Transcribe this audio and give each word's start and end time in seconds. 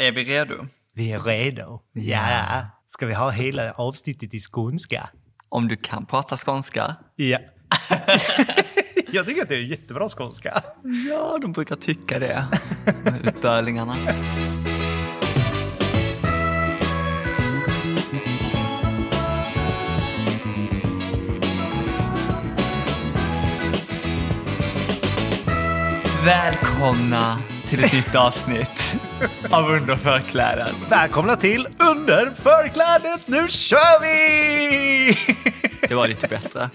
Är 0.00 0.12
vi 0.12 0.24
redo? 0.24 0.66
Vi 0.94 1.12
är 1.12 1.20
redo. 1.20 1.80
Ja. 1.92 2.66
Ska 2.88 3.06
vi 3.06 3.14
ha 3.14 3.30
hela 3.30 3.72
avsnittet 3.72 4.34
i 4.34 4.40
skånska? 4.40 5.10
Om 5.48 5.68
du 5.68 5.76
kan 5.76 6.06
prata 6.06 6.36
skånska? 6.36 6.96
Ja. 7.16 7.38
Jag 9.12 9.26
tycker 9.26 9.42
att 9.42 9.48
det 9.48 9.54
är 9.54 9.60
jättebra 9.60 10.08
skånska. 10.08 10.62
Ja, 11.08 11.38
de 11.42 11.52
brukar 11.52 11.76
tycka 11.76 12.18
det. 12.18 12.44
Utbörlingarna. 13.24 13.96
Välkomna 26.24 27.38
till 27.68 27.84
ett 27.84 27.92
nytt 27.92 28.14
avsnitt 28.14 28.96
av 29.50 29.70
Under 29.70 29.96
förkläden. 29.96 30.68
Välkomna 30.90 31.36
till 31.36 31.68
Under 31.78 32.30
förklädet, 32.30 33.28
nu 33.28 33.48
kör 33.48 34.00
vi! 34.00 35.16
Det 35.88 35.94
var 35.94 36.08
lite 36.08 36.28
bättre. 36.28 36.70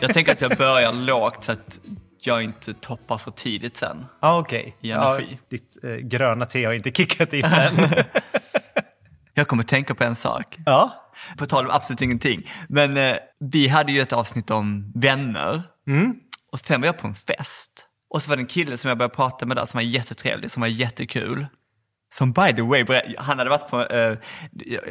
Jag 0.00 0.14
tänker 0.14 0.32
att 0.32 0.40
jag 0.40 0.56
börjar 0.56 0.92
lågt 0.92 1.44
så 1.44 1.52
att 1.52 1.80
jag 2.22 2.42
inte 2.42 2.74
toppar 2.74 3.18
för 3.18 3.30
tidigt 3.30 3.76
sen. 3.76 4.06
I 4.80 4.90
energi. 4.90 5.26
Ja, 5.30 5.36
ditt 5.50 5.84
eh, 5.84 5.90
gröna 5.90 6.46
te 6.46 6.64
har 6.64 6.72
inte 6.72 6.90
kickat 6.90 7.32
in 7.32 7.44
än. 7.44 7.74
Jag 9.36 9.48
kommer 9.48 9.62
tänka 9.62 9.94
på 9.94 10.04
en 10.04 10.16
sak. 10.16 10.56
ja. 10.66 11.00
På 11.38 11.46
tal 11.46 11.64
om 11.64 11.70
absolut 11.70 12.00
ingenting. 12.00 12.42
Men 12.68 12.96
eh, 12.96 13.16
vi 13.40 13.68
hade 13.68 13.92
ju 13.92 14.00
ett 14.00 14.12
avsnitt 14.12 14.50
om 14.50 14.92
vänner. 14.94 15.62
Och 16.52 16.58
sen 16.58 16.80
var 16.80 16.86
jag 16.86 16.98
på 16.98 17.06
en 17.06 17.14
fest. 17.14 17.86
Och 18.14 18.22
så 18.22 18.28
var 18.30 18.36
det 18.36 18.42
en 18.42 18.46
kille 18.46 18.76
som 18.76 18.88
jag 18.88 18.98
började 18.98 19.14
prata 19.14 19.46
med 19.46 19.56
där 19.56 19.66
som 19.66 19.78
var 19.78 19.82
jättetrevlig, 19.82 20.50
som 20.50 20.60
var 20.60 20.68
jättekul. 20.68 21.46
Som 22.14 22.32
by 22.32 22.52
the 22.56 22.62
way, 22.62 22.84
han 23.18 23.38
hade 23.38 23.50
varit 23.50 23.70
på, 23.70 23.82
eh, 23.86 24.16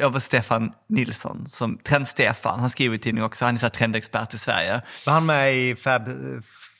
jag 0.00 0.10
var 0.10 0.20
Stefan 0.20 0.72
Nilsson, 0.88 1.46
som 1.46 1.78
Trend-Stefan, 1.78 2.60
han 2.60 2.70
skriver 2.70 2.96
i 2.96 2.98
tidningen 2.98 3.26
också, 3.26 3.44
han 3.44 3.54
är 3.54 3.58
så 3.58 3.68
trendexpert 3.68 4.34
i 4.34 4.38
Sverige. 4.38 4.82
Var 5.06 5.12
han 5.12 5.26
med 5.26 5.54
i 5.54 5.76
Fab 5.76 6.08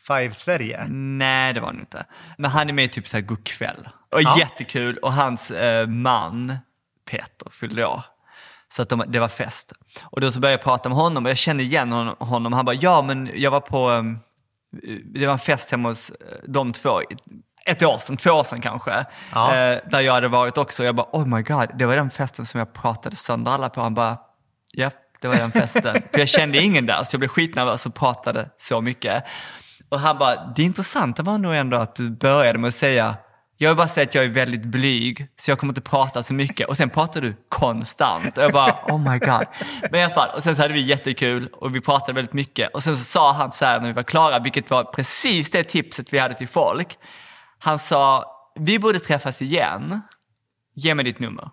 Five 0.07 0.33
Sverige? 0.33 0.87
Nej, 0.89 1.53
det 1.55 1.61
var 1.61 1.67
han 1.67 1.81
inte. 1.81 2.07
Men 2.39 2.51
han 2.51 2.69
är 2.69 2.73
med 2.73 2.85
i 2.85 2.89
typ 2.89 3.09
så 3.09 3.17
här 3.17 3.23
Goodkväll. 3.25 3.89
Och 4.13 4.23
Ja. 4.23 4.39
jättekul. 4.39 4.97
Och 4.99 5.13
hans 5.13 5.51
eh, 5.51 5.87
man, 5.87 6.57
Peter, 7.11 7.51
fyllde 7.51 7.87
år. 7.87 8.03
Så 8.69 8.83
att 8.83 8.89
de, 8.89 9.05
det 9.09 9.21
var 9.21 9.29
fest. 9.29 9.73
Och 10.03 10.21
då 10.21 10.31
så 10.31 10.41
började 10.41 10.53
jag 10.61 10.65
prata 10.65 10.89
med 10.89 10.99
honom 10.99 11.25
och 11.25 11.31
jag 11.31 11.39
kände 11.39 11.63
igen 11.63 11.93
hon- 11.93 12.17
honom. 12.29 12.53
Han 12.53 12.65
bara, 12.65 12.77
ja 12.77 13.03
men 13.03 13.31
jag 13.35 13.51
var 13.51 13.61
på, 13.61 13.91
eh, 13.93 14.03
det 15.15 15.27
var 15.27 15.33
en 15.33 15.39
fest 15.39 15.71
hemma 15.71 15.89
hos 15.89 16.11
eh, 16.11 16.17
de 16.49 16.73
två. 16.73 17.01
Ett 17.67 17.83
år 17.83 17.99
sedan, 17.99 18.17
två 18.17 18.31
år 18.31 18.45
sedan 18.45 18.61
kanske. 18.61 19.05
Ja. 19.33 19.57
Eh, 19.57 19.79
där 19.91 20.01
jag 20.01 20.13
hade 20.13 20.29
varit 20.29 20.59
också. 20.59 20.85
Jag 20.85 20.95
bara, 20.95 21.07
oh 21.13 21.27
my 21.27 21.43
god, 21.43 21.71
det 21.79 21.87
var 21.87 21.97
den 21.97 22.11
festen 22.11 22.47
som 22.47 22.59
jag 22.59 22.73
pratade 22.73 23.17
sönder 23.17 23.51
alla 23.51 23.69
på. 23.69 23.81
Han 23.81 23.95
bara, 23.95 24.19
ja, 24.73 24.91
det 25.21 25.29
var 25.29 25.37
den 25.37 25.53
festen. 25.53 26.03
För 26.13 26.19
jag 26.19 26.29
kände 26.29 26.63
ingen 26.63 26.87
där, 26.87 27.05
så 27.05 27.15
jag 27.15 27.21
blev 27.21 27.29
skitnervös 27.29 27.87
och 27.87 27.95
pratade 27.95 28.51
så 28.57 28.81
mycket. 28.81 29.25
Och 29.89 30.01
han 30.01 30.19
bara, 30.19 30.53
det 30.57 30.63
intressanta 30.63 31.23
var 31.23 31.39
nog 31.39 31.55
ändå 31.55 31.77
att 31.77 31.95
du 31.95 32.11
började 32.11 32.59
med 32.59 32.69
att 32.69 32.75
säga, 32.75 33.17
jag 33.65 33.71
vill 33.71 33.77
bara 33.77 33.89
säga 33.89 34.05
att 34.05 34.15
jag 34.15 34.25
är 34.25 34.29
väldigt 34.29 34.65
blyg, 34.65 35.29
så 35.37 35.51
jag 35.51 35.59
kommer 35.59 35.71
inte 35.71 35.81
prata 35.81 36.23
så 36.23 36.35
mycket. 36.35 36.69
Och 36.69 36.77
sen 36.77 36.91
pratar 36.91 37.21
du 37.21 37.37
konstant. 37.49 38.39
Och 38.39 38.45
jag 38.45 38.53
bara, 38.53 38.73
oh 38.89 39.13
my 39.13 39.19
god. 39.19 39.47
Men 39.91 40.01
i 40.01 40.05
alla 40.05 40.15
fall, 40.15 40.29
och 40.37 40.43
sen 40.43 40.57
så 40.57 40.63
hade 40.63 40.75
vi 40.75 40.81
jättekul 40.81 41.49
och 41.53 41.77
vi 41.77 41.81
pratade 41.81 42.13
väldigt 42.13 42.33
mycket. 42.33 42.75
Och 42.75 42.83
sen 42.83 42.97
så 42.97 43.05
sa 43.05 43.33
han 43.33 43.53
så 43.53 43.65
här 43.65 43.81
när 43.81 43.87
vi 43.87 43.93
var 43.93 44.03
klara, 44.03 44.39
vilket 44.39 44.71
var 44.71 44.85
precis 44.85 45.51
det 45.51 45.65
tipset 45.65 46.13
vi 46.13 46.19
hade 46.19 46.35
till 46.35 46.49
folk. 46.49 46.99
Han 47.59 47.79
sa, 47.79 48.25
vi 48.55 48.79
borde 48.79 48.99
träffas 48.99 49.43
igen. 49.43 50.01
Ge 50.75 50.95
mig 50.95 51.05
ditt 51.05 51.19
nummer. 51.19 51.51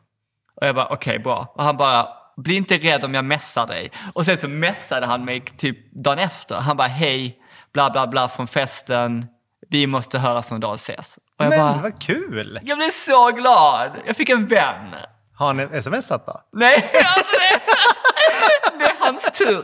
Och 0.61 0.67
jag 0.67 0.75
bara, 0.75 0.87
okej, 0.87 1.19
bra. 1.19 1.53
Och 1.55 1.63
han 1.63 1.77
bara, 1.77 2.07
bli 2.37 2.55
inte 2.55 2.77
rädd 2.77 3.03
om 3.03 3.13
jag 3.13 3.25
messar 3.25 3.67
dig. 3.67 3.91
Och 4.13 4.25
sen 4.25 4.37
så 4.37 4.47
messade 4.47 5.05
han 5.05 5.25
mig 5.25 5.41
typ 5.57 5.93
dagen 5.93 6.19
efter. 6.19 6.55
Han 6.55 6.77
bara, 6.77 6.87
hej, 6.87 7.37
bla 7.73 7.89
bla 7.89 8.07
bla 8.07 8.27
från 8.27 8.47
festen. 8.47 9.25
Vi 9.69 9.87
måste 9.87 10.19
höras 10.19 10.51
någon 10.51 10.59
dag 10.59 10.71
och 10.71 10.75
ses. 10.75 11.19
Och 11.47 11.53
jag 11.53 11.59
Men 11.59 11.73
bara, 11.73 11.81
vad 11.81 12.01
kul! 12.01 12.59
jag 12.63 12.77
blev 12.77 12.89
så 12.89 13.31
glad. 13.31 13.91
Jag 14.05 14.15
fick 14.15 14.29
en 14.29 14.45
vän. 14.47 14.95
Har 15.35 15.53
han 15.53 15.81
smsat 15.81 16.25
då? 16.25 16.41
Nej, 16.53 16.75
alltså 17.05 17.35
det, 17.39 18.79
det 18.79 18.85
är 18.85 18.95
hans 18.99 19.31
tur. 19.37 19.61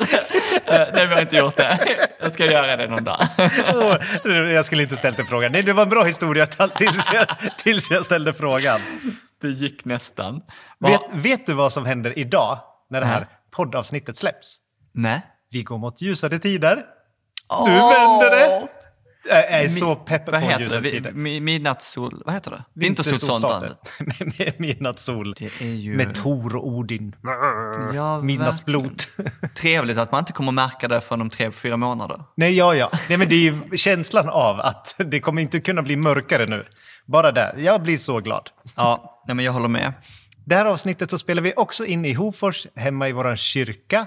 Nej, 0.94 1.08
vi 1.08 1.14
har 1.14 1.22
inte 1.22 1.36
gjort 1.36 1.56
det. 1.56 1.80
Jag 2.20 2.34
ska 2.34 2.46
göra 2.46 2.76
det 2.76 2.88
någon 2.88 3.04
dag. 3.04 3.20
Åh, 3.74 4.52
jag 4.54 4.66
skulle 4.66 4.84
inte 4.84 4.96
ställt 4.96 5.18
den 5.18 5.26
frågan. 5.26 5.52
Nej, 5.52 5.64
det 5.64 5.74
var 5.74 5.84
en 5.84 5.90
bra 5.90 6.04
historia 6.04 6.46
tills 6.46 7.14
jag, 7.14 7.28
tills 7.58 7.92
jag 7.92 8.06
ställde 8.06 8.34
frågan. 8.34 8.80
Det 9.42 9.48
gick 9.48 9.86
nästan. 9.86 10.42
Vet, 10.80 11.02
vet 11.12 11.46
du 11.46 11.54
vad 11.54 11.74
som 11.74 11.86
händer 11.86 12.20
idag 12.20 12.60
när 12.90 13.00
det 13.02 13.08
här 13.08 13.20
Nej. 13.20 13.28
poddavsnittet 13.52 14.18
släpps? 14.18 14.56
Nej. 14.94 15.22
Vi 15.52 15.64
går 15.64 15.78
mot 15.78 16.02
ljusare 16.02 16.40
tider. 16.40 16.86
Nu 17.66 17.72
vänder 17.72 18.30
det! 18.32 18.68
Är 19.30 19.68
så 19.70 19.96
pepp 19.96 20.26
på 20.26 20.36
heter 20.38 20.70
det? 20.70 20.80
Vi- 20.80 21.00
mi- 21.02 21.40
Midnattssol... 21.40 22.22
Vad 22.26 22.34
heter 22.34 22.52
det? 22.52 22.64
Vintersolståndet. 22.74 23.94
Midnattssol. 24.60 25.36
Ju... 25.60 25.98
Med 25.98 26.16
Tor 26.16 26.56
och 26.56 26.68
Odin. 26.68 27.16
Ja, 27.94 28.22
Midnattsblot. 28.22 29.08
Trevligt 29.56 29.98
att 29.98 30.12
man 30.12 30.20
inte 30.20 30.34
kommer 30.34 30.52
märka 30.52 30.88
det 30.88 31.02
förrän 31.02 31.22
om 31.22 31.30
tre, 31.30 31.52
fyra 31.52 31.78
månader. 31.78 32.24
Nej, 32.36 32.54
ja, 32.58 32.76
ja. 32.76 32.92
Nej, 33.10 33.18
men 33.18 33.28
det 33.28 33.36
är 33.36 33.40
ju 33.52 33.78
känslan 33.78 34.30
av 34.30 34.60
att 34.60 34.96
det 34.98 35.20
kommer 35.20 35.42
inte 35.42 35.60
kunna 35.60 35.82
bli 35.82 35.96
mörkare 35.96 36.46
nu. 36.46 36.64
Bara 37.06 37.32
där. 37.32 37.56
Jag 37.58 37.82
blir 37.82 37.98
så 37.98 38.20
glad. 38.20 38.50
Ja, 38.76 39.24
nej, 39.28 39.36
men 39.36 39.46
jag 39.46 39.52
håller 39.52 39.68
med. 39.68 39.94
Det 40.46 40.56
här 40.56 40.66
avsnittet 40.66 41.10
så 41.10 41.18
spelar 41.18 41.42
vi 41.42 41.54
också 41.56 41.86
in 41.86 42.06
i 42.06 42.14
Hofors, 42.14 42.68
hemma 42.76 43.10
i 43.10 43.12
våran 43.12 43.38
kyrka. 43.38 44.06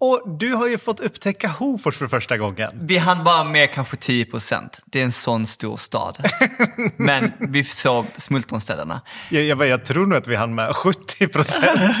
Och 0.00 0.22
du 0.38 0.54
har 0.54 0.68
ju 0.68 0.78
fått 0.78 1.00
upptäcka 1.00 1.48
Hofors 1.48 1.96
för 1.96 2.06
första 2.06 2.38
gången. 2.38 2.70
Vi 2.74 2.98
hann 2.98 3.24
bara 3.24 3.44
med 3.44 3.72
kanske 3.72 3.96
10 3.96 4.24
procent. 4.24 4.80
Det 4.86 5.00
är 5.00 5.04
en 5.04 5.12
sån 5.12 5.46
stor 5.46 5.76
stad. 5.76 6.18
Men 6.96 7.32
vi 7.38 7.64
såg 7.64 8.06
smultronställena. 8.16 9.00
Jag, 9.30 9.44
jag, 9.44 9.58
bara, 9.58 9.68
jag 9.68 9.84
tror 9.84 10.06
nog 10.06 10.18
att 10.18 10.26
vi 10.26 10.36
hann 10.36 10.54
med 10.54 10.76
70 10.76 11.28
procent. 11.28 11.98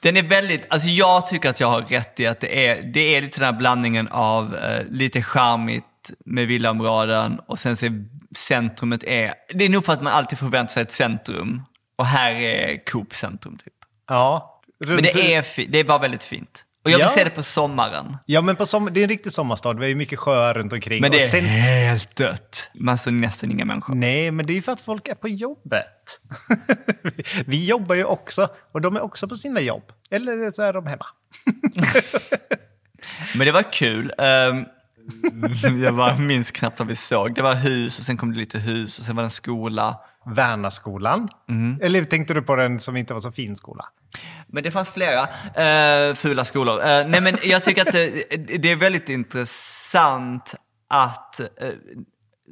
Den 0.00 0.16
är 0.16 0.22
väldigt, 0.22 0.66
alltså 0.68 0.88
jag 0.88 1.26
tycker 1.26 1.50
att 1.50 1.60
jag 1.60 1.68
har 1.68 1.80
rätt 1.80 2.20
i 2.20 2.26
att 2.26 2.40
det 2.40 2.66
är, 2.66 2.82
det 2.82 3.16
är 3.16 3.22
lite 3.22 3.40
den 3.40 3.46
här 3.54 3.58
blandningen 3.58 4.08
av 4.08 4.56
eh, 4.56 4.86
lite 4.88 5.22
charmigt 5.22 5.84
med 6.24 6.46
villaområden 6.46 7.40
och 7.46 7.58
sen 7.58 7.76
så 7.76 7.86
är 7.86 8.04
centrumet 8.36 9.04
är, 9.04 9.34
det 9.54 9.64
är 9.64 9.68
nog 9.68 9.84
för 9.84 9.92
att 9.92 10.02
man 10.02 10.12
alltid 10.12 10.38
förväntar 10.38 10.72
sig 10.72 10.82
ett 10.82 10.92
centrum. 10.92 11.62
Och 11.98 12.06
här 12.06 12.34
är 12.34 12.84
Coop 12.84 13.14
centrum 13.14 13.56
typ. 13.56 13.74
ja. 14.08 14.51
Men 14.86 14.96
runt- 14.96 15.12
det 15.12 15.34
är, 15.34 15.66
det 15.68 15.84
bara 15.84 15.98
väldigt 15.98 16.24
fint. 16.24 16.64
Och 16.84 16.90
jag 16.90 16.98
vill 16.98 17.02
Ja. 17.06 17.08
se 17.08 17.24
det 17.24 17.30
på 17.30 17.42
sommaren. 17.42 18.16
Ja, 18.26 18.40
men 18.40 18.56
på 18.56 18.66
sommar, 18.66 18.90
det 18.90 19.00
är 19.00 19.02
en 19.02 19.08
riktig 19.08 19.32
sommarstad. 19.32 19.72
Vi 19.72 19.80
har 19.84 19.88
ju 19.88 19.94
mycket 19.94 20.18
sjöar 20.18 20.54
runt 20.54 20.72
omkring. 20.72 21.00
Men 21.00 21.10
det 21.10 21.22
är 21.22 21.28
sen- 21.28 21.44
helt 21.44 22.16
dött. 22.16 22.70
Man 22.74 22.98
ser 22.98 23.10
nästan 23.10 23.50
inga 23.50 23.64
människor. 23.64 23.94
Nej, 23.94 24.30
men 24.30 24.46
det 24.46 24.52
är 24.52 24.54
ju 24.54 24.62
för 24.62 24.72
att 24.72 24.80
folk 24.80 25.08
är 25.08 25.14
på 25.14 25.28
jobbet. 25.28 26.20
vi 27.46 27.66
jobbar 27.66 27.94
ju 27.94 28.04
också, 28.04 28.48
och 28.72 28.80
de 28.80 28.96
är 28.96 29.00
också 29.00 29.28
på 29.28 29.36
sina 29.36 29.60
jobb. 29.60 29.82
Eller 30.10 30.50
så 30.50 30.62
är 30.62 30.72
de 30.72 30.86
hemma. 30.86 31.06
Men 33.36 33.46
det 33.46 33.52
var 33.52 33.72
kul. 33.72 34.12
Ehm, 34.18 34.64
Jag 35.82 35.96
bara 35.96 36.14
minns 36.18 36.50
knappt 36.50 36.78
vad 36.78 36.88
vi 36.88 36.96
såg. 36.96 37.34
Det 37.34 37.42
var 37.42 37.54
hus 37.54 37.98
och 37.98 38.04
sen 38.04 38.16
kom 38.16 38.32
det 38.32 38.38
lite 38.38 38.58
hus 38.58 38.98
och 38.98 39.04
sen 39.04 39.16
var 39.16 39.22
det 39.22 39.26
en 39.26 39.30
skola. 39.30 40.00
Värnaskolan. 40.26 41.28
Eller 41.80 42.04
tänkte 42.04 42.34
du 42.34 42.42
på 42.42 42.56
den 42.56 42.80
som 42.80 42.96
inte 42.96 43.14
var 43.14 43.20
så 43.20 43.32
fin 43.32 43.56
skola? 43.56 43.84
Men 44.52 44.62
det 44.62 44.70
fanns 44.70 44.90
flera 44.90 45.20
eh, 45.54 46.14
fula 46.14 46.44
skolor. 46.44 46.80
Eh, 46.80 47.06
nej 47.06 47.20
men 47.20 47.38
jag 47.42 47.64
tycker 47.64 47.88
att 47.88 47.92
det, 47.92 48.36
det 48.58 48.70
är 48.70 48.76
väldigt 48.76 49.08
intressant 49.08 50.54
att 50.90 51.40
eh, 51.40 51.46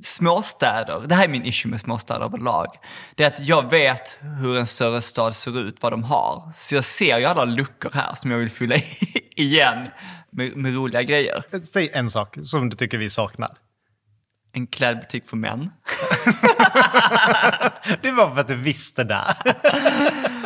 småstäder, 0.02 1.00
det 1.06 1.14
här 1.14 1.25
är 1.25 1.29
min 1.29 1.44
issue 1.44 1.70
med 1.70 1.81
småstäder 1.81 2.25
överlag, 2.25 2.67
det 3.14 3.25
är 3.25 3.26
att 3.26 3.41
jag 3.41 3.70
vet 3.70 4.19
hur 4.20 4.58
en 4.58 4.67
större 4.67 5.02
stad 5.02 5.35
ser 5.35 5.58
ut, 5.58 5.76
vad 5.81 5.93
de 5.93 6.05
har. 6.05 6.52
Så 6.55 6.75
jag 6.75 6.85
ser 6.85 7.19
ju 7.19 7.25
alla 7.25 7.44
luckor 7.44 7.91
här 7.94 8.14
som 8.14 8.31
jag 8.31 8.38
vill 8.38 8.50
fylla 8.50 8.76
i 8.76 8.85
igen 9.37 9.88
med, 10.31 10.56
med 10.56 10.75
roliga 10.75 11.02
grejer. 11.02 11.43
Säg 11.73 11.91
en 11.93 12.11
sak 12.11 12.37
som 12.43 12.70
du 12.70 12.76
tycker 12.76 12.99
vi 12.99 13.11
saknar. 13.11 13.56
En 14.52 14.67
klädbutik 14.67 15.29
för 15.29 15.37
män. 15.37 15.70
Det 18.02 18.11
var 18.11 18.35
för 18.35 18.41
att 18.41 18.49
du 18.49 18.55
visste 18.55 19.05
det. 19.05 19.25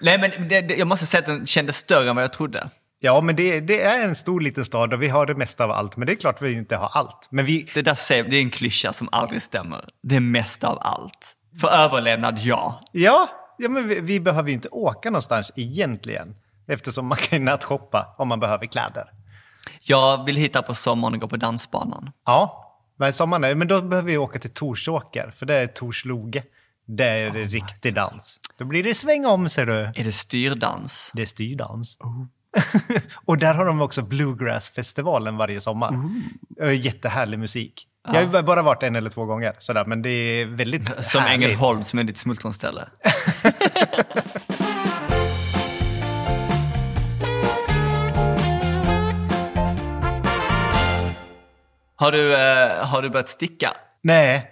Nej 0.00 0.18
men 0.18 0.48
det, 0.48 0.60
det, 0.60 0.76
jag 0.76 0.88
måste 0.88 1.06
säga 1.06 1.18
att 1.18 1.26
den 1.26 1.46
kändes 1.46 1.76
större 1.76 2.10
än 2.10 2.16
vad 2.16 2.22
jag 2.22 2.32
trodde. 2.32 2.68
Ja, 3.00 3.20
men 3.20 3.36
det, 3.36 3.60
det 3.60 3.82
är 3.82 4.04
en 4.04 4.14
stor 4.14 4.40
liten 4.40 4.64
stad 4.64 4.94
och 4.94 5.02
vi 5.02 5.08
har 5.08 5.26
det 5.26 5.34
mesta 5.34 5.64
av 5.64 5.70
allt. 5.70 5.96
Men 5.96 6.06
det 6.06 6.12
är 6.12 6.16
klart 6.16 6.42
vi 6.42 6.52
inte 6.52 6.76
har 6.76 6.88
allt. 6.88 7.28
Men 7.30 7.44
vi, 7.44 7.68
Det 7.74 7.82
där 7.82 7.94
säger, 7.94 8.24
det 8.24 8.36
är 8.36 8.42
en 8.42 8.50
klyscha 8.50 8.92
som 8.92 9.08
aldrig 9.12 9.42
stämmer. 9.42 9.84
Det 10.02 10.16
är 10.16 10.20
mest 10.20 10.64
av 10.64 10.78
allt. 10.80 11.34
För 11.60 11.68
överlevnad, 11.68 12.38
ja. 12.38 12.80
ja, 12.92 13.28
ja 13.58 13.68
men 13.68 13.88
vi, 13.88 14.00
vi 14.00 14.20
behöver 14.20 14.48
ju 14.48 14.54
inte 14.54 14.68
åka 14.68 15.10
någonstans 15.10 15.52
egentligen. 15.56 16.34
Eftersom 16.68 17.06
man 17.06 17.18
kan 17.18 17.38
ju 17.38 17.44
nätshoppa 17.44 18.14
om 18.18 18.28
man 18.28 18.40
behöver 18.40 18.66
kläder. 18.66 19.04
Jag 19.80 20.24
vill 20.26 20.36
hitta 20.36 20.62
på 20.62 20.74
sommaren 20.74 21.14
och 21.14 21.20
gå 21.20 21.28
på 21.28 21.36
dansbanan. 21.36 22.10
Ja, 22.26 22.64
men 22.98 23.12
sommaren 23.12 23.58
men 23.58 23.68
då 23.68 23.82
behöver 23.82 24.06
vi 24.06 24.18
åka 24.18 24.38
till 24.38 24.50
Torsåker, 24.50 25.32
för 25.36 25.46
det 25.46 25.54
är 25.54 25.66
Torsloge. 25.66 26.42
Det 26.90 27.04
är 27.04 27.30
det 27.30 27.44
riktig 27.44 27.94
dans. 27.94 28.40
Då 28.58 28.64
blir 28.64 28.82
det 28.82 28.94
sväng 28.94 29.26
om, 29.26 29.48
ser 29.48 29.66
du. 29.66 29.72
Är 29.72 30.04
det 30.04 30.12
styrdans? 30.12 31.10
Det 31.14 31.22
är 31.22 31.26
styrdans. 31.26 31.98
och 33.24 33.38
där 33.38 33.54
har 33.54 33.64
de 33.64 33.80
också 33.80 34.02
Bluegrass-festivalen 34.02 35.36
varje 35.36 35.60
sommar. 35.60 35.92
Uh. 36.62 36.74
Jättehärlig 36.74 37.38
musik. 37.38 37.86
Jag 38.12 38.26
har 38.26 38.42
bara 38.42 38.62
varit 38.62 38.82
en 38.82 38.96
eller 38.96 39.10
två 39.10 39.24
gånger, 39.24 39.54
sådär, 39.58 39.84
men 39.84 40.02
det 40.02 40.10
är 40.10 40.46
väldigt 40.46 41.04
Som 41.04 41.22
härligt. 41.22 41.44
Ängelholm 41.44 41.84
som 41.84 41.98
är 41.98 42.04
ditt 42.04 42.18
smultronställe. 42.18 42.84
har, 51.96 52.12
du, 52.12 52.34
eh, 52.34 52.86
har 52.86 53.02
du 53.02 53.10
börjat 53.10 53.28
sticka? 53.28 53.70
Nej, 54.02 54.50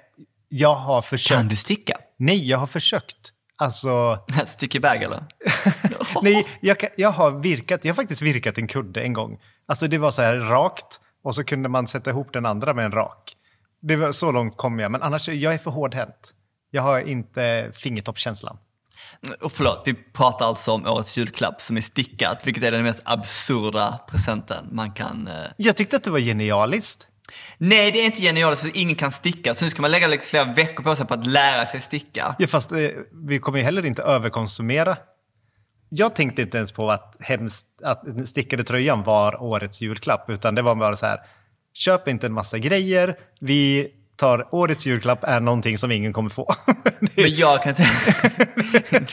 jag 0.49 0.75
har 0.75 1.03
försökt. 1.03 1.39
Kan 1.39 1.49
du 1.49 1.57
sticka? 1.57 1.97
Nej, 2.19 2.49
jag 2.49 2.59
har 2.59 2.67
försökt. 2.67 3.33
Alltså, 3.59 4.19
Stick 4.47 4.83
bag 4.83 5.03
eller? 5.03 5.25
nej, 6.23 6.47
jag, 6.61 6.77
jag 6.97 7.11
har 7.11 7.31
virkat, 7.31 7.85
jag 7.85 7.93
har 7.93 7.97
faktiskt 7.97 8.23
virkat 8.23 8.59
en 8.59 8.67
kudde 8.67 9.03
en 9.03 9.13
gång. 9.13 9.39
Alltså 9.67 9.89
det 9.89 9.99
var 9.99 10.11
så 10.11 10.23
här 10.23 10.37
rakt 10.37 11.01
och 11.25 11.35
så 11.35 11.45
kunde 11.45 11.69
man 11.69 11.87
sätta 11.87 12.11
ihop 12.11 12.33
den 12.33 12.47
andra 12.47 12.75
med 12.75 12.85
en 12.85 12.93
rak. 12.93 13.37
Det 13.83 13.97
var, 13.97 14.13
så 14.13 14.33
långt 14.33 14.57
kom 14.57 14.79
jag, 14.79 14.93
men 14.93 15.03
annars, 15.03 15.29
jag 15.29 15.55
är 15.55 15.59
för 15.59 15.71
hårdhänt. 15.71 16.33
Jag 16.71 16.83
har 16.83 17.01
inte 17.01 17.71
fingertoppskänslan. 17.75 18.59
Och 19.41 19.53
förlåt, 19.53 19.83
vi 19.85 19.95
pratar 19.95 20.47
alltså 20.47 20.73
om 20.73 20.87
årets 20.87 21.17
julklapp 21.17 21.61
som 21.61 21.77
är 21.77 21.81
stickat, 21.81 22.47
vilket 22.47 22.65
är 22.65 22.71
den 22.71 22.83
mest 22.83 23.01
absurda 23.05 24.01
presenten 24.09 24.69
man 24.73 24.93
kan... 24.93 25.29
Eh... 25.29 25.35
Jag 25.57 25.77
tyckte 25.77 25.97
att 25.97 26.05
det 26.05 26.11
var 26.11 26.19
genialiskt. 26.19 27.09
Nej, 27.59 27.93
det 27.93 28.01
är 28.01 28.07
inte 28.07 28.23
genialiskt, 28.23 28.63
för 28.63 28.77
ingen 28.77 28.97
kan 28.97 29.13
sticka. 29.13 29.55
Så 29.55 29.65
nu 29.65 29.71
ska 29.71 29.83
man 29.83 29.91
lägga 29.91 30.07
liksom 30.07 30.31
flera 30.31 30.53
veckor 30.53 30.83
på 30.83 30.97
sig 30.97 31.07
på 31.07 31.15
att 31.15 31.27
lära 31.27 31.67
sig 31.67 31.81
sticka. 31.81 32.37
Ja, 32.39 32.47
fast 32.47 32.73
eh, 32.73 32.89
vi 33.29 33.39
kommer 33.39 33.59
ju 33.59 33.65
heller 33.65 33.87
inte 33.87 34.03
överkonsumera. 34.03 34.97
Jag 35.89 36.15
tänkte 36.15 36.43
inte 36.43 36.57
ens 36.57 36.73
på 36.73 36.91
att, 36.91 37.17
hemskt, 37.21 37.67
att 37.83 38.29
stickade 38.29 38.65
tröjan 38.65 39.03
var 39.03 39.43
årets 39.43 39.81
julklapp, 39.81 40.31
utan 40.31 40.55
det 40.55 40.63
var 40.63 40.75
bara 40.75 40.97
så 40.97 41.07
här, 41.07 41.21
köp 41.73 42.09
inte 42.09 42.27
en 42.27 42.33
massa 42.33 42.59
grejer, 42.59 43.19
vi 43.41 43.91
tar 44.17 44.55
årets 44.55 44.87
julklapp 44.87 45.25
är 45.25 45.41
någonting 45.41 45.79
som 45.79 45.91
ingen 45.91 46.13
kommer 46.13 46.31
få. 46.31 46.55
Men 47.01 47.37
jag 47.37 47.63
kan 47.63 47.75
det 47.75 47.83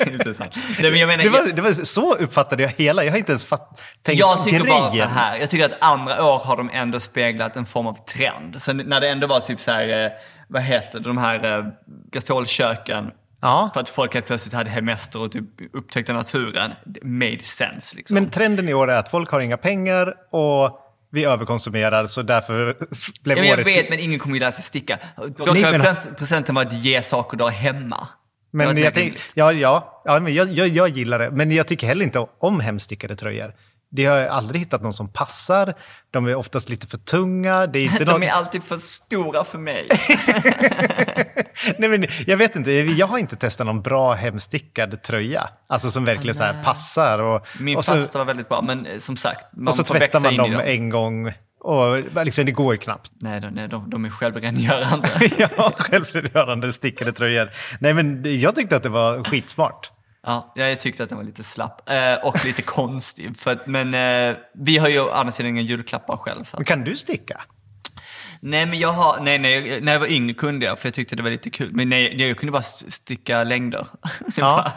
inte. 0.08 0.36
Nej, 0.80 0.92
men 0.92 1.00
jag 1.00 1.08
menar... 1.08 1.24
det, 1.24 1.30
var, 1.30 1.48
det 1.56 1.62
var, 1.62 1.72
så 1.72 2.14
uppfattade 2.14 2.64
jag 2.64 2.70
hela, 2.70 3.04
jag 3.04 3.12
har 3.12 3.18
inte 3.18 3.32
ens 3.32 3.46
fatt, 3.46 3.82
tänkt 4.02 4.20
Jag 4.20 4.44
tycker 4.44 4.60
grejen. 4.60 4.82
bara 4.82 4.92
så 4.92 5.04
här, 5.04 5.38
jag 5.40 5.50
tycker 5.50 5.66
att 5.66 5.78
andra 5.82 6.26
år 6.26 6.40
har 6.40 6.58
de 6.58 6.70
ändå 6.74 7.00
speglat 7.00 7.56
en 7.56 7.66
form 7.66 7.88
av 7.88 8.06
trend. 8.06 8.62
Så 8.62 8.74
när 8.74 9.02
det 9.02 9.10
ändå 9.10 9.28
var 9.28 9.40
typ 9.40 9.60
så 9.60 9.72
här, 9.72 10.06
eh, 10.06 10.12
vad 10.48 10.62
heter 10.62 11.00
det, 11.00 11.06
de 11.06 11.18
här 11.18 11.58
eh, 11.60 11.66
gasolköken. 12.12 13.12
Ja. 13.42 13.70
För 13.74 13.82
att 13.82 13.90
folk 13.90 14.14
helt 14.14 14.26
plötsligt 14.26 14.54
hade 14.54 14.70
hemester 14.70 15.20
och 15.20 15.32
typ 15.32 15.46
upptäckte 15.74 16.14
naturen. 16.14 16.72
Det 16.86 17.04
made 17.04 17.40
sense 17.44 17.96
liksom. 17.96 18.14
Men 18.14 18.30
trenden 18.30 18.70
i 18.70 18.74
år 18.74 18.92
är 18.92 18.98
att 18.98 19.12
folk 19.12 19.30
har 19.30 19.40
inga 19.40 19.58
pengar 19.58 20.14
och 20.32 20.83
vi 21.14 21.26
överkonsumerar, 21.26 22.06
så 22.06 22.22
därför 22.22 22.78
blev 23.24 23.38
ja, 23.38 23.44
jag 23.44 23.54
årets... 23.54 23.78
vet, 23.78 23.90
men 23.90 24.00
ingen 24.00 24.20
kommer 24.20 24.36
ju 24.36 24.40
sig 24.52 24.64
sticka. 24.64 24.98
Då 25.38 25.46
kan 25.46 25.62
men- 25.62 25.82
pres- 25.82 26.16
presenten 26.16 26.56
vara 26.56 26.68
att 26.68 26.74
ge 26.74 27.02
saker 27.02 27.38
har 27.38 27.52
hemma. 27.52 28.08
Men 28.52 28.68
jag, 28.68 28.76
mer 28.76 28.92
tänk, 28.92 29.18
ja, 29.34 29.52
ja, 29.52 30.02
ja, 30.06 30.20
men 30.20 30.34
jag, 30.34 30.52
jag, 30.52 30.68
jag 30.68 30.90
gillar 30.90 31.20
det. 31.20 31.32
Men 31.32 31.52
jag 31.52 31.68
tycker 31.68 31.88
heller 31.88 32.04
inte 32.06 32.28
om 32.40 32.60
hemstickade 32.60 33.16
tröjor. 33.16 33.54
Det 33.96 34.06
har 34.06 34.18
jag 34.18 34.28
aldrig 34.28 34.62
hittat 34.62 34.82
någon 34.82 34.94
som 34.94 35.10
passar. 35.10 35.74
De 36.12 36.26
är 36.26 36.36
oftast 36.36 36.70
lite 36.70 36.88
för 36.88 36.98
tunga. 36.98 37.68
Det 37.68 37.80
är 37.80 37.84
inte 37.84 38.06
någon... 38.06 38.22
De 38.22 38.28
är 38.28 38.32
alltid 38.32 38.64
för 38.64 38.78
stora 38.78 39.44
för 39.44 39.58
mig. 39.58 39.88
Nej, 41.78 41.90
men 41.90 42.06
jag 42.28 42.38
vet 42.38 42.56
inte, 42.56 42.72
jag 42.72 43.08
har 43.08 43.18
inte 43.18 43.36
testat 43.36 43.68
någon 43.68 43.82
bra 43.82 44.14
hemstickad 44.14 45.04
tröja. 45.04 45.50
Alltså 45.68 45.92
som 45.92 46.06
verkligen 46.06 46.36
så 46.36 46.44
här 46.44 46.64
passar. 46.64 47.20
Och, 47.20 47.48
Min 47.60 47.78
och 47.78 47.86
så, 47.86 47.94
fasta 47.94 48.18
var 48.18 48.26
väldigt 48.26 48.50
bra, 48.50 48.62
men 48.62 48.86
eh, 48.86 48.98
som 48.98 49.18
sagt, 49.18 49.46
man 49.54 49.68
och 49.68 49.76
så 49.76 49.84
får 49.84 49.96
tvättar 49.96 50.20
man 50.20 50.34
i 50.34 50.38
dem 50.38 50.62
en 50.66 50.90
gång. 50.90 51.34
Och 51.60 52.00
liksom, 52.26 52.46
det 52.46 52.52
går 52.52 52.74
ju 52.74 52.78
knappt. 52.78 53.12
Nej, 53.14 53.42
de, 53.42 53.68
de, 53.68 53.90
de 53.90 54.06
är 54.06 54.10
självrengörande. 54.10 55.10
ja, 55.38 55.74
självgörande 55.78 56.74
stickade 56.74 57.12
tröjor. 57.12 57.50
Nej, 57.80 57.94
men 57.94 58.24
jag 58.40 58.56
tyckte 58.56 58.76
att 58.76 58.84
det 58.84 58.90
var 58.90 59.24
skitsmart. 59.24 59.90
Ja, 60.26 60.54
jag 60.56 60.80
tyckte 60.80 61.04
att 61.04 61.10
den 61.10 61.18
var 61.18 61.26
lite 61.26 61.44
slapp 61.44 61.90
eh, 61.90 62.14
och 62.28 62.46
lite 62.46 62.62
konstig. 62.66 63.38
För 63.38 63.60
men 63.68 63.94
eh, 63.94 64.38
vi 64.54 64.78
har 64.78 64.90
ju 64.90 65.00
å 65.00 65.10
andra 65.12 65.32
sidan 65.32 65.50
inga 65.50 65.62
julklappar 65.62 66.18
själv. 66.18 66.44
Så. 66.44 66.58
Men 66.58 66.66
kan 66.66 66.84
du 66.84 66.96
sticka? 66.96 67.42
Nej, 68.46 68.66
men 68.66 68.80
jag 68.80 68.92
har, 68.94 69.20
nej, 69.22 69.40
nej, 69.40 69.80
när 69.82 69.92
jag 69.94 70.00
var 70.00 70.08
yngre 70.12 70.34
kunde 70.34 70.66
jag 70.66 70.80
för 70.80 70.88
jag 70.88 70.94
tyckte 70.94 71.16
det 71.16 71.24
var 71.24 71.30
lite 71.30 71.50
kul. 71.50 71.70
Men 71.74 71.90
nej, 71.90 72.28
jag 72.28 72.38
kunde 72.38 72.52
bara 72.52 72.60
st- 72.60 72.92
sticka 72.92 73.44
längder. 73.44 73.88
Ja. 74.36 74.72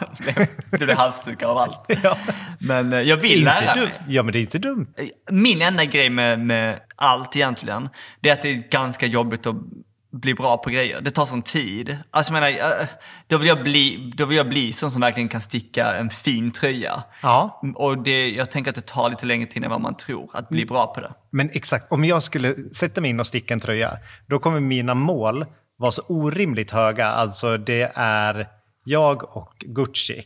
det 0.71 0.77
blev 0.77 0.97
halsdukar 0.97 1.47
av 1.47 1.57
allt. 1.57 1.85
Ja. 2.03 2.17
Men 2.59 2.93
eh, 2.93 2.99
jag 3.01 3.17
vill 3.17 3.43
lära 3.43 3.61
Inte 3.61 3.73
dum. 3.79 3.89
mig. 3.89 4.01
Ja, 4.07 4.23
men 4.23 4.31
det 4.33 4.39
är 4.39 4.41
inte 4.41 4.57
dumt. 4.59 4.87
Min 5.31 5.61
enda 5.61 5.85
grej 5.85 6.09
med, 6.09 6.39
med 6.39 6.79
allt 6.95 7.35
egentligen, 7.35 7.89
det 8.19 8.29
är 8.29 8.33
att 8.33 8.41
det 8.41 8.49
är 8.51 8.69
ganska 8.69 9.05
jobbigt 9.05 9.45
att 9.45 9.55
bli 10.11 10.33
bra 10.33 10.57
på 10.57 10.69
grejer. 10.69 11.01
Det 11.01 11.11
tar 11.11 11.25
sån 11.25 11.41
tid. 11.41 11.97
Alltså 12.11 12.33
jag 12.33 12.41
menar, 12.41 12.81
eh, 12.81 12.87
då 13.27 13.37
vill 13.37 13.47
jag 13.47 13.63
bli, 13.63 14.13
då 14.15 14.25
vill 14.25 14.37
jag 14.37 14.49
bli 14.49 14.73
sån 14.73 14.91
som 14.91 15.01
verkligen 15.01 15.29
kan 15.29 15.41
sticka 15.41 15.95
en 15.95 16.09
fin 16.09 16.51
tröja. 16.51 17.03
Ja. 17.21 17.61
Och 17.75 18.03
det, 18.03 18.29
jag 18.29 18.51
tänker 18.51 18.71
att 18.71 18.75
det 18.75 18.85
tar 18.85 19.09
lite 19.09 19.25
längre 19.25 19.47
tid 19.47 19.63
än 19.63 19.69
vad 19.69 19.81
man 19.81 19.95
tror 19.95 20.29
att 20.33 20.49
bli 20.49 20.65
bra 20.65 20.87
på 20.87 21.01
det. 21.01 21.11
Men 21.31 21.49
exakt, 21.53 21.91
om 21.91 22.05
jag 22.05 22.23
skulle 22.23 22.55
sätta 22.73 23.01
mig 23.01 23.09
in 23.09 23.19
och 23.19 23.27
sticka 23.27 23.53
en 23.53 23.59
tröja, 23.59 23.91
då 24.27 24.39
kommer 24.39 24.59
mina 24.59 24.93
mål 24.93 25.45
vara 25.77 25.91
så 25.91 26.01
orimligt 26.07 26.71
höga. 26.71 27.07
Alltså 27.07 27.57
det 27.57 27.91
är 27.95 28.47
jag 28.87 29.37
och 29.37 29.53
Gucci. 29.59 30.23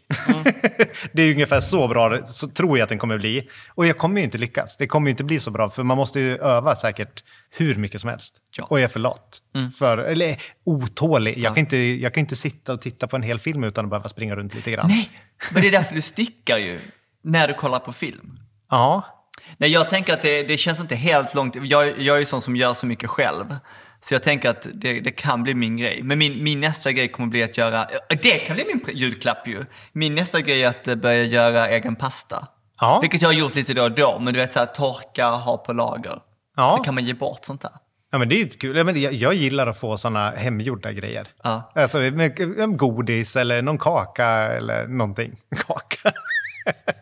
det 1.11 1.21
är 1.21 1.31
ungefär 1.31 1.59
så 1.59 1.87
bra, 1.87 2.25
så 2.25 2.47
tror 2.47 2.77
jag 2.77 2.83
att 2.83 2.89
den 2.89 2.99
kommer 2.99 3.17
bli. 3.17 3.49
Och 3.69 3.85
jag 3.85 3.97
kommer 3.97 4.17
ju 4.17 4.23
inte 4.23 4.37
lyckas. 4.37 4.77
Det 4.77 4.87
kommer 4.87 5.07
ju 5.07 5.11
inte 5.11 5.23
bli 5.23 5.39
så 5.39 5.51
bra, 5.51 5.69
för 5.69 5.83
man 5.83 5.97
måste 5.97 6.19
ju 6.19 6.37
öva 6.37 6.75
säkert 6.75 7.23
hur 7.49 7.75
mycket 7.75 8.01
som 8.01 8.09
helst. 8.09 8.37
Ja. 8.57 8.63
Och 8.63 8.79
jag 8.79 8.83
är 8.83 8.87
för 8.87 8.99
lat. 8.99 9.41
För, 9.77 9.97
eller 9.97 10.37
otålig. 10.63 11.37
Jag, 11.37 11.55
kan 11.55 11.61
inte, 11.61 11.77
jag 11.77 12.13
kan 12.13 12.21
inte 12.21 12.35
sitta 12.35 12.73
och 12.73 12.81
titta 12.81 13.07
på 13.07 13.15
en 13.15 13.23
hel 13.23 13.39
film 13.39 13.63
utan 13.63 13.85
att 13.85 13.89
behöva 13.89 14.09
springa 14.09 14.35
runt 14.35 14.55
lite 14.55 14.71
grann. 14.71 14.87
Nej, 14.89 15.09
men 15.51 15.61
det 15.61 15.67
är 15.67 15.71
därför 15.71 15.95
du 15.95 16.01
stickar 16.01 16.57
ju. 16.57 16.79
När 17.23 17.47
du 17.47 17.53
kollar 17.53 17.79
på 17.79 17.93
film. 17.93 18.37
Ja, 18.69 19.17
Nej, 19.57 19.71
jag 19.71 19.89
tänker 19.89 20.13
att 20.13 20.21
det, 20.21 20.43
det 20.43 20.57
känns 20.57 20.79
inte 20.79 20.95
helt 20.95 21.33
långt. 21.33 21.55
Jag, 21.55 21.99
jag 21.99 22.15
är 22.15 22.19
ju 22.19 22.25
sån 22.25 22.41
som 22.41 22.55
gör 22.55 22.73
så 22.73 22.85
mycket 22.85 23.09
själv. 23.09 23.55
Så 24.03 24.13
jag 24.13 24.23
tänker 24.23 24.49
att 24.49 24.67
det, 24.73 24.99
det 24.99 25.11
kan 25.11 25.43
bli 25.43 25.53
min 25.53 25.77
grej. 25.77 25.99
Men 26.03 26.19
min, 26.19 26.43
min 26.43 26.59
nästa 26.59 26.91
grej 26.91 27.07
kommer 27.07 27.29
bli 27.29 27.43
att 27.43 27.57
göra, 27.57 27.87
det 28.09 28.37
kan 28.37 28.55
bli 28.55 28.65
min 28.65 28.95
julklapp 28.97 29.47
ju. 29.47 29.65
Min 29.93 30.15
nästa 30.15 30.41
grej 30.41 30.63
är 30.63 30.69
att 30.69 30.87
eh, 30.87 30.95
börja 30.95 31.23
göra 31.23 31.67
egen 31.67 31.95
pasta. 31.95 32.47
Ja. 32.79 32.99
Vilket 33.01 33.21
jag 33.21 33.29
har 33.29 33.33
gjort 33.33 33.55
lite 33.55 33.73
då 33.73 33.83
och 33.83 33.91
då, 33.91 34.19
men 34.19 34.33
du 34.33 34.39
vet 34.39 34.53
så 34.53 34.59
här, 34.59 34.65
torka, 34.65 35.29
ha 35.29 35.57
på 35.57 35.73
lager. 35.73 36.19
Ja. 36.57 36.75
Då 36.77 36.83
kan 36.83 36.95
man 36.95 37.05
ge 37.05 37.13
bort 37.13 37.45
sånt 37.45 37.61
där. 37.61 37.71
Ja, 38.11 38.17
men 38.17 38.29
det 38.29 38.35
är 38.35 38.37
ju 38.37 38.49
kul. 38.49 38.77
Ja, 38.77 38.83
men 38.83 39.01
jag, 39.01 39.13
jag 39.13 39.33
gillar 39.33 39.67
att 39.67 39.79
få 39.79 39.97
såna 39.97 40.29
hemgjorda 40.29 40.91
grejer. 40.91 41.27
Ja. 41.43 41.71
Alltså 41.75 41.97
med 41.97 42.77
godis 42.77 43.35
eller 43.35 43.61
någon 43.61 43.77
kaka 43.77 44.27
eller 44.27 44.87
någonting. 44.87 45.35
Kaka? 45.67 46.11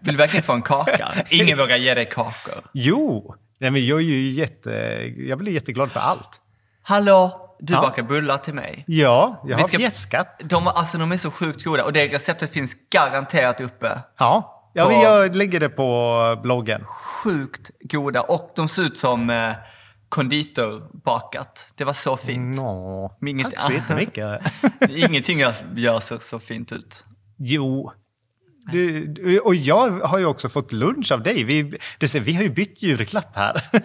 Vill 0.01 0.13
du 0.13 0.17
verkligen 0.17 0.43
få 0.43 0.53
en 0.53 0.61
kaka? 0.61 1.07
Ingen 1.29 1.57
vågar 1.57 1.77
ge 1.77 1.93
dig 1.93 2.05
kakor. 2.05 2.63
Jo, 2.73 3.35
Nej, 3.59 3.71
men 3.71 3.85
jag, 3.85 3.99
är 3.99 4.03
ju 4.03 4.31
jätte, 4.31 4.71
jag 5.17 5.37
blir 5.37 5.53
jätteglad 5.53 5.91
för 5.91 5.99
allt. 5.99 6.41
Hallå, 6.89 7.55
du 7.59 7.73
Ja. 7.73 7.81
bakar 7.81 8.03
bullar 8.03 8.37
till 8.37 8.53
mig. 8.53 8.83
Ja, 8.87 9.43
jag 9.47 9.57
har 9.57 9.67
ska- 9.67 9.77
fjäskat. 9.77 10.41
De, 10.43 10.67
alltså, 10.67 10.97
de 10.97 11.11
är 11.11 11.17
så 11.17 11.31
sjukt 11.31 11.63
goda 11.63 11.83
och 11.85 11.93
det 11.93 12.07
receptet 12.07 12.49
finns 12.49 12.75
garanterat 12.93 13.61
uppe. 13.61 13.99
Ja, 14.17 14.61
ja 14.73 14.85
På- 14.85 14.91
jag 14.91 15.35
lägger 15.35 15.59
det 15.59 15.69
på 15.69 16.39
bloggen. 16.43 16.85
Sjukt 16.85 17.71
goda 17.79 18.21
och 18.21 18.51
de 18.55 18.67
ser 18.67 18.81
ut 18.81 18.97
som 18.97 19.29
eh, 19.29 19.51
konditorbakat. 20.09 21.67
Det 21.75 21.83
var 21.83 21.93
så 21.93 22.17
fint. 22.17 22.55
Nå, 22.55 23.17
Inget- 23.27 23.51
tack 23.55 23.63
så 23.63 23.71
jättemycket. 23.71 24.39
Ingenting 24.89 25.39
jag 25.39 25.53
gör 25.75 25.99
ser 25.99 26.17
så 26.17 26.39
fint 26.39 26.71
ut. 26.71 27.05
Jo. 27.37 27.91
Du, 28.71 29.05
du, 29.07 29.39
och 29.39 29.55
jag 29.55 29.91
har 29.91 30.17
ju 30.19 30.25
också 30.25 30.49
fått 30.49 30.71
lunch 30.71 31.11
av 31.11 31.23
dig. 31.23 31.43
Vi, 31.43 31.77
du 31.97 32.07
ser, 32.07 32.19
vi 32.19 32.33
har 32.33 32.43
ju 32.43 32.49
bytt 32.49 32.83
julklapp 32.83 33.35
här. 33.35 33.61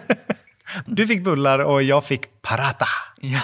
Du 0.85 1.07
fick 1.07 1.23
bullar 1.23 1.59
och 1.59 1.83
jag 1.83 2.05
fick 2.05 2.41
parata. 2.41 2.87
Ja, 3.21 3.39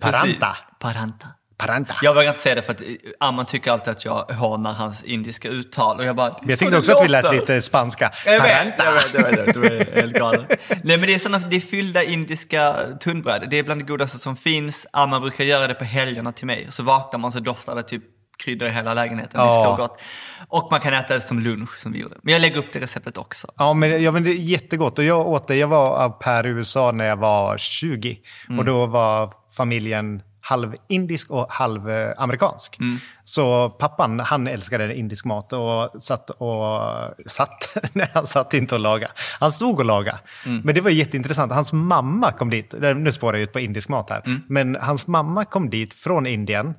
Paranta. 0.00 0.22
precis. 0.22 0.40
Paranta. 0.78 1.28
Paranta. 1.58 1.94
Jag 2.02 2.14
vågar 2.14 2.28
inte 2.28 2.40
säga 2.40 2.54
det 2.54 2.62
för 2.62 2.72
att 2.72 2.82
Amman 3.20 3.46
tycker 3.46 3.70
alltid 3.70 3.88
att 3.88 4.04
jag 4.04 4.22
hånar 4.22 4.72
hans 4.72 5.02
indiska 5.02 5.48
uttal 5.48 5.98
och 5.98 6.04
jag 6.04 6.16
bara... 6.16 6.36
jag 6.42 6.58
tyckte 6.58 6.78
också 6.78 6.92
att 6.92 7.04
vi 7.04 7.08
lät 7.08 7.32
lite 7.32 7.62
spanska. 7.62 8.10
Jag 8.26 8.32
vet, 8.42 8.76
Paranta. 8.76 8.84
jag 8.84 8.92
vet, 8.92 9.36
jag 9.36 9.44
vet, 9.44 9.54
du 9.54 9.66
är 9.66 9.94
helt 10.00 10.12
galen. 10.12 10.44
Nej 10.68 10.96
men 10.98 11.00
det 11.00 11.14
är 11.14 11.18
såna, 11.18 11.38
det 11.38 11.56
är 11.56 11.60
fyllda 11.60 12.02
indiska 12.02 12.76
tunnbröd. 13.00 13.46
Det 13.50 13.58
är 13.58 13.62
bland 13.62 13.80
det 13.80 13.84
godaste 13.84 14.18
som 14.18 14.36
finns. 14.36 14.86
Amma 14.92 15.20
brukar 15.20 15.44
göra 15.44 15.66
det 15.66 15.74
på 15.74 15.84
helgerna 15.84 16.32
till 16.32 16.46
mig. 16.46 16.66
Så 16.70 16.82
vaknar 16.82 17.18
man 17.18 17.32
så 17.32 17.40
doftar 17.40 17.74
det 17.74 17.82
typ 17.82 18.02
kryddor 18.46 18.68
i 18.68 18.72
hela 18.72 18.94
lägenheten. 18.94 19.40
Det 19.40 19.46
är 19.46 19.46
Ja. 19.46 19.64
så 19.64 19.82
gott. 19.82 20.00
Och 20.48 20.68
man 20.70 20.80
kan 20.80 20.94
äta 20.94 21.14
det 21.14 21.20
som 21.20 21.38
lunch 21.40 21.78
som 21.82 21.92
vi 21.92 21.98
gjorde. 21.98 22.16
Men 22.22 22.32
jag 22.32 22.40
lägger 22.40 22.58
upp 22.58 22.72
det 22.72 22.80
receptet 22.80 23.16
också. 23.18 23.46
Ja 23.56 23.72
men, 23.74 24.02
ja, 24.02 24.10
men 24.10 24.24
det 24.24 24.30
är 24.30 24.34
jättegott. 24.34 24.98
Och 24.98 25.04
jag 25.04 25.28
åt 25.28 25.48
det. 25.48 25.56
Jag 25.56 25.68
var 25.68 26.02
au 26.04 26.10
pair 26.10 26.46
i 26.46 26.50
USA 26.50 26.92
när 26.92 27.04
jag 27.04 27.16
var 27.16 27.56
20. 27.58 28.18
Och 28.58 28.64
då 28.64 28.86
var 28.86 29.32
familjen 29.56 30.22
halv 30.40 30.74
indisk 30.88 31.30
och 31.30 31.52
halv 31.52 31.90
eh, 31.90 32.10
amerikansk. 32.18 32.78
Så 33.24 33.70
pappan, 33.70 34.20
han 34.20 34.46
älskade 34.46 34.94
indisk 34.96 35.24
mat 35.24 35.52
och 35.52 36.02
satt 36.02 36.30
och... 36.30 36.80
Satt? 37.26 37.76
Nej, 37.92 38.10
han 38.14 38.26
satt 38.26 38.54
inte 38.54 38.74
och 38.74 38.80
lagade. 38.80 39.12
Han 39.40 39.52
stod 39.52 39.78
och 39.78 39.84
lagade. 39.84 40.18
Men 40.44 40.74
det 40.74 40.80
var 40.80 40.90
jätteintressant. 40.90 41.52
Hans 41.52 41.72
mamma 41.72 42.32
kom 42.32 42.50
dit. 42.50 42.74
Nu 42.96 43.12
spårar 43.12 43.34
jag 43.38 43.42
ut 43.42 43.52
på 43.52 43.60
indisk 43.60 43.88
mat 43.88 44.10
här. 44.10 44.22
Men 44.48 44.76
hans 44.80 45.06
mamma 45.06 45.44
kom 45.44 45.70
dit 45.70 45.94
från 45.94 46.26
Indien. 46.26 46.74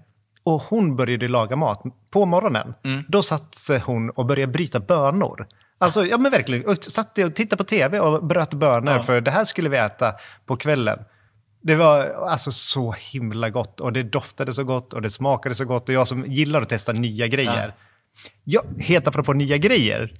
Och 0.47 0.61
hon 0.61 0.95
började 0.95 1.27
laga 1.27 1.55
mat 1.55 1.83
på 2.11 2.25
morgonen. 2.25 2.73
Då 3.07 3.23
satt 3.23 3.55
sig 3.55 3.79
hon 3.79 4.09
och 4.09 4.25
började 4.25 4.51
bryta 4.51 4.79
bönor. 4.79 5.47
Alltså, 5.77 6.05
ja 6.05 6.17
men 6.17 6.31
verkligen. 6.31 6.65
Och 6.65 6.83
satt 6.83 7.17
och 7.17 7.35
tittade 7.35 7.57
på 7.57 7.63
tv 7.63 7.99
och 7.99 8.25
bröt 8.25 8.53
bönor 8.53 8.99
för 8.99 9.21
det 9.21 9.31
här 9.31 9.45
skulle 9.45 9.69
vi 9.69 9.77
äta 9.77 10.13
på 10.45 10.57
kvällen. 10.57 10.99
Det 11.61 11.75
var 11.75 12.05
alltså 12.29 12.51
så 12.51 12.91
himla 12.91 13.49
gott 13.49 13.79
och 13.79 13.93
det 13.93 14.03
doftade 14.03 14.53
så 14.53 14.63
gott 14.63 14.93
och 14.93 15.01
det 15.01 15.09
smakade 15.09 15.55
så 15.55 15.65
gott 15.65 15.89
och 15.89 15.95
jag 15.95 16.07
som 16.07 16.25
gillar 16.25 16.61
att 16.61 16.69
testa 16.69 16.93
nya 16.93 17.27
grejer. 17.27 17.75
Ja, 18.43 18.63
helt 18.79 19.07
apropå 19.07 19.33
nya 19.33 19.57
grejer. 19.57 20.13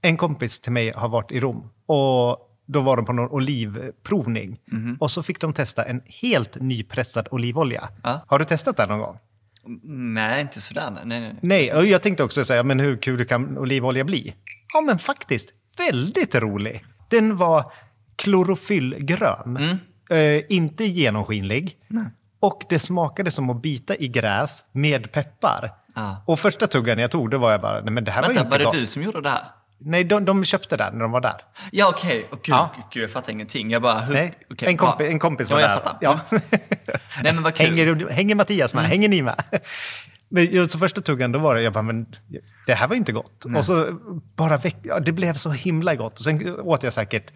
En 0.00 0.16
kompis 0.16 0.60
till 0.60 0.72
mig 0.72 0.92
har 0.96 1.08
varit 1.08 1.32
i 1.32 1.40
Rom 1.40 1.70
och 1.86 2.51
då 2.72 2.80
var 2.80 2.96
de 2.96 3.04
på 3.04 3.12
någon 3.12 3.30
olivprovning. 3.30 4.58
Och 5.00 5.10
så 5.10 5.22
fick 5.22 5.40
de 5.40 5.52
testa 5.52 5.84
en 5.84 6.02
helt 6.22 6.60
nypressad 6.60 7.28
olivolja. 7.30 7.88
Ja. 8.02 8.24
Har 8.26 8.38
du 8.38 8.44
testat 8.44 8.76
det 8.76 8.86
någon 8.86 8.98
gång? 8.98 9.18
Nej, 10.14 10.40
inte 10.40 10.60
sådär. 10.60 10.90
Nej, 10.90 11.02
nej, 11.04 11.20
nej. 11.20 11.36
Nej, 11.42 11.74
och 11.74 11.86
jag 11.86 12.02
tänkte 12.02 12.24
också 12.24 12.44
säga, 12.44 12.62
men 12.62 12.80
hur 12.80 12.96
kul 12.96 13.24
kan 13.24 13.58
olivolja 13.58 14.04
bli? 14.04 14.34
Ja, 14.74 14.80
men 14.80 14.98
faktiskt, 14.98 15.52
väldigt 15.76 16.34
rolig. 16.34 16.84
Den 17.10 17.36
var 17.36 17.72
klorofyllgrön, 18.16 19.78
eh, 20.10 20.42
inte 20.52 20.84
genomskinlig. 20.84 21.76
Och 22.40 22.62
det 22.68 22.78
smakade 22.78 23.30
som 23.30 23.50
att 23.50 23.62
bita 23.62 23.96
i 23.96 24.08
gräs 24.08 24.64
med 24.72 25.12
peppar. 25.12 25.70
Ah. 25.94 26.14
Och 26.26 26.38
första 26.40 26.66
tuggan 26.66 26.98
jag 26.98 27.10
tog, 27.10 27.30
då 27.30 27.38
var 27.38 27.50
jag 27.50 27.60
bara, 27.60 27.80
nej 27.80 27.92
men 27.92 28.04
det 28.04 28.10
här 28.10 28.22
var 28.22 28.28
ju 28.28 28.34
Vänta, 28.34 28.46
inte 28.46 28.50
var 28.50 28.58
det 28.58 28.64
gott. 28.64 28.74
du 28.74 28.86
som 28.86 29.02
gjorde 29.02 29.20
det 29.20 29.28
här? 29.28 29.42
Nej, 29.84 30.04
de, 30.04 30.24
de 30.24 30.44
köpte 30.44 30.76
den 30.76 30.94
när 30.94 31.00
de 31.00 31.10
var 31.10 31.20
där. 31.20 31.36
Ja, 31.70 31.88
okej. 31.88 32.18
Okay. 32.18 32.38
Gud, 32.42 32.54
Ja. 32.54 32.88
gud, 32.92 33.02
jag 33.02 33.10
fattar 33.10 33.32
ingenting. 33.32 33.70
Jag 33.70 33.82
bara... 33.82 34.00
Hur? 34.00 34.14
Nej, 34.14 34.34
okej, 34.50 34.68
en, 34.68 34.76
kompi, 34.76 35.06
en 35.06 35.18
kompis 35.18 35.50
ja, 35.50 35.56
var 35.56 35.62
jag 35.62 35.70
där. 35.70 35.96
Ja. 36.00 36.20
Nej, 37.22 37.34
men 37.34 37.42
vad 37.42 37.54
kul. 37.54 37.66
Mm. 37.66 37.78
hänger, 37.78 38.08
hänger 38.10 38.34
Mattias 38.34 38.74
med? 38.74 38.84
Hänger 38.84 39.08
ni 39.08 39.22
med? 39.22 39.42
Men 40.28 40.68
så 40.68 40.78
första 40.78 41.00
tuggan, 41.00 41.32
då 41.32 41.38
var 41.38 41.54
det, 41.54 41.62
jag 41.62 41.72
bara, 41.72 41.82
men 41.82 42.06
det 42.66 42.74
här 42.74 42.88
var 42.88 42.94
ju 42.94 42.98
inte 42.98 43.12
gott. 43.12 43.44
Och 43.56 43.64
så 43.64 43.98
bara 44.36 44.60
ja, 44.82 45.00
det 45.00 45.12
blev 45.12 45.34
så 45.34 45.50
himla 45.50 45.94
gott. 45.94 46.18
Och 46.18 46.24
sen 46.24 46.60
åt 46.60 46.82
jag 46.82 46.92
säkert 46.92 47.32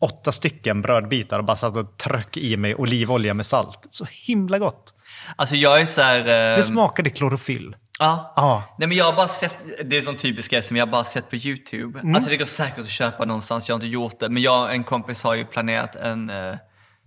åtta 0.00 0.32
stycken 0.32 0.82
brödbitar 0.82 1.38
och 1.38 1.44
bara 1.44 1.56
satt 1.56 1.76
och 1.76 1.96
tröck 1.96 2.36
i 2.36 2.56
mig 2.56 2.74
olivolja 2.74 3.34
med 3.34 3.46
salt. 3.46 3.78
Så 3.88 4.06
himla 4.26 4.58
gott. 4.58 4.94
Alltså 5.36 5.56
jag 5.56 5.80
är 5.80 5.86
så 5.86 6.00
här... 6.00 6.18
eh, 6.18 6.56
Det 6.56 6.62
smakade 6.62 7.10
klorofyll. 7.10 7.76
Ja. 7.98 8.32
Ja. 8.36 8.76
Nej 8.78 8.88
men 8.88 8.96
jag 8.96 9.04
har 9.04 9.12
bara 9.12 9.28
sett, 9.28 9.56
det 9.84 9.96
är 9.96 10.02
sån 10.02 10.16
typisk 10.16 10.50
grej 10.50 10.62
som 10.62 10.76
jag 10.76 10.90
bara 10.90 11.04
sett 11.04 11.30
på 11.30 11.36
YouTube. 11.36 12.00
Mm. 12.00 12.14
Alltså 12.14 12.30
det 12.30 12.36
går 12.36 12.46
säkert 12.46 12.78
att 12.78 12.88
köpa 12.88 13.24
någonstans, 13.24 13.68
jag 13.68 13.74
har 13.74 13.76
inte 13.76 13.86
gjort 13.86 14.20
det. 14.20 14.28
Men 14.28 14.42
jag 14.42 14.62
och 14.62 14.72
en 14.72 14.84
kompis 14.84 15.22
har 15.22 15.34
ju 15.34 15.44
planerat 15.44 15.96
en 15.96 16.30
eh, 16.30 16.54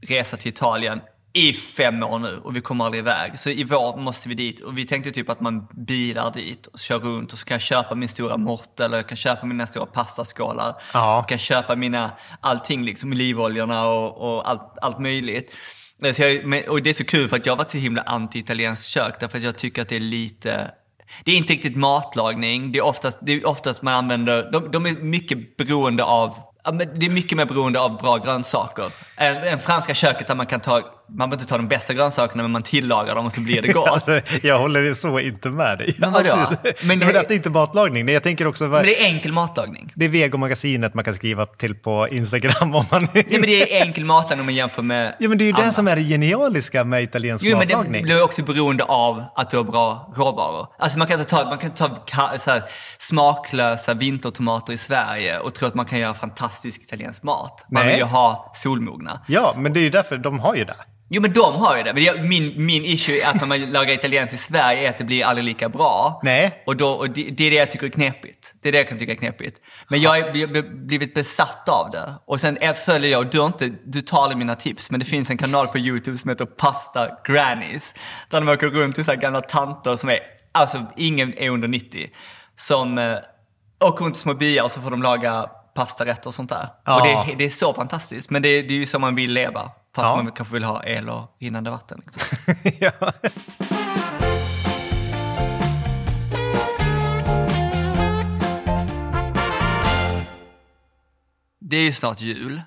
resa 0.07 0.37
till 0.37 0.49
Italien 0.49 1.01
i 1.33 1.53
fem 1.53 2.03
år 2.03 2.19
nu 2.19 2.37
och 2.43 2.55
vi 2.55 2.61
kommer 2.61 2.85
aldrig 2.85 2.99
iväg. 2.99 3.39
Så 3.39 3.49
i 3.49 3.63
vår 3.63 3.97
måste 3.97 4.29
vi 4.29 4.35
dit 4.35 4.59
och 4.59 4.77
vi 4.77 4.85
tänkte 4.85 5.11
typ 5.11 5.29
att 5.29 5.41
man 5.41 5.67
bilar 5.87 6.31
dit 6.31 6.67
och 6.67 6.79
kör 6.79 6.99
runt 6.99 7.33
och 7.33 7.39
så 7.39 7.45
kan 7.45 7.55
jag 7.55 7.61
köpa 7.61 7.95
min 7.95 8.09
stora 8.09 8.37
mort 8.37 8.79
eller 8.79 8.97
jag 8.97 9.07
kan 9.07 9.17
köpa 9.17 9.45
mina 9.45 9.67
stora 9.67 9.85
pastaskålar. 9.85 10.75
Ja. 10.93 11.19
Och 11.19 11.29
kan 11.29 11.37
köpa 11.37 11.75
mina, 11.75 12.11
allting 12.41 12.83
liksom, 12.83 13.11
olivoljorna 13.11 13.87
och, 13.87 14.35
och 14.35 14.49
allt, 14.49 14.77
allt 14.81 14.99
möjligt. 14.99 15.55
Men 15.99 16.13
Så 16.15 16.21
jag, 16.21 16.45
men- 16.45 16.69
och 16.69 16.83
det 16.83 16.89
är 16.89 16.93
så 16.93 17.05
kul 17.05 17.29
för 17.29 17.35
att 17.35 17.45
jag 17.45 17.53
har 17.53 17.57
varit 17.57 17.71
så 17.71 17.77
himla 17.77 18.01
anti-italienskt 18.01 18.87
kök 18.87 19.19
därför 19.19 19.37
att 19.37 19.43
jag 19.43 19.55
tycker 19.57 19.81
att 19.81 19.89
det 19.89 19.95
är 19.95 19.99
lite 19.99 20.71
det 21.23 21.31
är 21.31 21.35
inte 21.35 21.53
riktigt 21.53 21.75
matlagning, 21.75 22.71
det 22.71 22.79
är 22.79 22.85
oftast, 22.85 23.17
det 23.21 23.31
är 23.31 23.47
oftast 23.47 23.81
man 23.81 23.93
använder, 23.93 24.51
de, 24.51 24.71
de 24.71 24.85
är 24.85 24.91
mycket 24.91 25.57
beroende 25.57 26.03
av, 26.03 26.35
det 26.95 27.05
är 27.05 27.09
mycket 27.09 27.37
mer 27.37 27.45
beroende 27.45 27.79
av 27.79 27.97
bra 27.97 28.17
grönsaker. 28.17 28.91
Än, 29.17 29.35
än 29.37 29.59
franska 29.59 29.93
köket 29.93 30.27
där 30.27 30.35
man 30.35 30.45
kan 30.45 30.59
ta, 30.59 30.81
man 31.09 31.29
behöver 31.29 31.35
inte 31.35 31.45
ta 31.49 31.57
de 31.57 31.67
bästa 31.67 31.93
grönsakerna 31.93 32.43
men 32.43 32.51
man 32.51 32.63
tillagar 32.63 33.15
dem 33.15 33.25
och 33.25 33.31
så 33.33 33.41
blir 33.41 33.61
det 33.61 33.67
gott. 33.67 33.87
Alltså, 33.97 34.21
jag 34.43 34.59
håller 34.59 34.93
så 34.93 35.19
inte 35.19 35.49
med 35.49 35.77
dig. 35.77 35.95
Men 35.97 36.11
vadå? 36.13 36.31
Alltså, 36.31 36.55
Men 36.63 36.73
men 36.87 36.99
det- 36.99 37.05
det, 37.05 37.25
det 37.27 37.33
är 37.33 37.35
inte 37.35 37.49
matlagning. 37.49 38.09
Jag 38.09 38.23
tänker 38.23 38.47
också... 38.47 38.63
Men 38.63 38.83
det 38.83 39.01
är 39.01 39.05
enkel 39.05 39.31
matlagning. 39.31 39.91
Det 39.95 40.05
är 40.05 40.09
Vegomagasinet 40.09 40.93
man 40.93 41.03
kan 41.03 41.13
skriva 41.13 41.45
till 41.45 41.75
på 41.75 42.07
Instagram 42.11 42.75
om 42.75 42.85
man... 42.91 43.07
Nej 43.13 43.25
men 43.31 43.41
det 43.41 43.73
är 43.77 43.81
enkel 43.85 44.05
matlagning 44.05 44.39
om 44.39 44.45
man 44.45 44.55
jämför 44.55 44.81
med 44.83 45.15
Ja, 45.19 45.29
men 45.29 45.37
det 45.37 45.43
är 45.43 45.45
ju 45.45 45.51
det 45.51 45.71
som 45.71 45.87
är 45.87 45.95
det 45.95 46.01
genialiska 46.03 46.83
med 46.83 47.03
italiensk 47.03 47.45
Jo, 47.45 47.57
men 47.57 47.67
det 47.67 47.75
matlagning. 47.75 48.03
blir 48.03 48.23
också 48.23 48.43
beroende 48.43 48.83
av 48.83 49.23
att 49.35 49.49
du 49.49 49.57
har 49.57 49.63
bra 49.63 50.13
råvaror. 50.15 50.67
Alltså 50.79 50.97
man 50.97 51.07
kan 51.07 51.19
inte 51.19 51.29
ta, 51.31 51.45
man 51.45 51.57
kan 51.57 51.71
ta 51.71 51.97
så 52.39 52.51
här, 52.51 52.63
smaklösa 52.99 53.93
vintertomater 53.93 54.73
i 54.73 54.77
Sverige 54.77 55.39
och 55.39 55.53
tro 55.53 55.67
att 55.67 55.75
man 55.75 55.85
kan 55.85 55.99
göra 55.99 56.13
fantastisk 56.13 56.81
italiensk 56.81 57.23
mat. 57.23 57.65
Man 57.71 57.83
Nej. 57.83 57.91
vill 57.91 57.99
ju 57.99 58.05
ha 58.05 58.51
solmogna. 58.55 59.21
Ja, 59.27 59.53
men 59.57 59.73
det 59.73 59.79
är 59.79 59.81
ju 59.81 59.89
därför 59.89 60.17
de 60.17 60.39
har 60.39 60.55
ju 60.55 60.65
det. 60.65 60.75
Jo 61.09 61.21
men 61.21 61.33
de 61.33 61.55
har 61.55 61.77
ju 61.77 61.83
det. 61.83 61.93
Men 61.93 62.03
jag, 62.03 62.27
min, 62.27 62.65
min 62.65 62.85
issue 62.85 63.21
är 63.21 63.29
att 63.29 63.41
när 63.41 63.47
man 63.47 63.71
lagar 63.71 63.93
italienskt 63.93 64.33
i 64.33 64.37
Sverige 64.37 64.85
är 64.85 64.89
att 64.89 64.97
det 64.97 65.03
blir 65.03 65.25
aldrig 65.25 65.45
lika 65.45 65.69
bra. 65.69 66.19
Nej. 66.23 66.63
Och, 66.65 66.75
då, 66.77 66.89
och 66.89 67.09
det, 67.09 67.23
det 67.23 67.43
är 67.47 67.51
det 67.51 67.55
jag 67.57 67.71
tycker 67.71 67.85
är 67.85 67.89
knepigt. 67.91 68.53
Det 68.61 68.67
är 68.69 68.71
det 68.71 68.77
jag 68.77 68.89
kan 68.89 68.97
tycka 68.99 69.11
är 69.11 69.15
knepigt. 69.15 69.57
Men 69.87 70.01
jag 70.01 70.09
har 70.09 70.85
blivit 70.87 71.13
besatt 71.13 71.69
av 71.69 71.91
det. 71.91 72.13
Och 72.25 72.39
sen 72.41 72.57
följer 72.85 73.11
jag, 73.11 73.19
och 73.19 73.31
du, 73.31 73.39
har 73.39 73.47
inte, 73.47 73.69
du 73.85 74.01
tar 74.01 74.35
mina 74.35 74.55
tips, 74.55 74.91
men 74.91 74.99
det 74.99 75.05
finns 75.05 75.29
en 75.29 75.37
kanal 75.37 75.67
på 75.67 75.77
YouTube 75.79 76.17
som 76.17 76.29
heter 76.29 76.45
Pasta 76.45 77.09
Grannies. 77.27 77.93
Där 78.29 78.41
de 78.41 78.49
åker 78.49 78.67
runt 78.67 78.95
till 78.95 79.05
så 79.05 79.11
här 79.11 79.17
gamla 79.19 79.41
tanter 79.41 79.95
som 79.95 80.09
är, 80.09 80.19
alltså 80.51 80.85
ingen 80.97 81.37
är 81.37 81.49
under 81.49 81.67
90. 81.67 82.09
Som 82.55 82.97
eh, 82.97 83.15
åker 83.79 84.05
runt 84.05 84.15
i 84.15 84.19
små 84.19 84.33
byar 84.33 84.63
och 84.63 84.71
så 84.71 84.81
får 84.81 84.91
de 84.91 85.01
laga 85.03 85.45
pastarätter 85.75 86.27
och 86.27 86.33
sånt 86.33 86.49
där. 86.49 86.67
Ja. 86.85 86.95
Och 86.95 87.07
det, 87.07 87.11
är- 87.33 87.37
det 87.37 87.45
är 87.45 87.49
så 87.49 87.73
fantastiskt. 87.73 88.29
Men 88.29 88.41
det, 88.41 88.61
det 88.61 88.73
är 88.73 88.77
ju 88.77 88.85
så 88.85 88.99
man 88.99 89.15
vill 89.15 89.31
leva. 89.33 89.71
Fast 89.97 90.07
Ja. 90.07 90.23
man 90.23 90.31
kanske 90.31 90.53
vill 90.53 90.63
ha 90.63 90.83
el 90.83 91.09
och 91.09 91.37
rinnande 91.39 91.69
vatten. 91.69 92.01
Liksom. 92.05 92.53
ja. 92.79 93.11
Det 101.59 101.77
är 101.77 101.81
ju 101.83 101.91
snart 101.93 102.21
jul. 102.21 102.61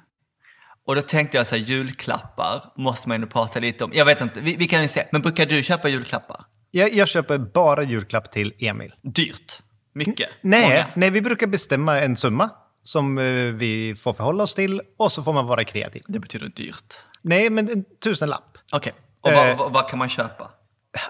Och 0.87 0.95
då 0.95 1.03
tänkte 1.03 1.37
jag 1.37 1.47
så 1.47 1.57
här, 1.57 1.63
julklappar 1.63 2.73
måste 2.77 3.09
man 3.09 3.15
ändå 3.15 3.27
prata 3.27 3.61
lite 3.61 3.85
om. 3.85 3.91
Jag 3.95 4.05
vet 4.05 4.21
inte, 4.21 4.41
vi, 4.41 4.57
vi 4.57 4.67
kan 4.67 4.83
ju 4.83 4.89
se. 4.89 5.07
Men 5.13 5.23
brukar 5.23 5.47
du 5.47 5.63
köpa 5.63 5.89
julklappar? 5.89 6.45
Jag, 6.71 6.93
jag 6.95 7.09
köper 7.09 7.39
bara 7.39 7.83
julklapp 7.83 8.31
till 8.33 8.55
Emil. 8.59 8.95
Dyrt? 9.03 9.63
Mycket? 9.95 10.31
Nej, 10.43 10.63
Många? 10.63 10.87
nej, 10.97 11.11
vi 11.11 11.23
brukar 11.23 11.47
bestämma 11.47 12.01
en 12.01 12.17
summa 12.17 12.51
som 12.83 13.19
eh, 13.19 13.25
vi 13.35 13.95
får 13.95 14.13
förhålla 14.13 14.43
oss 14.43 14.55
till 14.55 14.81
och 14.99 15.13
så 15.13 15.23
får 15.23 15.33
man 15.33 15.47
vara 15.47 15.65
kreativ. 15.65 16.03
Det 16.07 16.19
betyder 16.21 16.47
dyrt. 16.47 16.95
Nej, 17.23 17.51
men 17.51 17.69
en 17.71 17.85
tusenlapp. 18.05 18.59
Okej. 18.73 18.93
Och 19.21 19.33
vad, 19.33 19.49
Eh. 19.51 19.59
vad, 19.59 19.73
vad 19.73 19.89
kan 19.89 19.99
man 19.99 20.09
köpa? 20.09 20.51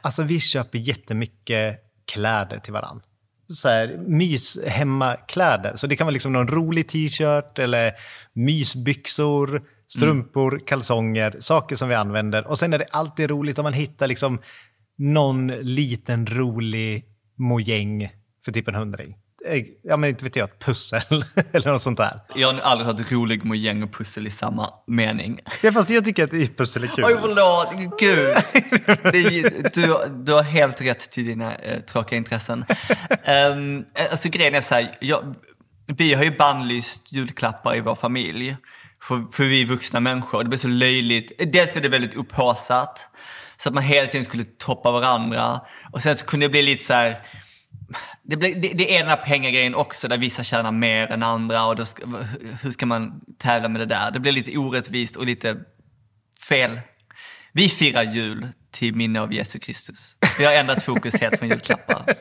Alltså 0.02 0.22
vi 0.22 0.40
köper 0.40 0.78
jättemycket 0.78 1.78
kläder 2.12 2.58
till 2.58 2.72
varann. 2.72 3.02
så 3.48 3.68
här, 3.68 3.96
mys 4.06 4.58
hemmakläder. 4.66 5.76
Så 5.76 5.86
det 5.86 5.96
kan 5.96 6.06
vara 6.06 6.12
liksom 6.12 6.32
någon 6.32 6.48
rolig 6.48 6.88
t-shirt 6.88 7.58
eller 7.58 7.92
mysbyxor, 8.32 9.62
strumpor, 9.88 10.60
kalsonger, 10.66 11.36
saker 11.40 11.76
som 11.76 11.88
vi 11.88 11.94
använder. 11.94 12.46
Och 12.46 12.58
sen 12.58 12.72
är 12.72 12.78
det 12.78 12.86
alltid 12.90 13.30
roligt 13.30 13.58
om 13.58 13.62
man 13.62 13.72
hittar 13.72 14.06
liksom 14.08 14.40
någon 14.98 15.46
liten 15.46 16.26
rolig 16.26 17.04
mojäng 17.38 18.10
för 18.44 18.52
typ 18.52 18.68
en 18.68 18.74
hundring. 18.74 19.16
Ja, 19.82 19.96
men 19.96 20.10
inte 20.10 20.24
vet 20.24 20.36
jag, 20.36 20.48
ett 20.48 20.58
pussel 20.58 21.24
eller 21.52 21.72
något 21.72 21.82
sånt 21.82 21.98
där. 21.98 22.20
Jag 22.34 22.52
har 22.52 22.60
aldrig 22.60 22.86
hört 22.86 23.12
rolig 23.12 23.44
mojäng 23.44 23.82
och 23.82 23.92
pussel 23.92 24.26
i 24.26 24.30
samma 24.30 24.70
mening. 24.86 25.40
Ja, 25.62 25.72
fast 25.72 25.90
jag 25.90 26.04
tycker 26.04 26.24
att 26.24 26.56
pussel 26.56 26.84
är 26.84 26.88
kul. 26.88 27.04
Oj, 27.04 27.16
förlåt. 27.20 27.98
Gud. 27.98 28.36
Det 29.12 29.74
du, 29.74 29.96
du 30.24 30.32
har 30.32 30.42
helt 30.42 30.80
rätt 30.80 31.10
till 31.10 31.26
dina 31.26 31.54
eh, 31.54 31.80
tråkiga 31.80 32.16
intressen. 32.18 32.64
Um, 33.52 33.84
alltså 34.10 34.28
grejen 34.28 34.54
är 34.54 34.60
så 34.60 34.74
här, 34.74 34.96
jag, 35.00 35.34
vi 35.86 36.14
har 36.14 36.24
ju 36.24 36.36
bannlyst 36.36 37.12
julklappar 37.12 37.76
i 37.76 37.80
vår 37.80 37.94
familj. 37.94 38.56
För, 39.02 39.32
för 39.32 39.44
vi 39.44 39.62
är 39.62 39.66
vuxna 39.66 40.00
människor. 40.00 40.42
Det 40.42 40.48
blir 40.48 40.58
så 40.58 40.68
löjligt. 40.68 41.52
Dels 41.52 41.72
blev 41.72 41.82
det 41.82 41.88
väldigt 41.88 42.14
upphaussat. 42.14 43.06
Så 43.56 43.68
att 43.68 43.74
man 43.74 43.84
hela 43.84 44.06
tiden 44.06 44.24
skulle 44.24 44.44
toppa 44.44 44.90
varandra. 44.90 45.60
Och 45.92 46.02
sen 46.02 46.16
så 46.16 46.26
kunde 46.26 46.46
det 46.46 46.50
bli 46.50 46.62
lite 46.62 46.84
så 46.84 46.92
här... 46.92 47.20
Det, 48.30 48.36
blir, 48.36 48.54
det, 48.54 48.68
det 48.74 48.94
är 48.96 48.98
den 48.98 49.08
här 49.08 49.16
pengagrejen 49.16 49.74
också 49.74 50.08
där 50.08 50.18
vissa 50.18 50.44
tjänar 50.44 50.72
mer 50.72 51.06
än 51.12 51.22
andra 51.22 51.64
och 51.66 51.76
då 51.76 51.84
ska, 51.84 52.02
hur 52.62 52.70
ska 52.70 52.86
man 52.86 53.20
tävla 53.38 53.68
med 53.68 53.80
det 53.80 53.86
där? 53.86 54.10
Det 54.10 54.20
blir 54.20 54.32
lite 54.32 54.58
orättvist 54.58 55.16
och 55.16 55.26
lite 55.26 55.56
fel. 56.48 56.80
Vi 57.52 57.68
firar 57.68 58.02
jul 58.02 58.46
till 58.72 58.94
minne 58.94 59.20
av 59.20 59.32
Jesus 59.32 59.62
Kristus. 59.64 60.16
Vi 60.38 60.44
har 60.44 60.52
ändrat 60.52 60.82
fokus 60.82 61.20
helt 61.20 61.38
från 61.38 61.48
julklappar. 61.48 62.02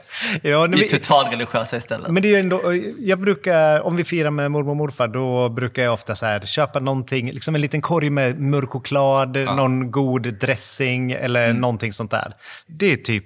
Ja, 0.44 0.68
Vi 0.68 0.86
är 0.86 0.90
totalreligiösa 0.90 1.78
istället. 1.78 2.12
men 2.12 2.24
det 2.24 2.36
är 2.36 2.40
ändå, 2.40 2.62
jag 3.00 3.20
brukar, 3.20 3.82
om 3.82 3.96
vi 3.96 4.04
firar 4.04 4.32
med 4.32 4.52
mormor 4.52 4.70
och 4.72 4.78
morfar, 4.78 5.08
då 5.08 5.50
brukar 5.50 5.84
jag 5.84 5.94
ofta 5.94 6.16
så 6.16 6.26
här, 6.26 6.40
köpa 6.40 6.80
någonting, 6.80 7.32
liksom 7.32 7.56
en 7.56 7.62
liten 7.62 7.82
korg 7.82 8.10
med 8.10 8.40
mörk 8.40 8.70
choklad, 8.70 9.38
någon 9.38 9.92
god 9.92 10.34
dressing 10.40 11.12
eller 11.12 11.46
Mm. 11.50 11.62
någonting 11.62 11.94
sånt 11.94 12.12
där. 12.12 12.34
Det 12.68 12.92
är 12.92 12.98
typ 12.98 13.26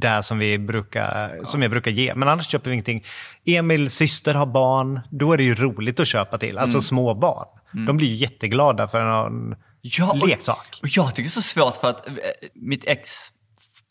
det 0.00 0.22
som, 0.22 0.38
vi 0.38 0.58
brukar, 0.58 1.40
som 1.44 1.62
jag 1.62 1.70
brukar 1.70 1.90
ge. 1.90 2.14
Men 2.14 2.28
annars 2.28 2.46
köper 2.48 2.70
vi 2.70 2.74
ingenting. 2.74 3.04
Emils 3.46 3.94
syster 3.94 4.34
har 4.34 4.46
barn, 4.46 5.00
då 5.10 5.32
är 5.32 5.36
det 5.36 5.44
ju 5.44 5.54
roligt 5.54 6.00
att 6.00 6.08
köpa 6.08 6.38
till. 6.38 6.58
Alltså 6.58 6.76
Mm. 6.76 6.82
små 6.82 7.14
barn. 7.14 7.46
De 7.86 7.96
blir 7.96 8.08
ju 8.08 8.14
jätteglada 8.14 8.88
för 8.88 9.04
någon 9.04 9.54
Ja, 9.80 10.10
och- 10.10 10.28
leksak. 10.28 10.78
Och 10.82 10.88
jag 10.88 11.08
tycker 11.14 11.22
det 11.22 11.28
är 11.28 11.30
så 11.30 11.42
svårt 11.42 11.74
för 11.74 11.88
att 11.88 12.08
eh, 12.08 12.14
mitt 12.54 12.84
ex 12.88 13.10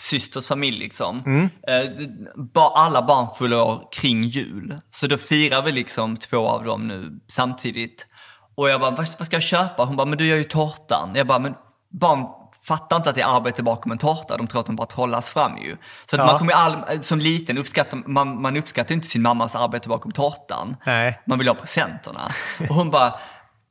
systers 0.01 0.47
familj 0.47 0.77
liksom. 0.79 1.23
Mm. 1.25 1.49
Eh, 1.67 2.63
alla 2.73 3.01
barn 3.01 3.27
fyller 3.39 3.61
år 3.61 3.83
kring 3.91 4.23
jul. 4.23 4.75
Så 4.91 5.07
då 5.07 5.17
firar 5.17 5.61
vi 5.61 5.71
liksom 5.71 6.17
två 6.17 6.47
av 6.47 6.63
dem 6.63 6.87
nu 6.87 7.19
samtidigt. 7.27 8.05
Och 8.55 8.69
jag 8.69 8.81
bara, 8.81 8.91
vad, 8.91 9.07
vad 9.19 9.25
ska 9.25 9.35
jag 9.35 9.43
köpa? 9.43 9.83
Hon 9.85 9.95
bara, 9.95 10.05
men 10.07 10.17
du 10.17 10.27
gör 10.27 10.37
ju 10.37 10.43
tårtan. 10.43 11.09
Jag 11.15 11.27
bara, 11.27 11.39
men 11.39 11.53
barn 11.99 12.25
fattar 12.63 12.95
inte 12.97 13.09
att 13.09 13.15
det 13.15 13.21
är 13.21 13.37
arbete 13.37 13.63
bakom 13.63 13.91
en 13.91 13.97
tårta. 13.97 14.37
De 14.37 14.47
tror 14.47 14.59
att 14.59 14.65
de 14.65 14.75
bara 14.75 14.87
trollas 14.87 15.29
fram 15.29 15.57
ju. 15.57 15.77
Så 16.09 16.15
Ja. 16.17 16.25
man 16.25 16.37
kommer 16.39 16.53
all, 16.53 17.03
som 17.03 17.19
liten 17.19 17.57
uppskatta, 17.57 17.95
man, 18.05 18.41
man 18.41 18.57
uppskattar 18.57 18.95
inte 18.95 19.07
sin 19.07 19.21
mammas 19.21 19.55
arbete 19.55 19.89
bakom 19.89 20.11
tårtan. 20.11 20.75
Nej. 20.85 21.21
Man 21.27 21.37
vill 21.39 21.47
ha 21.47 21.55
presenterna. 21.55 22.31
Och 22.69 22.75
hon 22.75 22.89
bara, 22.91 23.13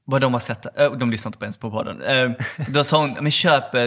vad 0.04 0.20
de 0.20 0.32
har 0.32 0.40
sett, 0.40 0.80
äh, 0.80 0.90
de 0.92 1.10
lyssnar 1.10 1.28
inte 1.28 1.44
ens 1.44 1.56
på 1.56 1.70
podden. 1.70 2.02
Äh, 2.02 2.30
Då 2.68 2.84
sa 2.84 3.00
hon, 3.00 3.16
men 3.20 3.30
köp 3.30 3.74
eh, 3.74 3.84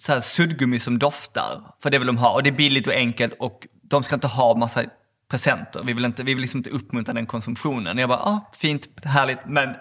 så 0.00 0.12
här 0.12 0.20
suddgummi 0.20 0.78
som 0.78 0.98
doftar, 0.98 1.60
för 1.82 1.90
det 1.90 1.98
vill 1.98 2.06
de 2.06 2.16
ha. 2.18 2.30
Och 2.30 2.42
det 2.42 2.50
är 2.50 2.52
billigt 2.52 2.86
och 2.86 2.92
enkelt 2.92 3.34
och 3.38 3.66
de 3.82 4.02
ska 4.02 4.14
inte 4.14 4.26
ha 4.26 4.54
massa 4.56 4.82
presenter. 5.30 5.82
Vi 5.84 5.92
vill, 5.92 6.04
inte, 6.04 6.22
vi 6.22 6.34
vill 6.34 6.42
liksom 6.42 6.58
inte 6.58 6.70
uppmuntra 6.70 7.14
den 7.14 7.26
konsumtionen. 7.26 7.98
Jag 7.98 8.08
bara, 8.08 8.18
ah, 8.18 8.50
fint, 8.56 8.88
härligt, 9.04 9.38
men 9.46 9.74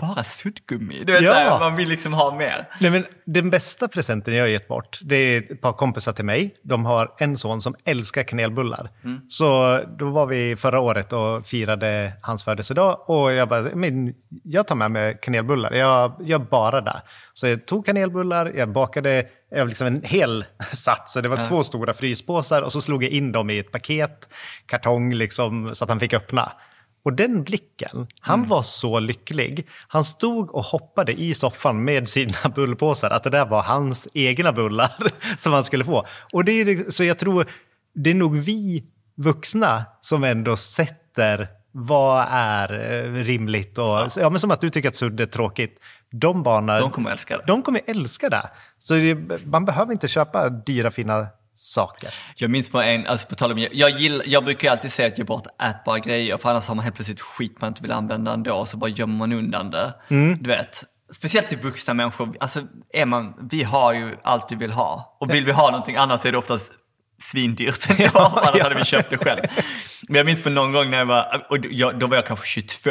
bara 0.00 0.24
suddgummi. 0.24 1.04
Du 1.04 1.12
vet, 1.12 1.22
Ja. 1.22 1.32
här, 1.32 1.58
man 1.58 1.76
vill 1.76 1.88
liksom 1.88 2.12
ha 2.12 2.34
mer. 2.34 2.68
Nej, 2.80 2.90
men 2.90 3.04
den 3.26 3.50
bästa 3.50 3.88
presenten 3.88 4.34
jag 4.34 4.42
har 4.44 4.48
gett 4.48 4.68
bort, 4.68 4.98
det 5.02 5.16
är 5.16 5.52
ett 5.52 5.60
par 5.60 5.72
kompisar 5.72 6.12
till 6.12 6.24
mig. 6.24 6.54
De 6.62 6.84
har 6.84 7.14
en 7.18 7.36
son 7.36 7.60
som 7.60 7.74
älskar 7.84 8.22
kanelbullar. 8.22 8.90
Så 9.28 9.80
då 9.98 10.10
var 10.10 10.26
vi 10.26 10.56
förra 10.56 10.80
året 10.80 11.12
och 11.12 11.46
firade 11.46 12.12
hans 12.22 12.44
födelsedag 12.44 13.10
och 13.10 13.32
jag 13.32 13.48
bara, 13.48 13.62
men 13.74 14.14
jag 14.44 14.66
tar 14.66 14.76
med 14.76 14.90
mig 14.90 15.18
kanelbullar. 15.22 15.72
Jag 15.72 16.12
gör 16.20 16.38
bara 16.38 16.80
det. 16.80 17.02
Så 17.32 17.46
jag 17.46 17.66
tog 17.66 17.86
kanelbullar, 17.86 18.52
jag 18.56 18.72
bakade 18.72 19.26
jag 19.50 19.68
liksom 19.68 19.86
en 19.86 20.02
hel 20.04 20.44
sats. 20.72 21.12
Så 21.12 21.20
det 21.20 21.28
var 21.28 21.46
två 21.48 21.62
stora 21.62 21.92
fryspåsar 21.92 22.62
och 22.62 22.72
så 22.72 22.80
slog 22.80 23.04
jag 23.04 23.10
in 23.10 23.32
dem 23.32 23.50
i 23.50 23.58
ett 23.58 23.72
paket, 23.72 24.28
kartong 24.66 25.14
liksom, 25.14 25.68
så 25.74 25.84
att 25.84 25.90
han 25.90 26.00
fick 26.00 26.14
öppna. 26.14 26.52
Och 27.02 27.12
den 27.12 27.42
blicken, 27.42 28.06
han 28.20 28.42
var 28.42 28.62
så 28.62 29.00
lycklig. 29.00 29.66
Han 29.88 30.04
stod 30.04 30.50
och 30.54 30.64
hoppade 30.64 31.12
i 31.12 31.34
soffan 31.34 31.84
med 31.84 32.08
sina 32.08 32.38
bullpåsar, 32.54 33.10
att 33.10 33.22
det 33.22 33.30
där 33.30 33.46
var 33.46 33.62
hans 33.62 34.08
egna 34.14 34.52
bullar 34.52 34.90
som 35.36 35.52
han 35.52 35.64
skulle 35.64 35.84
få. 35.84 36.06
Och 36.32 36.44
det 36.44 36.52
är, 36.52 36.90
så 36.90 37.04
jag 37.04 37.18
tror, 37.18 37.46
det 37.94 38.10
är 38.10 38.14
nog 38.14 38.36
vi 38.36 38.84
vuxna 39.16 39.84
som 40.00 40.24
ändå 40.24 40.56
sätter 40.56 41.48
vad 41.72 42.26
är 42.30 42.92
eh, 42.92 43.12
rimligt 43.12 43.78
och, 43.78 44.08
ja. 44.16 44.30
men 44.30 44.40
som 44.40 44.50
att 44.50 44.60
du 44.60 44.70
tycker 44.70 44.88
att 44.88 44.94
sudd 44.94 45.20
är 45.20 45.26
tråkigt. 45.26 45.80
De 46.10 46.42
barnen, 46.42 46.80
De 46.80 46.90
kommer 46.90 47.10
älska 47.10 47.36
det. 47.36 47.44
de 47.46 47.62
kommer 47.62 47.80
älska 47.86 48.28
det. 48.28 48.50
Så 48.78 48.94
det, 48.94 49.14
man 49.46 49.64
behöver 49.64 49.92
inte 49.92 50.08
köpa 50.08 50.48
dyra 50.48 50.90
fina 50.90 51.26
saker. 51.60 52.14
Jag 52.36 52.50
minns 52.50 52.68
på 52.68 52.82
en, 52.82 53.06
alltså 53.06 53.26
på 53.26 53.34
tal 53.34 53.52
om, 53.52 53.68
jag, 53.72 53.90
gill, 53.90 54.22
jag 54.26 54.44
brukar 54.44 54.68
ju 54.68 54.72
alltid 54.72 54.92
säga 54.92 55.08
att 55.08 55.18
ge 55.18 55.24
bort 55.24 55.46
ätbara 55.62 55.98
grejer 55.98 56.36
för 56.38 56.50
annars 56.50 56.66
har 56.66 56.74
man 56.74 56.82
helt 56.84 56.96
plötsligt 56.96 57.20
skit 57.20 57.60
man 57.60 57.68
inte 57.68 57.82
vill 57.82 57.92
använda 57.92 58.32
ändå 58.32 58.66
så 58.66 58.76
bara 58.76 58.90
gömmer 58.90 59.16
man 59.16 59.32
undan 59.32 59.70
det. 59.70 59.94
Du 60.40 60.50
vet. 60.50 60.84
Speciellt 61.12 61.48
till 61.48 61.58
vuxna 61.58 61.94
människor, 61.94 62.36
alltså 62.40 62.60
är 62.92 63.06
man, 63.06 63.48
vi 63.50 63.62
har 63.62 63.92
ju 63.92 64.16
allt 64.24 64.52
vi 64.52 64.56
vill 64.56 64.72
ha. 64.72 65.16
Och 65.20 65.34
vill 65.34 65.44
vi 65.44 65.52
ha 65.52 65.70
någonting 65.70 65.96
annat 65.96 66.20
så 66.20 66.28
är 66.28 66.32
det 66.32 66.38
oftast 66.38 66.72
svindyrt 67.22 67.90
ändå, 67.90 68.18
annars 68.44 68.62
hade 68.62 68.74
vi 68.74 68.84
köpt 68.84 69.10
det 69.10 69.18
själv. 69.18 69.40
Men 70.08 70.16
jag 70.16 70.26
minns 70.26 70.42
på 70.42 70.50
någon 70.50 70.72
gång 70.72 70.90
när 70.90 70.98
jag 70.98 71.06
var, 71.06 71.46
och 71.50 71.58
jag, 71.70 71.98
då 71.98 72.06
var 72.06 72.16
jag 72.16 72.26
kanske 72.26 72.46
22 72.46 72.90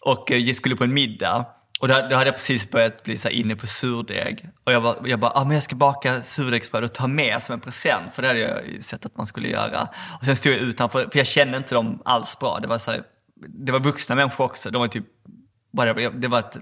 och 0.00 0.32
eh, 0.32 0.38
jag 0.38 0.56
skulle 0.56 0.76
på 0.76 0.84
en 0.84 0.94
middag. 0.94 1.46
Och 1.80 1.88
då, 1.88 1.94
då 1.94 2.16
hade 2.16 2.26
jag 2.26 2.34
precis 2.34 2.70
börjat 2.70 3.02
bli 3.02 3.18
så 3.18 3.28
inne 3.28 3.56
på 3.56 3.66
surdeg. 3.66 4.50
Och 4.64 4.72
jag, 4.72 4.80
var, 4.80 4.96
jag 5.04 5.20
bara, 5.20 5.32
ah, 5.34 5.44
men 5.44 5.54
jag 5.54 5.62
ska 5.62 5.76
baka 5.76 6.22
surdegsbröd 6.22 6.84
och 6.84 6.92
ta 6.92 7.06
med 7.06 7.42
som 7.42 7.52
en 7.52 7.60
present. 7.60 8.12
För 8.12 8.22
det 8.22 8.28
hade 8.28 8.40
jag 8.40 8.82
sett 8.84 9.06
att 9.06 9.16
man 9.16 9.26
skulle 9.26 9.48
göra. 9.48 9.88
Och 10.20 10.24
sen 10.24 10.36
stod 10.36 10.52
jag 10.52 10.60
utanför, 10.60 11.08
för 11.12 11.18
jag 11.18 11.26
kände 11.26 11.56
inte 11.56 11.74
dem 11.74 12.02
alls 12.04 12.38
bra. 12.38 12.58
Det 12.62 12.68
var, 12.68 12.78
så 12.78 12.90
här, 12.90 13.02
det 13.48 13.72
var 13.72 13.80
vuxna 13.80 14.14
människor 14.14 14.44
också. 14.44 14.70
De 14.70 14.78
var 14.78 14.88
typ, 14.88 15.04
whatever, 15.76 16.10
det 16.10 16.28
var 16.28 16.38
ett, 16.38 16.56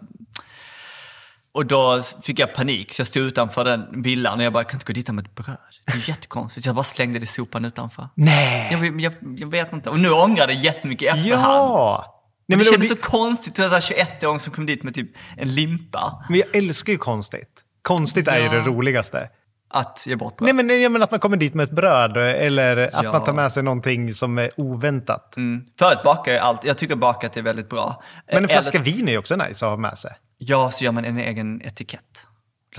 och 1.56 1.66
då 1.66 2.02
fick 2.22 2.38
jag 2.38 2.54
panik, 2.54 2.94
så 2.94 3.00
jag 3.00 3.06
stod 3.06 3.22
utanför 3.22 3.64
den 3.64 4.02
villan 4.02 4.38
och 4.38 4.44
jag 4.44 4.52
bara, 4.52 4.60
jag 4.60 4.68
kan 4.68 4.76
inte 4.76 4.92
gå 4.92 4.92
dit 4.92 5.08
med 5.08 5.24
ett 5.24 5.34
bröd. 5.34 5.56
Det 5.86 5.92
är 5.92 6.08
jättekonstigt. 6.08 6.64
Så 6.64 6.68
jag 6.68 6.76
bara 6.76 6.84
slängde 6.84 7.18
det 7.18 7.22
i 7.22 7.26
sopan 7.26 7.64
utanför. 7.64 8.08
Nej! 8.14 8.68
Jag, 8.72 9.00
jag, 9.00 9.12
jag 9.38 9.50
vet 9.50 9.72
inte. 9.72 9.90
Och 9.90 10.00
nu 10.00 10.10
ångrar 10.10 10.38
jag 10.38 10.48
det 10.48 10.54
jättemycket 10.54 11.02
i 11.02 11.18
efterhand. 11.18 11.44
Ja! 11.44 12.15
Nej, 12.48 12.58
det 12.58 12.64
men, 12.64 12.64
kändes 12.64 12.88
det, 12.88 12.94
så 12.96 13.02
konstigt. 13.02 13.54
Du 13.54 13.62
är 13.64 13.68
21-åring 13.68 14.40
som 14.40 14.52
kom 14.52 14.66
dit 14.66 14.82
med 14.82 14.94
typ 14.94 15.10
en 15.36 15.48
limpa. 15.48 16.24
men 16.28 16.38
jag 16.38 16.56
älskar 16.56 16.92
ju 16.92 16.98
konstigt. 16.98 17.62
Konstigt 17.82 18.28
är 18.28 18.38
ju 18.38 18.44
Ja. 18.44 18.52
det 18.52 18.58
roligaste. 18.60 19.28
Att 19.70 20.04
ge 20.06 20.16
bort 20.16 20.36
bröd. 20.36 20.44
Nej 20.46 20.54
men, 20.54 20.66
nej, 20.66 20.88
men 20.88 21.02
att 21.02 21.10
man 21.10 21.20
kommer 21.20 21.36
dit 21.36 21.54
med 21.54 21.64
ett 21.64 21.70
bröd 21.70 22.16
eller 22.16 22.76
att 22.76 23.04
Ja. 23.04 23.12
man 23.12 23.24
tar 23.24 23.32
med 23.32 23.52
sig 23.52 23.62
någonting 23.62 24.12
som 24.14 24.38
är 24.38 24.50
oväntat. 24.56 25.36
Mm. 25.36 25.64
Förut 25.78 25.98
bakade 26.04 26.36
jag 26.36 26.44
allt. 26.46 26.64
Jag 26.64 26.78
tycker 26.78 26.96
bakat 26.96 27.36
är 27.36 27.42
väldigt 27.42 27.68
bra. 27.68 28.02
Men 28.26 28.36
en 28.36 28.44
Eller- 28.44 28.54
flaska 28.54 28.78
vin 28.78 29.08
är 29.08 29.12
ju 29.12 29.18
också 29.18 29.36
nice 29.36 29.66
att 29.66 29.70
ha 29.70 29.76
med 29.76 29.98
sig. 29.98 30.10
Ja, 30.38 30.70
så 30.70 30.84
gör 30.84 30.92
man 30.92 31.04
en 31.04 31.18
egen 31.18 31.62
etikett. 31.64 32.26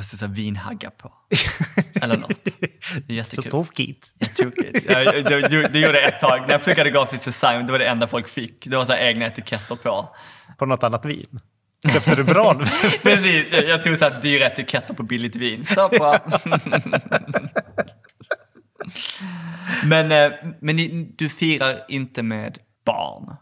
Står 0.04 0.18
så 0.18 0.28
vinhagga 0.28 0.90
på. 0.90 1.14
Eller 2.02 2.18
något. 2.18 2.44
Det 2.44 2.64
är 2.64 2.68
Så 3.08 3.14
jättekul. 3.14 3.52
tokigt. 3.52 4.38
Tokigt. 4.38 4.86
Jag, 4.90 5.06
jag, 5.06 5.24
det, 5.24 5.68
det 5.68 5.80
gjorde 5.80 6.02
jag 6.02 6.14
ett 6.14 6.20
tag. 6.20 6.42
När 6.42 6.52
jag 6.52 6.64
pluggade 6.64 6.90
grafisk 6.90 7.26
design, 7.26 7.66
det 7.66 7.72
var 7.72 7.80
det 7.80 7.88
enda 7.88 8.08
folk 8.08 8.28
fick. 8.28 8.66
Det 8.68 8.78
var 8.78 8.86
så 8.86 8.94
egna 8.94 9.26
etiketter 9.26 9.76
på. 9.76 10.16
På 10.58 10.66
något 10.66 10.84
annat 10.84 11.06
vin. 11.06 11.40
Köpte 11.94 12.16
du 12.16 12.24
bra? 12.24 12.54
Precis, 13.04 13.52
jag, 13.52 13.84
tog 13.84 13.98
så 13.98 14.10
här 14.10 14.20
dyra 14.22 14.46
etiketter 14.46 14.94
på 14.94 15.04
billigt 15.04 15.36
vin. 15.36 15.66
Så 15.66 15.90
bra. 15.90 16.20
men 19.84 20.12
eh, 20.12 20.32
men 20.62 20.78
du 21.16 21.30
firar 21.30 21.86
inte 21.90 22.24
med 22.24 22.58
barn? 22.86 23.36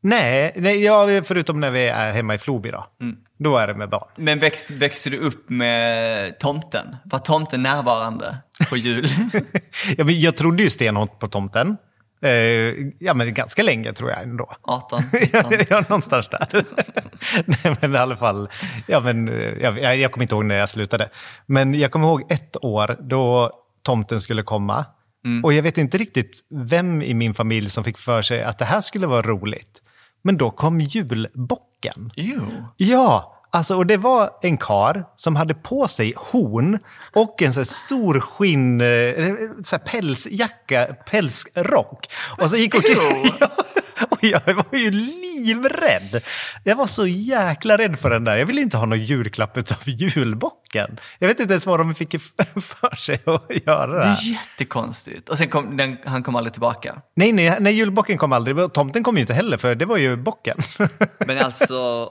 Nej, 0.00 0.52
nej 0.56 0.84
ja, 0.84 1.22
förutom 1.24 1.60
när 1.60 1.70
vi 1.70 1.88
är 1.88 2.12
hemma 2.12 2.34
i 2.34 2.38
Floby 2.38 2.70
då. 2.70 2.86
Mm. 3.00 3.16
Då 3.38 3.56
är 3.56 3.66
det 3.66 3.74
med 3.74 3.88
barn. 3.90 4.08
Men 4.16 4.38
växt, 4.38 4.70
växte 4.70 5.10
du 5.10 5.18
upp 5.18 5.50
med 5.50 6.38
tomten? 6.38 6.96
Var 7.04 7.18
tomten 7.18 7.62
närvarande 7.62 8.36
på 8.70 8.76
jul? 8.76 9.06
ja, 9.96 10.04
men 10.04 10.20
jag 10.20 10.36
trodde 10.36 10.62
ju 10.62 10.70
stenhårt 10.70 11.18
på 11.18 11.28
tomten. 11.28 11.76
Eh, 12.22 12.30
ja, 12.98 13.14
men 13.14 13.34
ganska 13.34 13.62
länge 13.62 13.92
tror 13.92 14.10
jag 14.10 14.22
ändå. 14.22 14.52
18? 14.62 15.02
ja, 15.32 15.50
19? 15.50 15.66
ja, 15.70 15.80
någonstans 15.80 16.28
där. 16.28 16.48
Nej, 17.44 17.76
men 17.80 17.94
i 17.94 17.98
alla 17.98 18.16
fall. 18.16 18.48
Ja, 18.86 19.00
men, 19.00 19.26
jag, 19.60 19.98
jag, 19.98 20.12
kommer 20.12 20.24
inte 20.24 20.34
ihåg 20.34 20.44
när 20.44 20.54
jag 20.54 20.68
slutade. 20.68 21.08
Men 21.46 21.74
jag 21.74 21.90
kommer 21.90 22.08
ihåg 22.08 22.32
ett 22.32 22.56
år 22.64 22.96
då 23.00 23.52
tomten 23.82 24.20
skulle 24.20 24.42
komma. 24.42 24.84
Och 25.42 25.52
jag 25.52 25.62
vet 25.62 25.78
inte 25.78 25.98
riktigt 25.98 26.40
vem 26.50 27.02
i 27.02 27.14
min 27.14 27.34
familj 27.34 27.70
som 27.70 27.84
fick 27.84 27.98
för 27.98 28.22
sig 28.22 28.42
att 28.42 28.58
det 28.58 28.64
här 28.64 28.80
skulle 28.80 29.06
vara 29.06 29.22
roligt. 29.22 29.82
Men 30.26 30.36
då 30.36 30.50
kom 30.50 30.80
julbocken. 30.80 32.12
Ew. 32.16 32.64
Ja, 32.76 33.42
alltså 33.50 33.76
och 33.76 33.86
det 33.86 33.96
var 33.96 34.30
en 34.42 34.56
kar 34.56 35.04
som 35.16 35.36
hade 35.36 35.54
på 35.54 35.88
sig 35.88 36.14
horn 36.16 36.78
och 37.14 37.42
en 37.42 37.54
så 37.54 37.64
stor 37.64 38.20
skinn, 38.20 38.80
eh, 38.80 39.34
så 39.64 39.78
pälsjacka, 39.78 40.96
pälsrock. 41.10 42.06
Och 42.38 42.50
så 42.50 42.56
gick 42.56 42.74
och... 42.74 42.82
Och 44.08 44.24
jag 44.24 44.54
var 44.54 44.78
ju 44.78 44.90
livrädd. 44.90 46.22
Jag 46.64 46.76
var 46.76 46.86
så 46.86 47.06
jäkla 47.06 47.78
rädd 47.78 47.98
för 47.98 48.10
den 48.10 48.24
där. 48.24 48.36
Jag 48.36 48.46
ville 48.46 48.60
inte 48.60 48.76
ha 48.76 48.86
någon 48.86 49.04
julklapp 49.04 49.56
av 49.58 49.88
julbocken. 49.88 51.00
Jag 51.18 51.28
vet 51.28 51.40
inte 51.40 51.52
ens 51.52 51.66
vad 51.66 51.80
de 51.80 51.94
fick 51.94 52.10
för 52.60 52.96
sig 52.96 53.20
att 53.26 53.66
göra 53.66 53.86
det 53.86 54.00
Det 54.00 54.06
är 54.06 54.32
jättekonstigt. 54.32 55.28
Och 55.28 55.38
sen 55.38 55.48
kom, 55.48 55.76
den, 55.76 55.96
han 56.04 56.22
kom 56.22 56.36
aldrig 56.36 56.52
tillbaka. 56.52 57.02
Nej, 57.14 57.32
nej, 57.32 57.56
nej, 57.60 57.74
julbocken 57.74 58.18
kom 58.18 58.32
aldrig. 58.32 58.72
Tomten 58.72 59.02
kom 59.02 59.16
ju 59.16 59.20
inte 59.20 59.34
heller, 59.34 59.56
för 59.56 59.74
det 59.74 59.84
var 59.84 59.96
ju 59.96 60.16
bocken. 60.16 60.58
Men 61.18 61.38
alltså, 61.38 62.10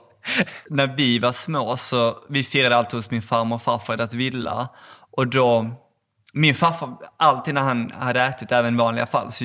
när 0.70 0.96
vi 0.96 1.18
var 1.18 1.32
små 1.32 1.76
så 1.76 2.16
vi 2.28 2.44
firade 2.44 2.76
alltid 2.76 2.94
hos 2.94 3.10
min 3.10 3.22
farmor 3.22 3.56
och 3.56 3.62
farfar 3.62 3.94
i 3.94 3.96
deras 3.96 4.14
villa. 4.14 4.68
Och 5.10 5.26
då, 5.26 5.66
min 6.34 6.54
farfar, 6.54 6.96
alltid 7.16 7.54
när 7.54 7.62
han 7.62 7.90
hade 7.90 8.22
ätit, 8.22 8.52
även 8.52 8.74
i 8.74 8.78
vanliga 8.78 9.06
fall, 9.06 9.32
så 9.32 9.44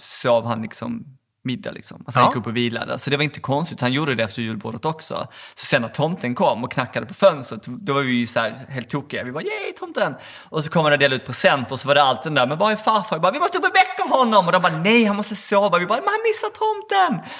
sov 0.00 0.46
han 0.46 0.62
liksom 0.62 1.17
middag 1.48 1.70
liksom. 1.70 2.02
Alltså 2.06 2.18
han 2.18 2.26
Ja. 2.26 2.30
gick 2.30 2.36
upp 2.36 2.46
och 2.46 2.56
vilade. 2.56 2.98
Så 2.98 3.10
det 3.10 3.16
var 3.16 3.24
inte 3.24 3.40
konstigt, 3.40 3.80
han 3.80 3.92
gjorde 3.92 4.14
det 4.14 4.22
efter 4.22 4.42
julbordet 4.42 4.84
också. 4.84 5.28
Så 5.54 5.66
sen 5.66 5.82
när 5.82 5.88
tomten 5.88 6.34
kom 6.34 6.64
och 6.64 6.72
knackade 6.72 7.06
på 7.06 7.14
fönstret, 7.14 7.62
då 7.66 7.94
var 7.94 8.00
vi 8.00 8.12
ju 8.12 8.26
så 8.26 8.40
här 8.40 8.66
helt 8.68 8.88
tokiga. 8.90 9.24
Vi 9.24 9.32
bara 9.32 9.42
yay 9.44 9.72
tomten! 9.78 10.14
Och 10.48 10.64
så 10.64 10.70
kom 10.70 10.84
han 10.84 10.92
och 10.92 10.98
delade 10.98 11.16
ut 11.16 11.26
presenter 11.26 11.72
och 11.72 11.80
så 11.80 11.88
var 11.88 11.94
det 11.94 12.02
alltid 12.02 12.24
den 12.24 12.34
där, 12.34 12.46
men 12.46 12.58
var 12.58 12.72
är 12.72 12.76
farfar? 12.76 13.16
Vi 13.16 13.20
bara, 13.20 13.32
vi 13.32 13.38
måste 13.38 13.58
upp 13.58 13.64
och 13.64 13.70
väcka 13.74 14.14
honom! 14.16 14.46
Och 14.46 14.52
de 14.52 14.62
bara, 14.62 14.72
nej 14.78 15.04
han 15.04 15.16
måste 15.16 15.36
sova. 15.36 15.78
Vi 15.78 15.86
bara, 15.86 15.98
men 15.98 16.08
han 16.08 16.20
missar 16.24 16.48
tomten! 16.48 17.30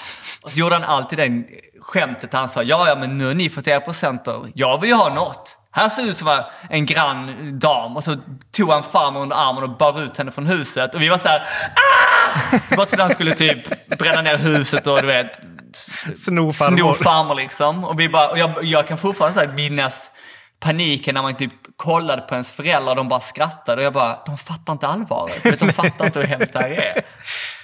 Och 0.42 0.52
så 0.52 0.58
gjorde 0.58 0.74
han 0.74 0.84
alltid 0.84 1.18
den 1.18 1.44
skämtet, 1.80 2.32
han 2.32 2.48
sa, 2.48 2.62
ja 2.62 2.88
ja 2.88 2.96
men 3.00 3.18
nu 3.18 3.26
har 3.26 3.34
ni 3.34 3.50
fått 3.50 3.66
era 3.68 3.80
presenter, 3.80 4.52
jag 4.54 4.80
vill 4.80 4.90
ju 4.90 4.96
ha 4.96 5.14
något. 5.14 5.54
Han 5.70 5.90
såg 5.90 6.04
ut 6.04 6.16
som 6.16 6.42
en 6.70 6.87
grann 6.87 7.35
dam 7.59 7.96
och 7.96 8.04
så 8.04 8.16
tog 8.57 8.70
han 8.70 8.85
farmor 8.85 9.20
under 9.20 9.37
armen 9.37 9.62
och 9.62 9.76
bar 9.76 10.02
ut 10.02 10.16
henne 10.16 10.33
från 10.33 10.46
huset 10.46 10.94
och 10.94 11.02
vi 11.02 11.09
var 11.09 11.18
så 11.18 11.28
här, 11.28 11.40
ah! 11.40 12.59
Bara 12.76 12.87
trodde 12.87 13.02
han 13.02 13.12
skulle 13.12 13.35
typ 13.35 13.88
bränna 13.98 14.22
ner 14.22 14.37
huset 14.37 14.87
och 14.87 15.00
du 15.00 15.07
vet 15.07 15.26
Sno 16.16 16.52
farmor. 16.52 16.76
Sno 16.76 16.94
farmor 16.94 17.35
liksom. 17.35 17.85
Och, 17.85 18.00
vi 18.00 18.09
bara, 18.09 18.28
och 18.28 18.38
jag, 18.38 18.64
jag 18.64 18.87
kan 18.87 18.98
fortfarande 18.98 19.40
så 19.40 19.46
här 19.46 19.54
minnas 19.54 20.12
paniken 20.60 21.14
när 21.14 21.22
man 21.22 21.36
typ 21.36 21.52
kollade 21.76 22.22
på 22.22 22.34
ens 22.34 22.52
föräldrar 22.52 22.90
och 22.90 22.96
de 22.96 23.08
bara 23.08 23.20
skrattade 23.20 23.80
och 23.80 23.86
jag 23.86 23.92
bara, 23.92 24.18
de 24.26 24.38
fattar 24.38 24.72
inte 24.72 24.86
allvaret. 24.86 25.60
De 25.60 25.72
fattar 25.72 26.06
inte 26.06 26.18
hur 26.20 26.26
hemskt 26.26 26.52
det 26.52 26.58
här 26.58 26.70
är. 26.70 27.02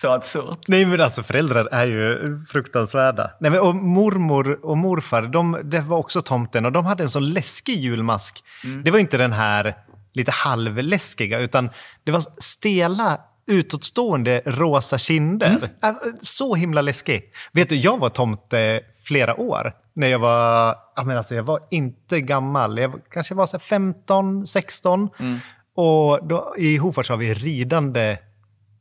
Så 0.00 0.12
absurt. 0.12 0.58
Nej 0.68 0.86
men 0.86 1.00
alltså 1.00 1.22
föräldrar 1.22 1.68
är 1.72 1.86
ju 1.86 2.38
fruktansvärda. 2.52 3.30
Nej, 3.40 3.50
men, 3.50 3.60
och 3.60 3.74
mormor 3.74 4.58
och 4.62 4.78
morfar, 4.78 5.22
de, 5.22 5.60
det 5.64 5.80
var 5.80 5.98
också 5.98 6.22
tomten 6.22 6.66
och 6.66 6.72
de 6.72 6.86
hade 6.86 7.02
en 7.02 7.10
sån 7.10 7.32
läskig 7.32 7.78
julmask. 7.78 8.44
Det 8.84 8.90
var 8.90 8.98
inte 8.98 9.16
den 9.16 9.32
här 9.32 9.74
lite 10.12 10.30
halvläskiga 10.30 11.38
utan 11.38 11.70
det 12.04 12.12
var 12.12 12.22
stela 12.38 13.20
utåtstående 13.46 14.42
rosa 14.44 14.98
kinder. 14.98 15.68
Äh, 15.82 15.92
Så 16.20 16.54
himla 16.54 16.80
läskig. 16.80 17.22
Vet 17.52 17.68
du, 17.68 17.76
jag 17.76 17.98
var 17.98 18.08
tomte 18.08 18.80
flera 19.04 19.40
år. 19.40 19.72
När 19.94 20.08
jag 20.08 20.18
var, 20.18 20.74
ja, 20.96 21.04
men 21.04 21.16
alltså 21.16 21.34
jag 21.34 21.42
var 21.42 21.60
inte 21.70 22.20
gammal, 22.20 22.78
jag 22.78 23.00
kanske 23.10 23.34
var 23.34 23.46
så 23.46 23.56
här 23.56 23.60
15, 23.60 24.46
16. 24.46 25.08
Och 25.76 26.28
då, 26.28 26.54
i 26.58 26.76
Hofors 26.76 27.08
har 27.08 27.16
vi 27.16 27.34
ridande 27.34 28.16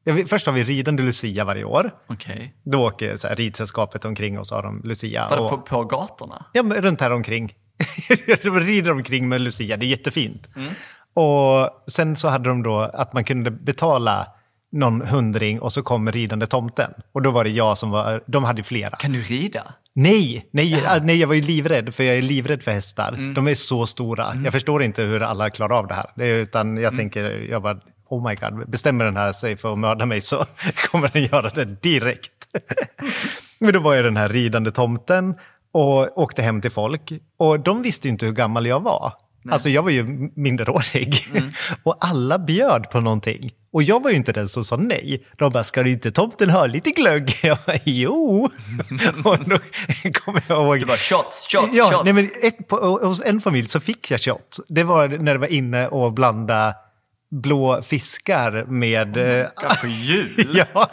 vi, 0.06 0.26
först 0.26 0.46
har 0.46 0.54
vi 0.54 0.64
ridande 0.64 1.04
Lucia 1.04 1.46
varje 1.46 1.64
år. 1.64 1.92
Okej. 2.08 2.54
Då 2.64 2.88
åker 2.88 3.16
så 3.16 3.28
här, 3.28 3.36
ridsällskapet 3.36 4.06
omkring 4.06 4.40
och 4.40 4.48
så 4.48 4.56
har 4.56 4.64
de 4.64 4.82
Lucia. 4.84 5.28
Var 5.30 5.38
och, 5.38 5.50
på, 5.50 5.58
på 5.58 5.84
gatorna? 5.84 6.46
Ja, 6.54 6.64
men 6.64 6.82
runt 6.82 7.02
här 7.02 7.12
omkring. 7.12 7.54
de 8.44 8.60
rider 8.60 8.92
omkring 8.92 9.30
med 9.30 9.42
Lucia, 9.42 9.78
det 9.78 9.86
är 9.86 9.88
jättefint. 9.88 10.50
Och 11.14 11.84
sen 11.92 12.16
så 12.16 12.28
hade 12.28 12.50
de 12.50 12.64
då 12.64 12.80
att 12.80 13.14
man 13.14 13.24
kunde 13.24 13.52
betala 13.52 14.28
någon 14.74 15.02
hundring 15.02 15.62
och 15.62 15.74
så 15.74 15.84
kom 15.84 16.12
ridande 16.12 16.46
tomten. 16.46 16.92
Och 17.12 17.22
då 17.22 17.32
var 17.32 17.44
det 17.44 17.50
jag 17.50 17.78
som 17.78 17.90
var, 17.90 18.24
de 18.26 18.44
hade 18.44 18.64
flera. 18.64 18.96
Kan 18.96 19.12
du 19.12 19.22
rida? 19.22 19.64
Nej, 19.94 20.46
nej, 20.52 20.84
ah, 20.88 21.00
nej, 21.04 21.20
jag 21.20 21.28
var 21.28 21.36
ju 21.36 21.42
livrädd, 21.42 21.94
för 21.96 22.04
jag 22.04 22.18
är 22.18 22.22
livrädd 22.22 22.64
för 22.64 22.72
hästar. 22.72 23.34
De 23.36 23.48
är 23.48 23.54
så 23.54 23.86
stora. 23.86 24.34
Jag 24.44 24.54
förstår 24.54 24.84
inte 24.84 25.04
hur 25.04 25.22
alla 25.22 25.50
klarar 25.50 25.78
av 25.78 25.88
det 25.88 25.94
här. 25.94 26.24
Utan 26.26 26.78
jag 26.78 26.98
tänker, 26.98 27.48
jag 27.50 27.62
bara, 27.62 27.80
oh 28.10 28.30
my 28.30 28.36
god, 28.36 28.70
bestämmer 28.70 29.06
den 29.06 29.18
här 29.18 29.34
sig 29.34 29.58
för 29.58 29.74
att 29.74 29.80
mörda 29.80 30.06
mig 30.06 30.22
så 30.22 30.46
kommer 30.92 31.10
den 31.14 31.24
göra 31.24 31.50
det 31.50 31.66
direkt. 31.66 32.48
Men 33.60 33.74
då 33.74 33.80
var 33.80 33.96
jag 33.96 34.06
den 34.06 34.18
här 34.18 34.30
ridande 34.30 34.72
tomten 34.72 35.36
och 35.72 36.18
åkte 36.18 36.42
hem 36.42 36.62
till 36.62 36.72
folk. 36.72 37.14
Och 37.38 37.60
de 37.60 37.82
visste 37.82 38.08
ju 38.08 38.12
inte 38.12 38.26
hur 38.26 38.34
gammal 38.34 38.66
jag 38.66 38.80
var. 38.80 39.14
Alltså 39.52 39.70
jag 39.70 39.84
var 39.84 39.90
ju 39.90 40.30
minderårig. 40.36 41.16
Och 41.84 41.98
alla 42.00 42.40
bjöd 42.40 42.90
på 42.90 43.00
någonting. 43.00 43.52
Och 43.74 43.84
jag 43.84 44.04
var 44.04 44.10
ju 44.10 44.16
inte 44.16 44.32
den 44.32 44.48
som 44.48 44.64
sa 44.64 44.76
nej. 44.78 45.28
De 45.38 45.52
bara, 45.52 45.64
ska 45.64 45.84
du 45.84 45.90
inte 45.92 46.12
tomten 46.12 46.50
ha 46.50 46.66
lite 46.66 46.92
glögg? 46.92 47.36
Jag 47.44 47.58
bara, 47.68 47.78
jo. 47.86 48.44
och 49.24 49.38
då 49.50 49.58
kommer 50.14 50.44
jag 50.48 50.64
ihåg... 50.64 50.80
Det 50.80 50.86
var 50.86 50.98
shots, 50.98 51.48
shots, 51.52 51.70
Ja, 51.74 51.84
shots. 51.92 52.04
nej, 52.04 52.14
men 52.14 52.30
ett, 52.42 52.68
på, 52.68 52.76
hos 52.78 53.22
en 53.22 53.42
familj 53.42 53.68
så 53.68 53.80
fick 53.80 54.12
jag 54.12 54.22
shot. 54.22 54.58
Det 54.68 54.84
var 54.84 55.08
när 55.08 55.34
det 55.34 55.40
var 55.40 55.48
inne 55.54 55.88
och 55.88 56.14
blanda 56.14 56.74
blå 57.32 57.82
fiskar 57.82 58.66
med... 58.68 59.18
eh, 59.42 59.48
Kanske 59.62 59.88
jul? 60.08 60.64
Ja, 60.74 60.90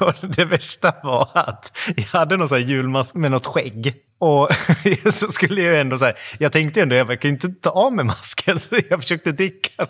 och 0.00 0.14
det 0.36 0.44
värsta 0.44 0.92
var 1.02 1.28
att 1.34 1.78
jag 1.96 2.04
hade 2.18 2.36
någon 2.36 2.48
sån 2.48 2.58
här 2.58 2.66
julmask 2.66 3.14
med 3.14 3.30
något 3.30 3.46
skägg. 3.46 3.94
Och 4.20 4.48
så 5.12 5.28
skulle 5.28 5.62
jag 5.62 5.80
ändå 5.80 5.98
så 5.98 6.04
här, 6.04 6.14
jag 6.38 6.52
tänkte 6.52 6.82
ändå, 6.82 6.96
jag 6.96 7.20
kan 7.20 7.30
inte 7.30 7.48
ta 7.48 7.70
av 7.70 7.92
mig 7.92 8.04
masken, 8.04 8.58
så 8.58 8.76
jag 8.90 9.02
försökte 9.02 9.32
dricka 9.32 9.86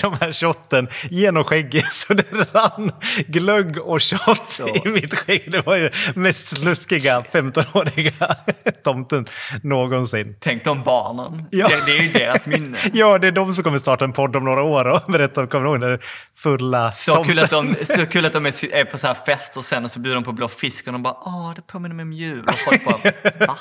de 0.00 0.16
här 0.20 0.32
shotten 0.32 0.88
genom 1.10 1.44
skägget 1.44 1.92
så 1.92 2.14
det 2.14 2.54
rann 2.54 2.92
glögg 3.26 3.78
och 3.78 4.02
shot 4.02 4.60
i 4.84 4.88
mitt 4.88 5.14
skägg. 5.14 5.50
Det 5.52 5.66
var 5.66 5.76
ju 5.76 5.90
mest 6.14 6.46
sluskiga 6.46 7.20
15-åriga 7.20 8.36
tomten 8.84 9.26
någonsin. 9.62 10.36
Tänk 10.40 10.64
de 10.64 10.82
barnen. 10.82 11.44
Ja. 11.50 11.68
Det, 11.68 11.86
det 11.86 11.98
är 11.98 12.02
ju 12.02 12.12
deras 12.12 12.46
minne. 12.46 12.78
Ja, 12.92 13.18
det 13.18 13.26
är 13.26 13.32
de 13.32 13.54
som 13.54 13.64
kommer 13.64 13.78
starta 13.78 14.04
en 14.04 14.12
podd 14.12 14.36
om 14.36 14.44
några 14.44 14.62
år 14.62 14.84
och 14.84 15.12
berätta, 15.12 15.46
kommer 15.46 15.78
du 15.78 15.90
ihåg 15.90 16.00
fulla 16.36 16.92
Så 16.92 17.24
kul, 17.24 17.38
att 17.38 17.50
de, 17.50 17.74
så 17.74 18.06
kul 18.06 18.26
att 18.26 18.32
de 18.32 18.46
är, 18.46 18.74
är 18.74 18.84
på 18.84 18.98
så 18.98 19.06
här 19.06 19.14
fester 19.14 19.60
sen 19.60 19.84
och 19.84 19.90
så 19.90 20.00
bjuder 20.00 20.14
de 20.14 20.24
på 20.24 20.32
blå 20.32 20.48
fisk 20.48 20.86
och 20.86 20.92
de 20.92 21.02
bara 21.02 21.14
åh, 21.20 21.52
det 21.56 21.62
påminner 21.62 21.94
mig 21.94 22.02
om 22.02 22.12
jul. 22.12 22.44
Och 22.44 22.54
folk 22.54 22.84
bara, 22.84 23.12
va? 23.46 23.56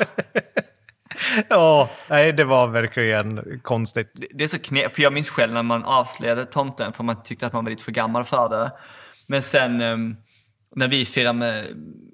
Ja, 1.49 1.89
nej, 2.09 2.33
det 2.33 2.43
var 2.43 2.67
verkligen 2.67 3.59
konstigt. 3.63 4.11
Det- 4.31 4.43
är 4.43 4.47
så 4.47 4.59
knep, 4.59 4.95
för 4.95 5.01
jag 5.03 5.13
minns 5.13 5.29
själv 5.29 5.53
när 5.53 5.63
man 5.63 5.83
avslöjade 5.83 6.45
tomten 6.45 6.93
för 6.93 7.03
man 7.03 7.23
tyckte 7.23 7.45
att 7.47 7.53
man 7.53 7.63
var 7.65 7.69
lite 7.71 7.83
för 7.83 7.91
gammal 7.91 8.23
för 8.23 8.49
det. 8.49 8.71
Men 9.27 9.41
sen 9.41 9.81
ehm, 9.81 10.15
när 10.75 10.87
vi 10.87 11.05
firade 11.05 11.33
med 11.39 11.65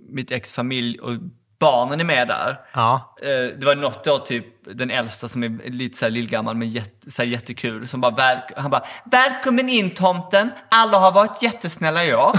mitt 0.09 0.31
ex 0.31 0.53
familj 0.53 0.99
och 0.99 1.11
barnen 1.59 1.99
är 1.99 2.03
med 2.03 2.27
där. 2.27 2.59
Ja. 2.73 3.15
Eh, 3.21 3.27
Det 3.57 3.65
var 3.65 3.75
något 3.75 4.07
år 4.07 4.17
typ 4.17 4.45
den 4.75 4.91
äldsta 4.91 5.27
som 5.27 5.43
är 5.43 5.69
lite 5.69 5.97
så 5.97 6.05
här 6.05 6.11
lillgammal 6.11 6.55
men 6.55 6.69
jätte, 6.69 7.11
så 7.11 7.23
jättekul. 7.23 7.87
Som 7.87 8.01
bara, 8.01 8.15
väl, 8.15 8.37
han 8.57 8.71
bara, 8.71 8.83
välkommen 9.05 9.69
in 9.69 9.89
tomten, 9.89 10.51
alla 10.71 10.97
har 10.97 11.11
varit 11.11 11.41
jättesnälla 11.43 12.05
i 12.05 12.15
år. 12.15 12.31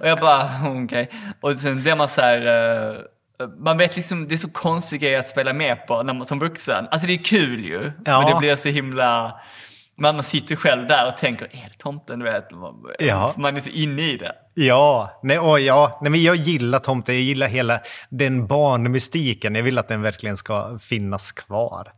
Och 0.00 0.06
jag 0.08 0.20
bara, 0.20 0.50
okej. 0.84 1.10
Och 1.40 1.56
sen 1.56 1.82
blir 1.82 1.96
man 1.96 2.08
så 2.08 2.20
här, 2.20 2.46
eh, 2.46 2.96
man 3.58 3.78
vet 3.78 3.96
liksom, 3.96 4.28
det 4.28 4.34
är 4.34 4.38
så 4.38 4.50
konstig 4.50 5.00
grej 5.00 5.16
att 5.16 5.26
spela 5.26 5.52
med 5.52 5.86
på 5.86 6.02
när 6.02 6.14
man, 6.14 6.26
som 6.26 6.38
vuxen. 6.38 6.88
Alltså 6.90 7.06
det 7.06 7.12
är 7.12 7.24
kul 7.24 7.64
ju, 7.64 7.92
Ja. 8.04 8.20
men 8.20 8.30
det 8.32 8.38
blir 8.38 8.56
så 8.56 8.68
himla... 8.68 9.40
Man 9.98 10.22
sitter 10.22 10.56
själv 10.56 10.86
där 10.86 11.06
och 11.06 11.16
tänker, 11.16 11.44
är 11.44 11.68
det 11.70 11.78
tomten? 11.78 12.18
Du 12.18 12.24
vet, 12.24 12.50
man, 12.50 12.74
Ja. 12.98 13.32
man 13.36 13.56
är 13.56 13.60
så 13.60 13.70
inne 13.70 14.02
i 14.02 14.16
det. 14.16 14.32
Ja, 14.54 15.20
nej, 15.22 15.38
och 15.38 15.60
ja. 15.60 15.98
Nej, 16.02 16.10
men 16.10 16.22
jag 16.22 16.36
gillar 16.36 16.78
tomten. 16.78 17.14
Jag 17.14 17.22
gillar 17.24 17.46
hela 17.48 17.80
den 18.10 18.46
barnmystiken. 18.46 19.54
Jag 19.54 19.62
vill 19.62 19.78
att 19.78 19.88
den 19.88 20.02
verkligen 20.02 20.36
ska 20.36 20.78
finnas 20.78 21.32
kvar. 21.32 21.92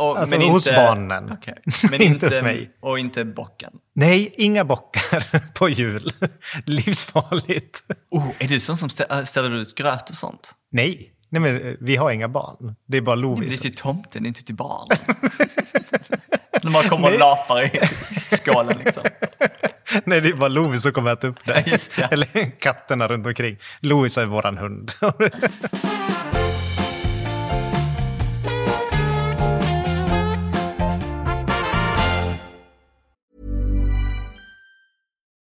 Och, 0.00 0.18
Alltså, 0.18 0.36
hos 0.36 0.64
barnen. 0.64 1.32
Okej. 1.32 1.54
Inte 1.66 1.86
Men 1.90 2.02
inte, 2.02 2.26
hos 2.26 2.42
mig. 2.42 2.70
Och 2.80 2.98
inte 2.98 3.24
bocken. 3.24 3.72
Nej, 3.94 4.34
inga 4.36 4.64
bockar 4.64 5.48
på 5.54 5.68
jul. 5.68 6.10
Livsfarligt. 6.66 7.82
Oh, 8.10 8.28
är 8.38 8.48
du 8.48 8.60
sån 8.60 8.76
som 8.76 8.88
stä- 8.88 9.24
ställer 9.24 9.54
ut 9.56 9.74
gröt 9.74 10.10
och 10.10 10.16
sånt? 10.16 10.52
Nej, 10.72 11.12
nej 11.28 11.40
men 11.40 11.68
eh, 11.68 11.74
vi 11.80 11.96
har 11.96 12.10
inga 12.10 12.28
barn. 12.28 12.74
Det 12.88 12.96
är 12.96 13.00
bara 13.00 13.16
Det 13.16 13.20
är 13.20 13.22
Lovis. 13.22 13.60
till 13.60 13.74
tomten, 13.74 14.22
det 14.22 14.26
är 14.26 14.28
inte 14.28 14.44
till 14.44 14.54
barnen. 14.54 14.98
När 16.62 16.70
man 16.70 16.88
kommer 16.88 17.12
och 17.12 17.18
lapar 17.18 17.62
i 17.64 17.80
skålen 18.36 18.78
liksom. 18.84 19.02
Nej, 20.04 20.20
det 20.20 20.28
är 20.28 20.32
bara 20.34 20.48
Lovis 20.48 20.82
som 20.82 20.92
kommer 20.92 21.10
att 21.10 21.18
äta 21.18 21.28
upp 21.28 21.44
det. 21.46 21.64
Ja, 21.66 21.76
det. 21.96 22.02
Eller 22.12 22.50
katterna 22.60 23.08
runt 23.08 23.26
omkring. 23.26 23.56
Lovis 23.80 24.18
är 24.18 24.26
våran 24.26 24.58
hund. 24.58 24.92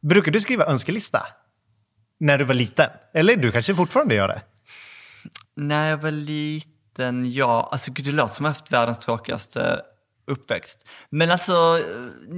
Brukar 0.00 0.32
du 0.32 0.40
skriva 0.40 0.66
önskelista? 0.66 1.26
När 2.20 2.38
du 2.38 2.44
var 2.44 2.54
liten? 2.54 2.90
Eller 3.14 3.36
du 3.36 3.52
kanske 3.52 3.74
fortfarande 3.74 4.14
gör 4.14 4.28
det? 4.28 4.42
När 5.56 5.90
jag 5.90 5.96
var 5.96 6.10
liten, 6.10 7.32
ja. 7.32 7.68
Alltså 7.72 7.92
gud, 7.92 8.06
det 8.06 8.12
låter 8.12 8.34
som 8.34 8.44
jag 8.44 8.50
har 8.50 8.54
haft 8.54 8.72
världens 8.72 8.98
tråkigaste 8.98 9.80
uppväxt. 10.26 10.86
Men 11.10 11.30
alltså, 11.30 11.78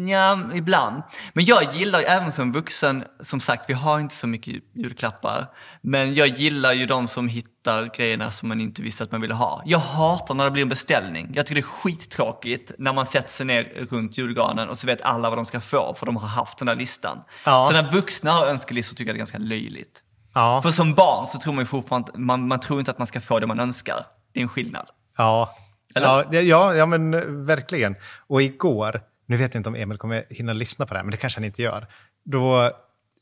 ja, 0.09 0.39
ibland. 0.55 1.03
Men 1.33 1.45
jag 1.45 1.75
gillar 1.75 1.99
ju 2.01 2.05
även 2.05 2.33
som 2.33 2.53
vuxen, 2.53 3.05
som 3.21 3.41
sagt, 3.41 3.71
vi 3.71 3.75
har 3.75 4.01
inte 4.01 4.15
så 4.15 4.27
mycket 4.27 4.55
julklappar. 4.75 5.47
Men 5.81 6.15
jag 6.15 6.29
gillar 6.29 6.73
ju 6.73 6.87
de 6.87 7.09
som 7.09 7.29
hittar 7.29 7.97
grejerna 7.97 8.31
som 8.31 8.49
man 8.49 8.61
inte 8.61 8.83
visste 8.83 9.05
att 9.05 9.13
man 9.13 9.21
ville 9.21 9.35
ha. 9.35 9.63
Jag 9.65 9.79
hatar 9.79 10.35
när 10.35 10.45
det 10.45 10.51
blir 10.51 10.63
en 10.63 10.69
beställning. 10.69 11.33
Jag 11.35 11.47
tycker 11.47 11.55
det 11.55 11.67
är 11.67 11.71
skittråkigt 11.71 12.73
när 12.79 12.93
man 12.93 13.07
sätter 13.07 13.31
sig 13.31 13.47
ner 13.47 13.87
runt 13.91 14.19
julgranen 14.19 14.69
och 14.69 14.79
så 14.79 14.87
vet 14.87 15.03
alla 15.03 15.29
vad 15.29 15.39
de 15.39 15.47
ska 15.47 15.61
få 15.61 15.95
för 15.99 16.07
de 16.07 16.17
har 16.17 16.29
haft 16.29 16.59
den 16.59 16.67
där 16.67 16.75
listan. 16.75 17.19
Ja. 17.45 17.67
Så 17.71 17.83
när 17.83 17.91
vuxna 17.91 18.31
har 18.33 18.47
önskelistor 18.47 18.97
tycker 18.97 19.09
jag 19.09 19.15
det 19.15 19.19
är 19.19 19.19
ganska 19.19 19.39
löjligt. 19.39 20.03
Ja. 20.35 20.63
För 20.63 20.71
som 20.71 20.95
barn 20.95 21.27
så 21.27 21.39
tror 21.39 21.53
man 21.53 21.63
ju 21.63 21.67
fortfarande, 21.67 22.13
man, 22.15 22.49
man 22.49 22.61
tror 22.61 22.79
inte 22.79 22.91
att 22.91 22.99
man 22.99 23.07
ska 23.07 23.21
få 23.21 23.41
det 23.41 23.47
man 23.47 23.61
önskar. 23.61 24.07
Det 24.33 24.41
är 24.41 24.43
en 24.43 24.49
skillnad. 24.49 24.87
Ja. 25.17 25.55
Eller? 25.95 26.35
Ja, 26.43 26.75
ja, 26.75 26.87
men 26.87 27.15
eh, 27.15 27.21
verkligen. 27.27 27.97
Och 28.27 28.43
igår, 28.43 29.01
nu 29.27 29.37
vet 29.37 29.55
jag 29.55 29.59
inte 29.59 29.69
om 29.69 29.75
Emil 29.75 29.99
kommer 29.99 30.25
hinna 30.31 30.53
lyssna 30.53 30.87
på 30.87 30.95
det 30.95 30.99
här, 30.99 31.05
men 31.05 31.11
det 31.11 31.17
kanske 31.17 31.41
han 31.41 31.45
inte 31.45 31.63
gör. 31.63 31.87
Då 32.25 32.71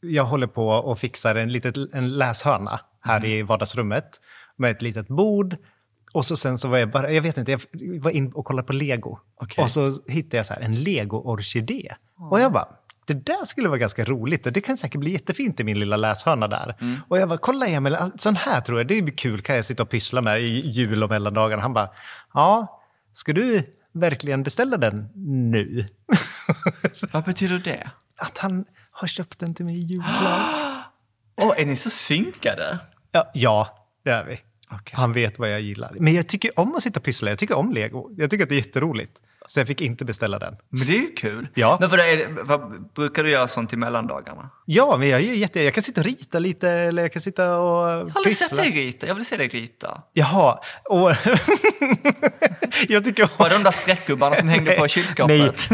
jag 0.01 0.25
håller 0.25 0.47
på 0.47 0.69
och 0.69 0.99
fixar 0.99 1.35
en, 1.35 1.49
litet, 1.53 1.77
en 1.95 2.19
läshörna 2.19 2.81
här 3.01 3.17
Mm. 3.19 3.31
i 3.31 3.43
vardagsrummet 3.43 4.21
med 4.57 4.71
ett 4.71 4.83
litet 4.83 5.09
bord. 5.09 5.57
Och 6.13 6.25
så 6.27 6.37
sen 6.37 6.59
så 6.59 6.69
var 6.69 6.79
jag 6.79 6.91
bara, 6.91 7.11
jag 7.13 7.23
vet 7.23 7.37
inte, 7.39 7.53
jag 7.53 7.61
var 8.01 8.11
in 8.11 8.33
och 8.33 8.45
kollade 8.45 8.67
på 8.67 8.73
lego. 8.73 9.19
Okej. 9.37 9.65
Och 9.65 9.71
så 9.71 9.93
hittade 10.09 10.37
jag 10.37 10.47
så 10.47 10.55
en 10.61 10.75
lego-orkidé. 10.75 11.89
Och 12.31 12.41
jag 12.41 12.53
bara, 12.53 12.69
det 13.15 13.25
där 13.27 13.45
skulle 13.45 13.69
vara 13.69 13.79
ganska 13.79 14.05
roligt 14.05 14.47
och 14.47 14.53
det 14.53 14.61
kan 14.61 14.77
säkert 14.77 15.01
bli 15.01 15.11
jättefint 15.11 15.61
i 15.61 15.65
min 15.65 15.81
lilla 15.81 15.97
läshörna 15.97 16.49
där. 16.49 16.77
Mm. 16.81 16.97
Och 17.09 17.19
jag 17.19 17.29
bara, 17.29 17.39
kolla 17.39 17.67
Emil, 17.67 17.97
sån 18.17 18.37
här 18.37 18.61
tror 18.61 18.79
jag, 18.79 18.87
det 18.87 19.03
blir 19.03 19.17
kul, 19.17 19.41
kan 19.41 19.57
jag 19.57 19.65
sitta 19.65 19.83
och 19.83 19.91
pyssla 19.91 20.21
med 20.21 20.41
i 20.41 20.71
jul 20.71 21.03
och 21.03 21.11
mellandagarna. 21.11 21.63
Han 21.63 21.73
bara, 21.73 21.91
ja, 22.35 22.81
ska 23.13 23.33
du 23.33 23.63
verkligen 23.93 24.43
beställa 24.43 24.77
den 24.77 25.09
nu? 25.51 25.87
Vad 27.13 27.25
betyder 27.25 27.59
det? 27.59 27.91
Att 28.19 28.39
han 28.39 28.65
har 28.91 29.09
köpt 29.09 29.39
den 29.39 29.55
till 29.55 29.65
mig 29.65 29.79
i 29.79 29.81
julklapp. 29.81 30.41
Åh, 31.43 31.61
är 31.61 31.67
ni 31.67 31.77
så 31.77 31.91
synkade? 31.91 32.79
Ja, 33.13 33.31
ja, 33.35 33.89
det 34.05 34.11
är 34.11 34.25
vi. 34.25 34.41
Okej. 34.71 34.95
Han 34.97 35.13
vet 35.13 35.39
vad 35.39 35.53
jag 35.53 35.61
gillar. 35.61 35.97
Men 36.01 36.15
jag 36.15 36.29
tycker 36.29 36.61
om 36.61 36.75
att 36.75 36.83
sitta 36.83 37.01
och 37.01 37.05
pyssla, 37.05 37.31
jag 37.31 37.39
tycker 37.39 37.57
om 37.57 37.73
lego. 37.73 38.11
Jag 38.17 38.31
tycker 38.31 38.45
att 38.45 38.49
det 38.49 38.55
är 38.55 38.61
jätteroligt. 38.67 39.13
Så 39.51 39.61
jag 39.61 39.67
fick 39.67 39.81
inte 39.81 40.05
beställa 40.05 40.39
den. 40.39 40.57
Men 40.69 40.87
det 40.87 40.93
är 40.93 41.01
ju 41.01 41.13
kul. 41.15 41.49
Ja. 41.55 41.77
Men 41.81 41.89
vad, 41.91 42.01
är 42.01 42.45
vad 42.45 42.93
brukar 42.95 43.25
du 43.25 43.31
göra 43.31 43.49
sånt 43.49 43.73
i 43.73 43.77
mellandagarna? 43.77 44.51
Ja, 44.67 44.97
men 44.99 45.09
jag, 45.09 45.21
är 45.21 45.25
jätte, 45.25 45.63
jag 45.63 45.75
kan 45.75 45.83
sitta 45.83 46.01
och 46.01 46.05
rita 46.05 46.39
lite 46.39 46.71
eller 46.71 47.03
jag 47.03 47.13
kan 47.13 47.23
sitta 47.23 47.59
och 47.59 47.91
Jag 47.91 47.97
har 47.97 48.13
aldrig 48.15 48.37
sett 48.37 48.57
dig 48.57 48.71
rita. 48.71 49.07
Jag 49.07 49.15
vill 49.15 49.27
se 49.27 49.37
dig 49.37 49.49
rita. 49.49 50.03
Jaha, 50.13 50.59
och 50.85 51.11
jag 52.89 53.05
tycker 53.05 53.23
om... 53.23 53.29
Var 53.39 53.49
det 53.49 53.55
de 53.55 53.63
där 53.63 53.71
streckgubbarna 53.71 54.37
som 54.37 54.49
hängde 54.49 54.77
på 54.77 54.89
kylskåpet? 54.89 55.69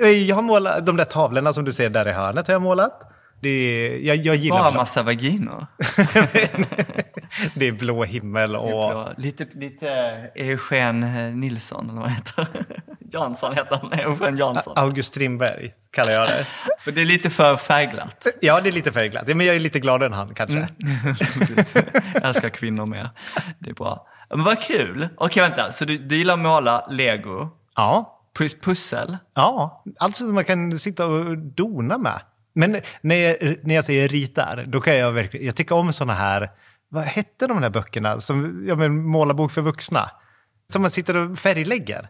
Nej, 0.00 0.28
jag 0.28 0.36
har 0.36 0.42
målat 0.42 0.86
de 0.86 0.96
där 0.96 1.04
tavlorna 1.04 1.52
som 1.52 1.64
du 1.64 1.72
ser 1.72 1.90
där 1.90 2.08
i 2.08 2.12
hörnet 2.12 2.46
har 2.46 2.54
jag 2.54 2.62
målat. 2.62 3.11
Det 3.42 3.48
är, 3.48 3.98
jag, 3.98 4.16
jag 4.16 4.36
gillar 4.36 4.58
Bara 4.58 4.70
massa 4.70 5.02
vaginor. 5.02 5.66
Det 7.54 7.68
är 7.68 7.72
blå 7.72 8.04
himmel 8.04 8.56
och... 8.56 8.68
Blå. 8.68 9.12
Lite, 9.16 9.46
lite 9.54 9.88
Eugen 10.34 11.00
Nilsson, 11.40 11.90
eller 11.90 12.00
vad 12.00 12.10
heter. 12.10 12.46
Jansson 13.12 13.54
heter 13.54 13.76
han. 13.82 13.92
Eugen 13.92 14.36
Jansson. 14.36 14.72
August 14.76 15.08
Strindberg 15.08 15.72
kallar 15.90 16.12
jag 16.12 16.26
det. 16.28 16.46
Men 16.84 16.94
det 16.94 17.00
är 17.00 17.04
lite 17.04 17.30
för 17.30 17.56
färgglatt. 17.56 18.26
Ja, 18.40 18.60
det 18.60 18.68
är 18.68 18.72
lite 18.72 18.92
färgglatt. 18.92 19.26
Men 19.26 19.40
jag 19.46 19.56
är 19.56 19.60
lite 19.60 19.80
gladare 19.80 20.06
än 20.06 20.12
han 20.12 20.34
kanske. 20.34 20.68
Jag 22.14 22.24
älskar 22.24 22.48
kvinnor 22.48 22.86
mer. 22.86 23.10
Det 23.58 23.70
är 23.70 23.74
bra. 23.74 24.06
Men 24.30 24.44
vad 24.44 24.62
kul. 24.62 25.08
Okej, 25.16 25.42
vänta. 25.42 25.72
Så 25.72 25.84
du, 25.84 25.98
du 25.98 26.16
gillar 26.16 26.34
att 26.34 26.40
måla 26.40 26.86
lego, 26.90 27.48
Ja, 27.76 28.20
pus- 28.38 28.60
pussel? 28.62 29.16
ja. 29.34 29.82
Alltså 29.98 30.24
man 30.24 30.44
kan 30.44 30.78
sitta 30.78 31.06
och 31.06 31.38
dona 31.38 31.98
med. 31.98 32.20
Men 32.54 32.80
när 33.00 33.16
jag, 33.16 33.56
när 33.62 33.74
jag 33.74 33.84
säger 33.84 34.08
ritar, 34.08 34.64
då 34.66 34.80
kan 34.80 34.96
jag 34.96 35.12
verkligen... 35.12 35.46
Jag 35.46 35.56
tycker 35.56 35.74
om 35.74 35.92
såna 35.92 36.14
här... 36.14 36.50
Vad 36.88 37.04
hette 37.04 37.46
de 37.46 37.60
där 37.60 37.70
böckerna? 37.70 38.20
Som, 38.20 38.64
ja, 38.68 38.74
men, 38.74 39.04
målarbok 39.06 39.50
för 39.52 39.62
vuxna. 39.62 40.10
Som 40.72 40.82
man 40.82 40.90
sitter 40.90 41.16
och 41.16 41.38
färglägger. 41.38 42.08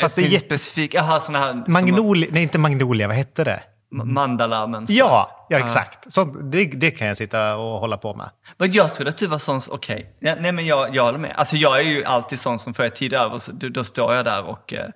Fast 0.00 0.16
det 0.16 0.22
är 0.22 0.26
jätte... 0.26 0.46
specifik, 0.46 0.94
jaha, 0.94 1.20
såna 1.20 1.38
här... 1.38 1.52
som- 1.52 1.64
Magnolia, 1.72 2.28
nej 2.32 2.42
inte 2.42 2.58
Magnolia, 2.58 3.06
vad 3.08 3.16
hette 3.16 3.44
det? 3.44 3.62
Ma- 3.94 4.04
Mandala-mönster. 4.04 4.94
Ja, 4.94 5.46
ja 5.48 5.58
exakt. 5.58 6.12
Sånt, 6.12 6.52
det, 6.52 6.64
det 6.64 6.90
kan 6.90 7.06
jag 7.06 7.16
sitta 7.16 7.56
och 7.56 7.80
hålla 7.80 7.96
på 7.96 8.14
med. 8.14 8.30
Men 8.56 8.72
jag 8.72 8.94
trodde 8.94 9.10
att 9.10 9.16
du 9.18 9.26
var 9.26 9.38
sån, 9.38 9.60
okej. 9.70 10.16
Ja, 10.20 10.34
nej 10.40 10.52
men 10.52 10.66
jag, 10.66 10.94
jag 10.96 11.04
håller 11.04 11.18
med. 11.18 11.32
Alltså 11.36 11.56
jag 11.56 11.80
är 11.80 11.84
ju 11.84 12.04
alltid 12.04 12.40
sån 12.40 12.58
som 12.58 12.74
får 12.74 12.84
jag 12.84 12.94
tid 12.94 13.14
över, 13.14 13.38
så 13.38 13.52
då, 13.52 13.68
då 13.68 13.84
står 13.84 14.14
jag 14.14 14.24
där 14.24 14.44
och 14.44 14.72
eh, 14.72 14.86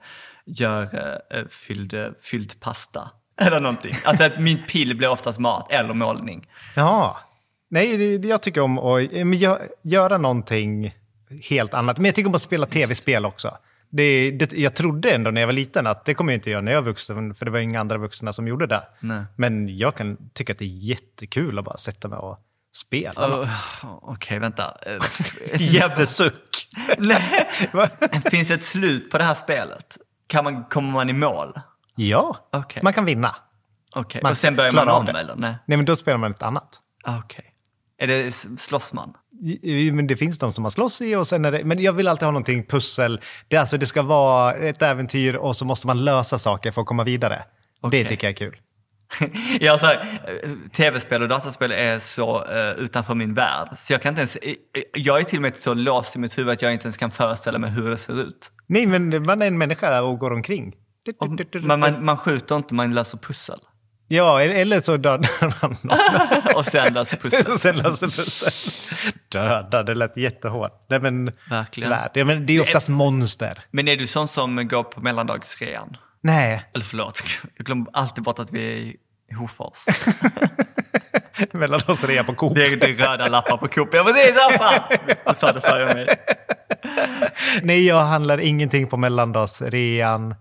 gör 0.46 0.82
eh, 1.30 1.40
fylld, 1.50 1.94
eh, 1.94 2.06
fylld 2.22 2.60
pasta. 2.60 3.10
Eller 3.46 3.60
någonting. 3.60 3.96
Alltså 4.04 4.24
att 4.24 4.40
min 4.40 4.62
pill 4.68 4.96
blir 4.96 5.08
oftast 5.08 5.38
mat 5.38 5.72
eller 5.72 5.94
målning. 5.94 6.46
Ja. 6.74 7.16
Nej, 7.68 7.96
det, 7.96 8.18
det 8.18 8.28
jag 8.28 8.42
tycker 8.42 8.60
om 8.60 8.78
att 8.78 9.12
eh, 9.12 9.24
men 9.24 9.38
gö- 9.38 9.68
göra 9.82 10.18
någonting 10.18 10.94
helt 11.50 11.74
annat. 11.74 11.96
Men 11.98 12.04
jag 12.04 12.14
tycker 12.14 12.28
om 12.28 12.34
att 12.34 12.42
spela 12.42 12.66
tv-spel 12.66 13.24
också. 13.24 13.56
Det, 13.90 14.30
det, 14.30 14.52
jag 14.52 14.74
trodde 14.74 15.10
ändå 15.10 15.30
när 15.30 15.40
jag 15.40 15.48
var 15.48 15.52
liten 15.52 15.86
att 15.86 16.04
det 16.04 16.14
kommer 16.14 16.32
jag 16.32 16.36
inte 16.38 16.50
göra 16.50 16.60
när 16.60 16.72
jag 16.72 16.78
är 16.78 16.84
vuxen, 16.84 17.34
för 17.34 17.44
det 17.44 17.50
var 17.50 17.58
inga 17.58 17.80
andra 17.80 17.98
vuxna 17.98 18.32
som 18.32 18.48
gjorde 18.48 18.66
det. 18.66 18.82
Nej. 19.00 19.24
Men 19.36 19.78
jag 19.78 19.94
kan 19.94 20.16
tycka 20.34 20.52
att 20.52 20.58
det 20.58 20.64
är 20.64 20.88
jättekul 20.88 21.58
att 21.58 21.64
bara 21.64 21.76
sätta 21.76 22.08
mig 22.08 22.18
och 22.18 22.38
spela. 22.76 23.40
Oh, 23.40 23.48
okej, 24.02 24.38
vänta. 24.38 24.76
Eh, 24.86 25.02
Jättesuck. 25.74 26.68
Finns 28.30 28.48
det 28.48 28.54
ett 28.54 28.62
slut 28.64 29.10
på 29.10 29.18
det 29.18 29.24
här 29.24 29.34
spelet? 29.34 29.98
Kan 30.26 30.44
man, 30.44 30.64
kommer 30.64 30.92
man 30.92 31.08
i 31.08 31.12
mål? 31.12 31.52
Ja, 31.96 32.36
Okej. 32.52 32.82
man 32.82 32.92
kan 32.92 33.04
vinna. 33.04 33.36
Okej, 33.94 34.20
Man 34.22 34.30
och 34.30 34.36
sen 34.36 34.56
börjar 34.56 34.72
man 34.72 34.88
om 34.88 35.08
eller? 35.08 35.34
Nej. 35.36 35.54
Nej, 35.66 35.76
men 35.76 35.84
då 35.84 35.96
spelar 35.96 36.18
man 36.18 36.30
ett 36.30 36.42
annat. 36.42 36.80
Okej. 37.06 37.44
Är 37.98 38.06
det 38.06 38.32
slåss 38.60 38.92
man? 38.92 39.14
Men 39.92 40.06
det 40.06 40.16
finns 40.16 40.38
de 40.38 40.52
som 40.52 40.62
man 40.62 40.70
slåss 40.70 41.00
i 41.00 41.14
och 41.16 41.26
sen 41.26 41.42
det, 41.42 41.64
men 41.64 41.82
jag 41.82 41.92
vill 41.92 42.08
alltid 42.08 42.24
ha 42.24 42.30
någonting 42.32 42.66
pussel. 42.66 43.20
Det, 43.48 43.56
alltså, 43.56 43.78
det 43.78 43.86
ska 43.86 44.02
vara 44.02 44.52
ett 44.54 44.82
äventyr 44.82 45.34
och 45.34 45.56
så 45.56 45.64
måste 45.64 45.86
man 45.86 46.04
lösa 46.04 46.38
saker 46.38 46.70
för 46.70 46.80
att 46.80 46.86
komma 46.86 47.04
vidare. 47.04 47.44
Okej. 47.80 48.02
Det 48.02 48.08
tycker 48.08 48.26
jag 48.26 48.32
är 48.32 48.36
kul. 48.36 48.56
Ja, 49.60 49.78
så 49.78 49.86
här, 49.86 50.20
eh, 50.42 50.50
tv-spel 50.72 51.22
och 51.22 51.28
dataspel 51.28 51.72
är 51.72 51.98
så 51.98 52.44
eh, 52.44 52.70
utanför 52.70 53.14
min 53.14 53.34
värld. 53.34 53.68
Så 53.78 53.92
jag 53.92 54.02
kan 54.02 54.10
inte 54.10 54.20
ens, 54.20 54.38
jag 54.92 55.20
är 55.20 55.24
till 55.24 55.38
och 55.38 55.42
med 55.42 55.56
så 55.56 55.74
låst 55.74 56.16
i 56.16 56.18
mitt 56.18 56.38
huvud 56.38 56.52
att 56.52 56.62
jag 56.62 56.72
inte 56.72 56.84
ens 56.84 56.96
kan 56.96 57.10
föreställa 57.10 57.58
mig 57.58 57.70
hur 57.70 57.90
det 57.90 57.96
ser 57.96 58.20
ut. 58.20 58.50
Nej, 58.66 58.86
men 58.86 59.22
man 59.22 59.42
är 59.42 59.46
en 59.46 59.58
människa 59.58 60.02
och 60.02 60.18
går 60.18 60.32
omkring. 60.32 60.74
Och, 61.18 61.62
man, 61.64 61.80
man, 61.80 62.04
man 62.04 62.16
skjuter 62.16 62.56
inte, 62.56 62.74
man 62.74 62.94
löser 62.94 63.18
pussel. 63.18 63.58
Ja, 64.08 64.42
eller- 64.42 64.80
så 64.80 64.96
dödar 64.96 65.28
man 65.62 65.76
någon 65.82 65.98
Och 66.56 66.66
sen 66.66 66.94
löser 66.94 67.16
pussel. 67.16 67.46
och 67.52 67.60
sen 67.60 67.76
löser 67.76 68.06
pussel. 68.06 68.72
Döda, 69.28 69.82
det 69.82 69.94
lät 69.94 70.16
jättehårt. 70.16 70.86
Nej, 70.88 71.00
men, 71.00 71.32
Verkligen. 71.50 71.94
Ja, 72.14 72.24
men 72.24 72.46
det 72.46 72.56
är 72.56 72.60
oftast 72.60 72.88
monster. 72.88 73.64
Men 73.70 73.88
är 73.88 73.96
du 73.96 74.06
sån 74.06 74.28
som 74.28 74.68
går 74.68 74.82
på 74.82 75.00
mellandagsrean? 75.00 75.96
Nej, 76.20 76.70
Eller 76.74 76.84
förlåt, 76.84 77.22
jag 77.56 77.66
glömmer 77.66 77.86
alltid 77.92 78.24
bort 78.24 78.38
att 78.38 78.52
vi 78.52 78.72
är 78.72 78.76
i 78.76 79.34
Hofors. 79.34 79.84
mellandagsrea 81.52 82.24
på 82.24 82.34
Coop. 82.34 82.54
Det 82.54 82.66
är, 82.66 82.76
det 82.76 82.86
är 82.86 82.94
röda 82.94 83.28
lappar 83.28 83.56
på 83.56 83.66
Coop. 83.66 83.94
Jag 83.94 84.04
bara, 84.04 84.14
det 84.14 84.28
är 84.28 84.34
därför! 84.50 85.16
Jag 85.24 85.36
sa 85.36 85.52
det 85.52 85.60
före 85.60 85.94
mig. 85.94 86.08
Nej, 87.62 87.86
jag 87.86 88.00
handlar 88.04 88.38
ingenting 88.40 88.86
på 88.88 88.96
mellandagsrean. 88.96 90.34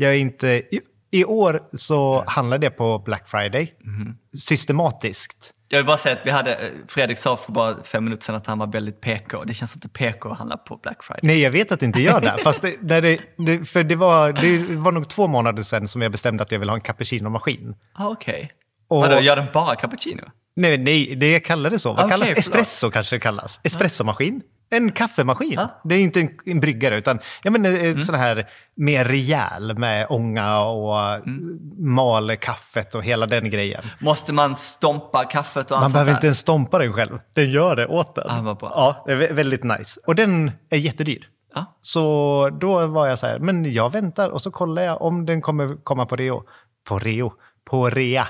Jag 0.00 0.14
är 0.14 0.18
inte... 0.18 0.46
I, 0.48 0.80
I 1.10 1.24
år 1.24 1.62
så 1.72 2.24
handlade 2.26 2.66
jag 2.66 2.76
på 2.76 2.98
Black 2.98 3.28
Friday. 3.28 3.74
Mhm. 3.84 4.16
Systematiskt. 4.38 5.50
Jag 5.68 5.78
vill 5.78 5.86
bara 5.86 5.96
säga 5.96 6.16
att 6.16 6.26
vi 6.26 6.30
hade, 6.30 6.54
eh, 6.54 6.68
Fredrik 6.88 7.18
sa 7.18 7.36
för 7.36 7.52
bara 7.52 7.82
fem 7.82 8.04
minuter 8.04 8.24
sedan 8.24 8.34
att 8.34 8.46
han 8.46 8.58
var 8.58 8.66
väldigt 8.66 9.00
PK. 9.00 9.44
Det 9.44 9.54
känns 9.54 9.74
inte 9.74 9.88
PK 9.88 10.28
att 10.30 10.38
handla 10.38 10.56
på 10.56 10.76
Black 10.76 11.02
Friday. 11.04 11.20
Nej, 11.22 11.40
jag 11.40 11.50
vet 11.50 11.72
att 11.72 11.80
det 11.80 11.86
inte 11.86 12.00
gör 12.00 12.20
det. 12.20 12.36
Fast 12.44 12.62
det, 12.62 12.76
när 12.82 13.02
det, 13.02 13.20
det, 13.36 13.64
för 13.64 13.84
det 13.84 13.96
var, 13.96 14.32
det 14.32 14.74
var 14.76 14.92
nog 14.92 15.08
två 15.08 15.26
månader 15.26 15.62
sedan 15.62 15.88
som 15.88 16.02
jag 16.02 16.12
bestämde 16.12 16.42
att 16.42 16.52
jag 16.52 16.58
vill 16.58 16.68
ha 16.68 16.76
en 16.76 16.82
cappuccino-maskin. 16.82 17.74
Ah, 17.94 18.08
Okej. 18.08 18.50
Och- 18.88 19.00
Vadå, 19.00 19.20
gör 19.20 19.36
den 19.36 19.46
bara 19.52 19.76
cappuccino? 19.76 20.22
Nej, 20.56 20.78
nej, 20.78 21.14
det 21.16 21.40
kallar 21.40 21.70
det 21.70 21.78
så. 21.78 21.88
Vad 21.92 21.98
Okej, 21.98 22.10
kallas 22.10 22.26
förlåt. 22.28 22.38
Espresso 22.38 22.90
kanske 22.90 23.16
det 23.16 23.20
kallas. 23.20 23.60
Espressomaskin. 23.62 24.40
En 24.70 24.92
kaffemaskin. 24.92 25.52
Ja. 25.52 25.80
Det 25.84 25.94
är 25.94 25.98
inte 26.00 26.20
en, 26.20 26.28
en 26.46 26.60
bryggare, 26.60 26.98
utan 26.98 27.18
jag 27.42 27.52
menar, 27.52 27.70
Mm. 27.70 27.90
en 27.90 28.00
sån 28.00 28.14
här 28.14 28.50
mer 28.76 29.04
rejäl 29.04 29.78
med 29.78 30.06
ånga 30.10 30.60
och 30.60 31.14
Mm. 31.14 31.58
mal 31.78 32.36
kaffet 32.36 32.94
och 32.94 33.02
hela 33.04 33.26
den 33.26 33.50
grejen. 33.50 33.82
Måste 34.00 34.32
man 34.32 34.56
stompa 34.56 35.24
kaffet 35.24 35.70
och 35.70 35.76
allt 35.76 35.84
Man 35.84 35.92
behöver 35.92 36.10
där? 36.12 36.16
inte 36.18 36.26
ens 36.26 36.38
stompa 36.38 36.78
den 36.78 36.92
själv. 36.92 37.18
Den 37.34 37.50
gör 37.50 37.76
det 37.76 37.86
åt 37.86 38.14
den. 38.14 38.26
Ah. 38.30 38.56
Ja, 38.60 39.02
det 39.06 39.12
är 39.12 39.16
vä- 39.16 39.32
väldigt 39.34 39.64
nice. 39.64 40.00
Och 40.06 40.14
den 40.14 40.50
är 40.70 40.78
jättedyr. 40.78 41.26
Ja. 41.54 41.64
Så 41.80 42.48
då 42.60 42.86
var 42.86 43.06
jag 43.06 43.18
så 43.18 43.26
här, 43.26 43.38
men 43.38 43.72
jag 43.72 43.92
väntar 43.92 44.30
och 44.30 44.42
så 44.42 44.50
kollar 44.50 44.82
jag 44.82 45.02
om 45.02 45.26
den 45.26 45.42
kommer 45.42 45.84
komma 45.84 46.06
på 46.06 46.16
reo. 46.16 46.42
På 46.88 46.98
reo? 46.98 47.32
På 47.70 47.90
rea. 47.90 48.28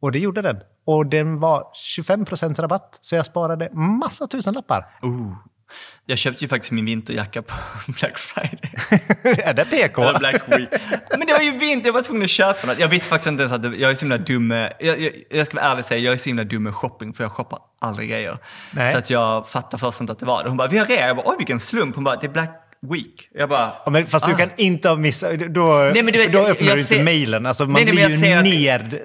Och 0.00 0.12
det 0.12 0.18
gjorde 0.18 0.42
den. 0.42 0.56
Och 0.86 1.06
den 1.06 1.38
var 1.40 1.64
25% 1.96 2.60
rabatt, 2.60 2.98
så 3.00 3.16
jag 3.16 3.26
sparade 3.26 3.70
massa 3.74 4.26
tusenlappar. 4.26 4.86
Oh. 5.02 5.32
Jag 6.06 6.18
köpte 6.18 6.44
ju 6.44 6.48
faktiskt 6.48 6.72
min 6.72 6.84
vinterjacka 6.84 7.42
på 7.42 7.54
Black 7.92 8.18
Friday. 8.18 8.70
är 9.44 9.54
det 9.54 9.64
PK? 9.64 10.02
Eller 10.02 10.18
Black 10.18 10.42
Week. 10.46 10.68
Men 11.10 11.26
det 11.26 11.32
var 11.32 11.40
ju 11.40 11.58
vinter, 11.58 11.88
jag 11.88 11.92
var 11.92 12.02
tvungen 12.02 12.22
att 12.22 12.30
köpa 12.30 12.66
något. 12.66 12.78
Jag 12.78 12.88
visste 12.88 13.08
faktiskt 13.08 13.28
inte 13.28 13.42
ens 13.42 13.52
att 13.52 13.62
det, 13.62 13.76
jag 13.76 13.90
är 13.90 13.94
så 13.94 14.00
himla 14.00 14.18
dum 14.18 14.46
med, 14.46 14.72
jag, 14.80 15.00
jag, 15.00 15.12
jag 15.30 15.46
ska 15.46 15.56
vara 15.56 15.66
ärlig 15.66 15.80
och 15.80 15.86
säga, 15.86 16.00
jag 16.00 16.14
är 16.14 16.18
så 16.18 16.28
himla 16.28 16.44
dum 16.44 16.62
med 16.62 16.74
shopping 16.74 17.12
för 17.12 17.24
jag 17.24 17.32
shoppar 17.32 17.58
aldrig 17.80 18.10
grejer. 18.10 18.38
Nej. 18.70 18.92
Så 18.92 18.98
att 18.98 19.10
jag 19.10 19.48
fattar 19.48 19.78
först 19.78 20.00
inte 20.00 20.12
att 20.12 20.18
det 20.18 20.26
var 20.26 20.42
det. 20.42 20.48
Hon 20.48 20.56
bara, 20.56 20.68
vi 20.68 20.78
har 20.78 20.86
rea. 20.86 21.06
Jag 21.06 21.16
bara, 21.16 21.30
oj 21.30 21.34
vilken 21.38 21.60
slump. 21.60 21.94
Hon 21.94 22.04
bara, 22.04 22.16
det 22.16 22.26
är 22.26 22.30
Black 22.30 22.71
Week. 22.90 23.28
Jag 23.34 23.48
bara, 23.48 23.72
Ja, 23.84 23.90
men 23.90 24.06
fast 24.06 24.26
du 24.26 24.32
Ah. 24.32 24.36
kan 24.36 24.50
inte 24.56 24.88
ha 24.88 24.96
missat, 24.96 25.38
då, 25.38 25.90
Nej, 25.94 26.02
men 26.02 26.12
du 26.12 26.18
vet, 26.18 26.32
då 26.32 26.38
öppnar 26.38 26.68
jag 26.68 26.76
du 26.76 26.80
inte 26.80 26.94
ser- 26.94 27.04
mejlen. 27.04 27.46
Alltså, 27.46 27.64
man 27.64 27.72
Nej, 27.72 27.84
nej, 27.84 27.94
blir 27.94 28.08
ju 28.08 28.16
ser 28.16 28.36
att- 28.38 28.44
ner, 28.44 28.50
ner, 28.50 29.00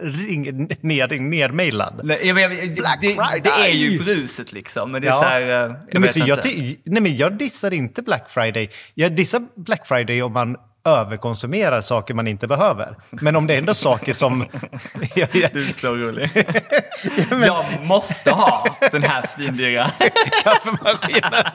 jag, 2.26 2.40
jag, 2.40 2.76
Black 2.76 3.00
det, 3.02 3.14
det 3.44 3.50
är 3.50 3.74
ju 3.74 4.00
bruset 4.04 4.54
liksom. 4.54 4.92
Men 4.92 5.02
det 5.02 5.08
är 5.08 5.12
Ja. 5.12 5.22
så 5.22 5.28
här, 5.28 5.42
eh, 5.42 5.48
jag 5.48 5.70
nej, 5.70 5.80
men 6.02 6.14
så 6.14 6.20
jag, 6.20 6.40
nej, 6.86 7.02
men 7.02 7.18
jag 7.18 7.38
dissar 7.38 7.74
inte 7.74 8.02
Black 8.02 8.30
Friday. 8.30 8.70
Jag 8.94 9.12
dissar 9.16 9.42
Black 9.56 9.88
Friday 9.88 10.22
om 10.22 10.34
man 10.34 10.56
överkonsumerar 10.88 11.82
saker 11.82 12.14
man 12.14 12.28
inte 12.28 12.48
behöver. 12.48 12.96
Men 13.10 13.36
om 13.36 13.48
det 13.48 13.54
är 13.54 13.58
ändå 13.58 13.74
saker 13.74 14.14
som... 14.14 14.46
Du 15.16 15.68
är 15.68 15.82
så 15.82 15.96
rolig. 15.96 16.30
Jag 17.46 17.66
måste 17.84 18.32
ha 18.32 18.78
den 18.92 19.04
här 19.04 19.26
svindyra. 19.36 19.92
kaffemaskinen. 20.44 21.46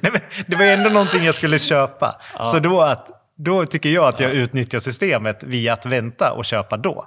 nej, 0.00 0.12
men 0.12 0.20
det 0.46 0.56
var 0.56 0.64
ändå 0.64 0.90
någonting 0.90 1.24
jag 1.24 1.34
skulle 1.34 1.58
köpa. 1.58 2.14
Så 2.52 2.58
då, 2.58 2.80
att, 2.80 3.08
då 3.38 3.66
tycker 3.66 3.88
jag 3.88 4.04
att 4.04 4.20
jag 4.20 4.30
utnyttjar 4.30 4.78
systemet 4.80 5.42
via 5.42 5.72
att 5.72 5.86
vänta 5.86 6.32
och 6.32 6.44
köpa 6.44 6.76
då. 6.76 7.06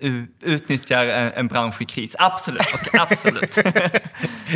U- 0.00 0.26
Utnyttjar 0.42 1.06
en, 1.06 1.32
en 1.34 1.46
bransch 1.48 1.82
i 1.82 1.84
kris. 1.84 2.16
Absolut, 2.18 2.66
okej, 2.74 3.00
absolut. 3.10 3.56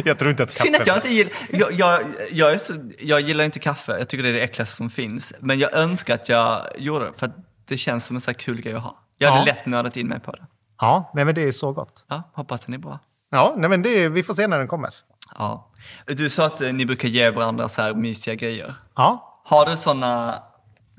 jag 0.05 0.19
tror 0.19 0.31
inte 0.31 0.43
att 0.43 0.53
Synd 0.53 0.77
att 0.77 0.87
jag 0.87 0.97
kaffe... 0.97 1.09
inte 1.09 1.15
gillar, 1.17 1.33
jag, 1.51 1.73
jag, 1.73 2.01
jag, 2.33 2.53
är 2.53 2.59
så, 2.59 2.75
jag 2.99 3.21
gillar 3.21 3.45
inte 3.45 3.59
kaffe, 3.59 3.99
jag 3.99 4.09
tycker 4.09 4.23
det 4.23 4.29
är 4.29 4.33
det 4.33 4.41
äckligaste 4.43 4.77
som 4.77 4.91
finns. 4.91 5.33
Men 5.41 5.59
jag 5.59 5.75
önskar 5.77 6.15
att 6.15 6.29
jag 6.29 6.61
gjorde 6.79 7.05
det, 7.05 7.13
för 7.17 7.33
det 7.69 7.77
känns 7.79 8.05
som 8.05 8.17
en 8.17 8.21
så 8.21 8.31
här 8.31 8.39
kul 8.39 8.61
grej 8.61 8.75
att 8.75 8.83
ha. 8.83 8.99
Jag 9.19 9.29
hade 9.31 9.41
Ja. 9.51 9.55
lätt 9.55 9.67
nördat 9.67 9.97
in 9.97 10.07
mig 10.09 10.21
på 10.21 10.31
det. 10.33 10.47
Ja, 10.81 11.11
nej, 11.15 11.25
men 11.25 11.35
det 11.35 11.43
är 11.43 11.53
så 11.53 11.73
gott. 11.73 12.05
Ja, 12.09 12.31
hoppas 12.35 12.61
den 12.65 12.75
är 12.75 12.79
bra. 12.79 12.99
Ja, 13.31 13.55
nej, 13.57 13.71
men 13.71 13.83
det, 13.83 14.09
vi 14.09 14.23
får 14.23 14.35
se 14.35 14.47
när 14.47 14.59
den 14.59 14.69
kommer. 14.69 14.91
Ja. 15.39 15.71
Du 16.07 16.31
sa 16.31 16.47
att 16.47 16.61
eh, 16.61 16.73
ni 16.73 16.87
brukar 16.87 17.09
ge 17.09 17.31
varandra 17.31 17.69
så 17.69 17.83
här 17.83 17.95
mysiga 17.95 18.35
grejer. 18.35 18.75
Ja, 18.97 19.43
Har 19.49 19.67
du 19.67 19.77
sådana, 19.77 20.43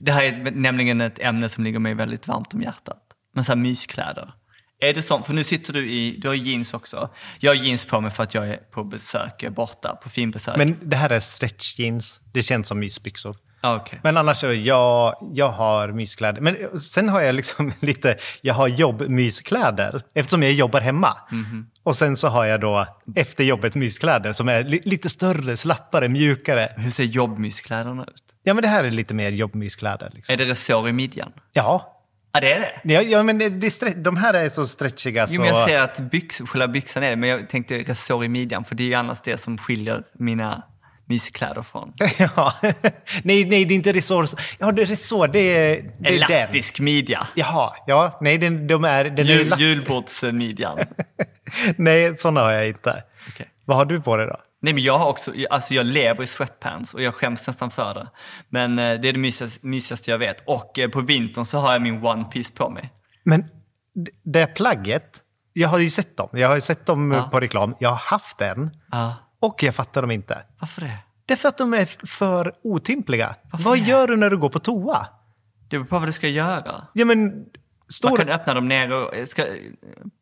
det 0.06 0.12
här 0.12 0.24
är 0.24 0.52
nämligen 0.52 1.02
ett 1.02 1.20
ämne 1.20 1.50
som 1.50 1.64
ligger 1.64 1.80
mig 1.80 1.94
väldigt 1.94 2.28
varmt 2.28 2.54
om 2.54 2.62
hjärtat. 2.62 3.00
Men 3.34 3.44
så 3.44 3.52
här 3.52 3.58
myskläder. 3.58 4.34
Är 4.80 4.94
det 4.94 5.02
sånt, 5.02 5.26
för 5.26 5.34
nu 5.34 5.44
sitter 5.44 5.74
du 5.74 5.90
i, 5.90 6.18
du 6.22 6.28
har 6.28 6.36
jeans 6.36 6.74
också. 6.74 7.10
Jag 7.40 7.52
har 7.52 7.56
jeans 7.64 7.86
på 7.86 8.02
mig 8.02 8.12
för 8.12 8.24
att 8.24 8.34
jag 8.34 8.50
är 8.50 8.58
på 8.58 8.84
besök, 8.84 9.44
är 9.44 9.50
borta 9.50 9.96
på 10.04 10.10
finbesök. 10.10 10.58
men 10.58 10.78
det 10.82 10.96
här 10.96 11.10
är 11.10 11.20
stretch 11.20 11.80
jeans. 11.80 12.20
Det 12.34 12.42
känns 12.42 12.68
som 12.68 12.80
mysbyxor. 12.80 13.36
Ja, 13.62 13.76
okej. 13.76 14.00
Men 14.04 14.18
annars 14.18 14.44
jag, 14.44 15.16
jag 15.34 15.50
har 15.50 15.88
myskläder. 15.88 16.42
Men 16.42 16.80
sen 16.80 17.10
har 17.10 17.22
jag 17.22 17.36
liksom 17.36 17.74
lite, 17.80 18.18
jag 18.42 18.54
har 18.54 18.68
jobbmyskläder 18.68 20.02
eftersom 20.14 20.44
jag 20.44 20.52
jobbar 20.52 20.82
hemma. 20.82 21.18
Mhm. 21.32 21.70
Och 21.84 21.96
sen 21.96 22.18
så 22.18 22.28
har 22.28 22.46
jag 22.46 22.62
då 22.62 22.88
efter 23.16 23.44
jobbet 23.44 23.76
myskläder 23.76 24.32
som 24.32 24.50
är 24.50 24.64
li, 24.64 24.82
lite 24.86 25.10
större, 25.10 25.58
slappare, 25.58 26.10
mjukare. 26.10 26.74
Hur 26.78 26.92
ser 26.92 27.04
jobbmyskläderna 27.04 28.04
ut? 28.04 28.33
Ja 28.44 28.54
men 28.54 28.62
det 28.62 28.68
här 28.68 28.84
är 28.84 28.92
lite 28.92 29.14
mer 29.14 29.32
jobbmyskläder. 29.32 30.12
Liksom. 30.14 30.34
Är 30.34 30.38
det 30.38 30.46
resår 30.46 30.90
i 30.90 30.94
midjan? 30.94 31.32
Ja. 31.54 31.90
Ja, 32.34 32.40
det 32.40 32.54
är 32.54 32.60
det. 32.60 32.94
Ja, 32.94 33.02
ja 33.02 33.24
men 33.24 33.38
det, 33.38 33.50
det 33.50 33.84
är 33.84 33.96
de 33.96 34.18
här 34.18 34.34
är 34.34 34.50
så 34.50 34.68
stretchiga 34.68 35.28
så... 35.28 35.34
Jo, 35.36 35.42
men 35.42 35.50
jag 35.50 35.70
ser 35.70 35.80
att 35.80 36.00
byx, 36.00 36.42
själva 36.42 36.68
byxan 36.68 37.04
är 37.04 37.10
det, 37.10 37.16
men 37.16 37.30
jag 37.30 37.50
tänkte 37.50 37.78
resår 37.78 38.26
i 38.26 38.30
midjan, 38.30 38.66
för 38.66 38.76
det 38.76 38.84
är 38.84 38.88
ju 38.88 38.94
annars 38.94 39.22
det 39.22 39.38
som 39.38 39.58
skiljer 39.58 40.04
mina 40.14 40.64
myskläder 41.06 41.62
från. 41.62 41.94
ja. 42.18 42.54
nej, 43.24 43.46
nej, 43.46 43.66
det 43.66 43.74
är 43.74 43.76
inte 43.76 43.94
resår. 43.94 44.26
Ja, 44.60 44.72
det 44.72 44.82
är 44.82 44.86
resår, 44.86 45.28
det 45.28 45.40
är, 45.40 45.76
det 46.00 46.10
är 46.10 46.12
den. 46.12 46.14
Elastisk 46.14 46.80
midja. 46.80 47.28
Jaha, 47.36 47.74
ja, 47.88 48.18
nej, 48.22 48.38
den, 48.38 48.68
de 48.68 48.84
är... 48.84 49.04
Den 49.04 49.20
är 49.20 49.24
Jul, 49.24 49.48
elastisk. 49.48 49.70
julbordsmidjan. 49.70 50.80
Nej, 51.78 52.18
sådana 52.18 52.42
har 52.42 52.52
jag 52.52 52.68
inte. 52.68 53.04
Okej. 53.30 53.50
Vad 53.66 53.78
har 53.78 53.86
du 53.86 54.02
på 54.02 54.18
dig 54.18 54.28
då? 54.28 54.38
Nej 54.64 54.74
men 54.74 54.84
jag 54.84 54.98
har 54.98 55.08
också, 55.10 55.32
alltså 55.50 55.74
jag 55.74 55.86
lever 55.86 56.24
i 56.24 56.28
sweatpants 56.28 56.94
och 56.94 57.02
jag 57.02 57.14
skäms 57.16 57.48
nästan 57.48 57.72
för 57.72 57.94
det. 57.94 58.08
Men 58.50 58.80
eh, 58.80 59.00
det 59.00 59.08
är 59.10 59.14
det 59.14 59.20
mysigaste, 59.20 59.68
mysigaste 59.68 60.12
jag 60.12 60.18
vet. 60.18 60.44
Och 60.48 60.80
eh, 60.80 60.90
på 60.90 61.02
vintern 61.02 61.46
så 61.46 61.58
har 61.58 61.74
jag 61.74 61.82
min 61.82 62.06
one 62.06 62.24
piece 62.24 62.54
på 62.54 62.70
mig. 62.70 62.94
Men 63.24 63.46
det 64.24 64.48
plagget, 64.48 65.18
jag 65.54 65.70
har 65.70 65.78
ju 65.78 65.90
sett 65.90 66.18
dem. 66.18 66.30
Jag 66.32 66.48
har 66.48 66.56
ju 66.56 66.62
sett 66.62 66.86
dem 66.86 67.12
Ja. 67.12 67.30
på 67.32 67.40
reklam. 67.40 67.76
Jag 67.80 67.90
har 67.90 67.96
haft 67.96 68.38
den 68.38 68.70
Ja. 68.92 69.16
och 69.40 69.64
jag 69.64 69.76
fattar 69.76 70.02
dem 70.02 70.12
inte. 70.12 70.42
Varför 70.60 70.82
det? 70.82 70.98
Det 71.26 71.34
är 71.34 71.38
för 71.38 71.50
att 71.50 71.58
de 71.58 71.74
är 71.74 71.86
för 72.08 72.54
otympliga. 72.64 73.36
Varför 73.52 73.66
Vad 73.66 73.78
det? 73.78 73.84
gör 73.86 74.08
du 74.08 74.18
när 74.18 74.30
du 74.30 74.38
går 74.38 74.50
på 74.50 74.60
toa? 74.60 75.08
Det 75.70 75.78
beror 75.78 75.86
på 75.86 76.00
vad 76.00 76.08
du 76.08 76.12
ska 76.12 76.28
göra. 76.28 76.76
Ja, 76.94 77.06
men... 77.06 77.24
Man 77.26 77.46
Står... 77.88 78.18
kan 78.18 78.30
öppna 78.30 78.54
dem 78.54 78.68
ner 78.68 78.92
och... 78.92 79.16
eh, 79.16 79.26
Ska, 79.26 79.44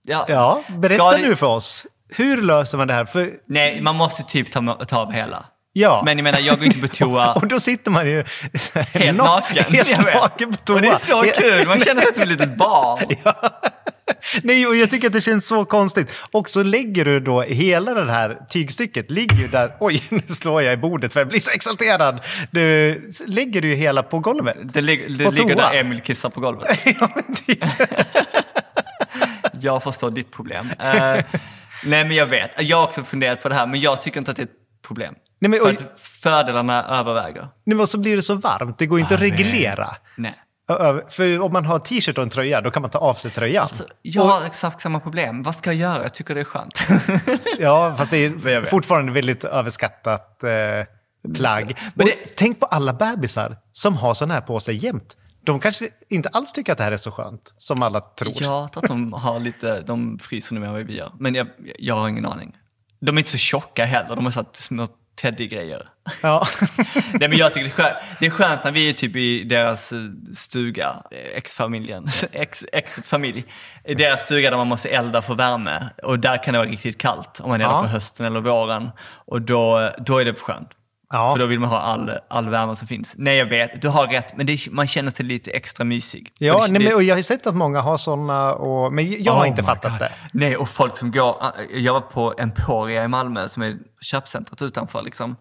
ja. 0.01 0.25
Ja, 0.27 0.63
berätta 0.77 1.11
Ska 1.11 1.21
nu 1.21 1.35
för 1.35 1.47
oss. 1.47 1.85
Hur 2.15 2.41
löser 2.41 2.77
man 2.77 2.87
det 2.87 2.93
här? 2.93 3.05
För, 3.05 3.29
Nej, 3.47 3.81
man 3.81 3.95
måste 3.95 4.23
typ 4.23 4.51
ta, 4.51 4.73
ta 4.87 4.97
av 4.97 5.11
hela. 5.11 5.45
ja. 5.73 6.01
Men 6.05 6.17
jag 6.17 6.23
menar, 6.23 6.39
jag 6.39 6.57
går 6.57 6.65
inte 6.65 6.79
på 6.79 6.87
toa 6.87 7.33
och 7.41 7.47
då 7.47 7.59
sitter 7.59 7.91
man 7.91 8.07
ju 8.07 8.23
helt 8.93 8.95
na- 9.19 9.23
naken. 9.23 9.73
Helt 9.73 10.13
naken 10.13 10.51
på 10.51 10.57
toa. 10.57 10.75
Och 10.75 10.81
det 10.81 10.87
är 10.87 10.97
så 10.97 11.41
kul, 11.41 11.67
man 11.67 11.79
känner 11.79 12.01
sig 12.01 12.13
som 12.13 12.21
ett 12.23 12.29
litet 12.39 12.57
barn. 12.57 13.15
Nej, 14.43 14.67
och 14.67 14.75
jag 14.75 14.91
tycker 14.91 15.07
att 15.07 15.13
det 15.13 15.21
känns 15.21 15.45
så 15.47 15.65
konstigt. 15.65 16.15
Och 16.31 16.49
så 16.49 16.63
lägger 16.63 17.05
du 17.05 17.19
då 17.19 17.41
hela 17.41 17.93
det 17.93 18.11
här 18.11 18.37
tygstycket, 18.49 19.11
ligger 19.11 19.35
ju 19.37 19.47
där, 19.47 19.75
oj, 19.79 20.03
nu 20.09 20.21
slår 20.27 20.61
jag 20.61 20.73
i 20.73 20.77
bordet 20.77 21.13
för 21.13 21.19
jag 21.19 21.27
blir 21.27 21.39
så 21.39 21.51
exalterad. 21.51 22.19
Du 22.51 23.01
lägger 23.27 23.61
du 23.61 23.69
ju 23.69 23.75
hela 23.75 24.03
på 24.03 24.19
golvet. 24.19 24.57
Det, 24.73 24.81
lig, 24.81 25.17
det 25.17 25.23
På 25.25 25.31
ligger 25.31 25.55
toa. 25.55 25.71
där 25.71 25.79
Emil 25.79 26.01
kissar 26.01 26.29
på 26.29 26.39
golvet. 26.39 26.79
ja, 26.99 27.09
men 27.15 27.35
typ. 27.35 27.63
Jag 29.61 29.83
förstår 29.83 30.09
ditt 30.11 30.31
problem. 30.31 30.69
Eh, 30.79 31.23
nej, 31.85 32.05
men 32.05 32.15
jag 32.15 32.25
vet. 32.25 32.51
Jag 32.63 32.77
har 32.77 32.83
också 32.83 33.03
funderat 33.03 33.43
på 33.43 33.49
det 33.49 33.55
här, 33.55 33.67
men 33.67 33.79
jag 33.79 34.01
tycker 34.01 34.19
inte 34.19 34.31
att 34.31 34.37
det 34.37 34.43
är 34.43 34.45
ett 34.45 34.81
problem. 34.87 35.15
Nej, 35.39 35.49
men, 35.49 35.59
För 35.59 35.65
och, 35.65 35.71
att 35.71 35.99
fördelarna 35.99 36.83
överväger. 36.99 37.47
nej, 37.65 37.77
men 37.77 37.87
så 37.87 37.97
blir 37.97 38.15
det 38.15 38.21
så 38.21 38.35
varmt, 38.35 38.77
det 38.77 38.85
går 38.85 38.99
ju 38.99 39.01
inte 39.03 39.15
att 39.15 39.21
Jag 39.21 39.29
vet. 39.31 39.39
reglera. 39.39 39.95
Nej. 40.17 40.35
För 41.09 41.39
om 41.39 41.53
man 41.53 41.65
har 41.65 41.79
t-shirt 41.79 42.17
och 42.17 42.23
en 42.23 42.29
tröja, 42.29 42.61
då 42.61 42.71
kan 42.71 42.81
man 42.81 42.91
ta 42.91 42.99
av 42.99 43.13
sig 43.13 43.31
tröjan. 43.31 43.63
Alltså, 43.63 43.83
jag 44.01 44.21
har 44.23 44.45
exakt 44.45 44.81
samma 44.81 44.99
problem. 44.99 45.43
Vad 45.43 45.55
ska 45.55 45.69
jag 45.73 45.75
göra? 45.91 46.01
Jag 46.03 46.13
tycker 46.13 46.35
det 46.35 46.41
är 46.41 46.45
skönt. 46.45 46.81
Ja, 47.59 47.95
fast 47.97 48.11
det 48.11 48.17
är 48.25 48.65
fortfarande 48.65 49.11
väldigt 49.11 49.43
överskattat 49.43 50.43
eh, 50.43 50.49
plagg. 51.35 51.75
Men 51.93 52.05
Och 52.07 52.11
det- 52.11 52.35
Tänk 52.35 52.59
på 52.59 52.65
alla 52.65 52.93
bebisar 52.93 53.57
som 53.71 53.95
har 53.97 54.13
sån 54.13 54.31
här 54.31 54.41
på 54.41 54.59
sig 54.59 54.85
jämt. 54.85 55.15
De 55.43 55.59
kanske 55.59 55.89
inte 56.09 56.29
alls 56.29 56.51
tycker 56.53 56.71
att 56.71 56.77
det 56.77 56.83
här 56.83 56.91
är 56.91 56.97
så 56.97 57.11
skönt 57.11 57.53
som 57.57 57.81
alla 57.83 57.99
tror. 57.99 58.33
jag 58.39 58.71
tror 58.71 58.83
att 58.83 58.89
de 58.89 59.13
har 59.13 59.39
lite, 59.39 59.81
de 59.81 60.19
fryser 60.19 60.53
nog 60.55 60.61
mer 60.61 60.67
än 60.67 60.73
vad 60.73 60.83
vi 60.85 60.97
gör. 60.97 61.11
Men 61.19 61.35
jag, 61.35 61.47
jag 61.79 61.95
har 61.95 62.09
ingen 62.09 62.25
aning. 62.25 62.57
De 62.99 63.15
är 63.15 63.19
inte 63.19 63.31
så 63.31 63.37
tjocka 63.37 63.85
heller. 63.85 64.15
De 64.15 64.25
har 64.25 64.31
här 64.31 64.45
små 64.53 64.87
Teddy-grejer. 65.21 65.89
Ja. 66.21 66.47
Nej 67.13 67.29
men 67.29 67.37
jag 67.37 67.53
tycker 67.53 67.63
det 67.63 67.69
är, 67.69 67.75
skönt, 67.83 67.95
det 68.19 68.25
är 68.25 68.29
skönt 68.29 68.63
när 68.63 68.71
vi 68.71 68.89
är 68.89 68.93
typ 68.93 69.15
i 69.15 69.43
deras 69.43 69.91
eh, 69.91 69.97
stuga, 70.35 70.95
ex-familjen, 71.35 72.07
ex, 72.31 72.65
exets 72.71 73.09
familj. 73.09 73.45
I 73.85 73.93
deras 73.93 74.21
stuga 74.21 74.49
där 74.49 74.57
man 74.57 74.67
måste 74.67 74.89
elda 74.89 75.21
för 75.21 75.35
värme. 75.35 75.89
Och 76.03 76.19
där 76.19 76.43
kan 76.43 76.53
det 76.53 76.57
vara 76.59 76.69
riktigt 76.69 76.97
kallt 76.97 77.39
om 77.39 77.49
man 77.49 77.61
eldar 77.61 77.75
Ja. 77.75 77.81
på 77.81 77.87
hösten 77.87 78.25
eller 78.25 78.41
våren. 78.41 78.89
Och 79.25 79.41
då, 79.41 79.91
då 79.97 80.17
är 80.17 80.25
det 80.25 80.33
skönt. 80.33 80.69
Ja. 81.11 81.31
För 81.31 81.39
då 81.39 81.45
vill 81.45 81.59
man 81.59 81.69
ha 81.69 81.79
all, 81.79 82.11
all 82.29 82.49
värme 82.49 82.75
som 82.75 82.87
finns. 82.87 83.13
Nej 83.17 83.37
jag 83.37 83.45
vet, 83.45 83.81
du 83.81 83.87
har 83.87 84.07
rätt, 84.07 84.37
men 84.37 84.45
det, 84.45 84.67
man 84.71 84.87
känner 84.87 85.11
sig 85.11 85.25
lite 85.25 85.51
extra 85.51 85.83
mysig. 85.83 86.31
Ja, 86.39 86.65
det- 86.67 86.71
nej, 86.73 86.83
men, 86.83 86.93
och 86.95 87.03
jag 87.03 87.15
har 87.15 87.21
sett 87.21 87.47
att 87.47 87.55
många 87.55 87.81
har 87.81 87.97
sådana, 87.97 88.53
och, 88.53 88.93
men 88.93 89.23
jag 89.23 89.33
har 89.33 89.43
Oh 89.43 89.47
inte 89.47 89.61
my 89.61 89.65
fattat 89.65 89.91
God. 89.91 89.99
det. 89.99 90.11
Nej, 90.33 90.57
och 90.57 90.69
folk 90.69 90.97
som 90.97 91.11
går... 91.11 91.35
Jag 91.73 91.93
var 91.93 92.01
på 92.01 92.33
Emporia 92.37 93.03
i 93.03 93.07
Malmö, 93.07 93.49
som 93.49 93.63
är 93.63 93.77
köpcentret 94.01 94.61
utanför. 94.61 95.01
Liksom. 95.01 95.35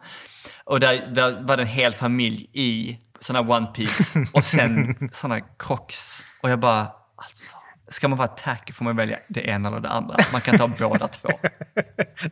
Och 0.64 0.80
där, 0.80 1.06
där 1.14 1.40
var 1.40 1.56
det 1.56 1.62
en 1.62 1.68
hel 1.68 1.94
familj 1.94 2.46
i 2.52 2.98
sådana 3.20 3.56
One 3.56 3.66
Piece 3.66 4.18
och 4.32 4.44
sen 4.44 4.94
sådana 5.12 5.40
Crocs. 5.58 6.24
Och 6.42 6.50
jag 6.50 6.58
bara, 6.60 6.86
alltså, 7.16 7.56
ska 7.90 8.08
man 8.08 8.18
vara 8.18 8.28
tacky 8.28 8.72
får 8.72 8.84
man 8.84 8.96
välja 8.96 9.18
det 9.28 9.40
ena 9.40 9.68
eller 9.68 9.80
det 9.80 9.88
andra. 9.88 10.16
Man 10.32 10.40
kan 10.40 10.58
ta 10.58 10.68
båda 10.88 11.08
två. 11.08 11.28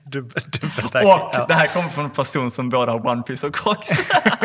Dubbel, 0.05 0.43
dubbeltack. 0.61 1.03
Och 1.05 1.09
Ja. 1.33 1.45
det 1.49 1.55
här 1.55 1.67
kommer 1.67 1.89
från 1.89 2.05
en 2.05 2.11
person 2.11 2.51
som 2.51 2.69
både 2.69 2.93
har 2.93 3.07
One 3.07 3.23
Piece 3.23 3.47
och 3.47 3.55
Crocs. 3.57 3.89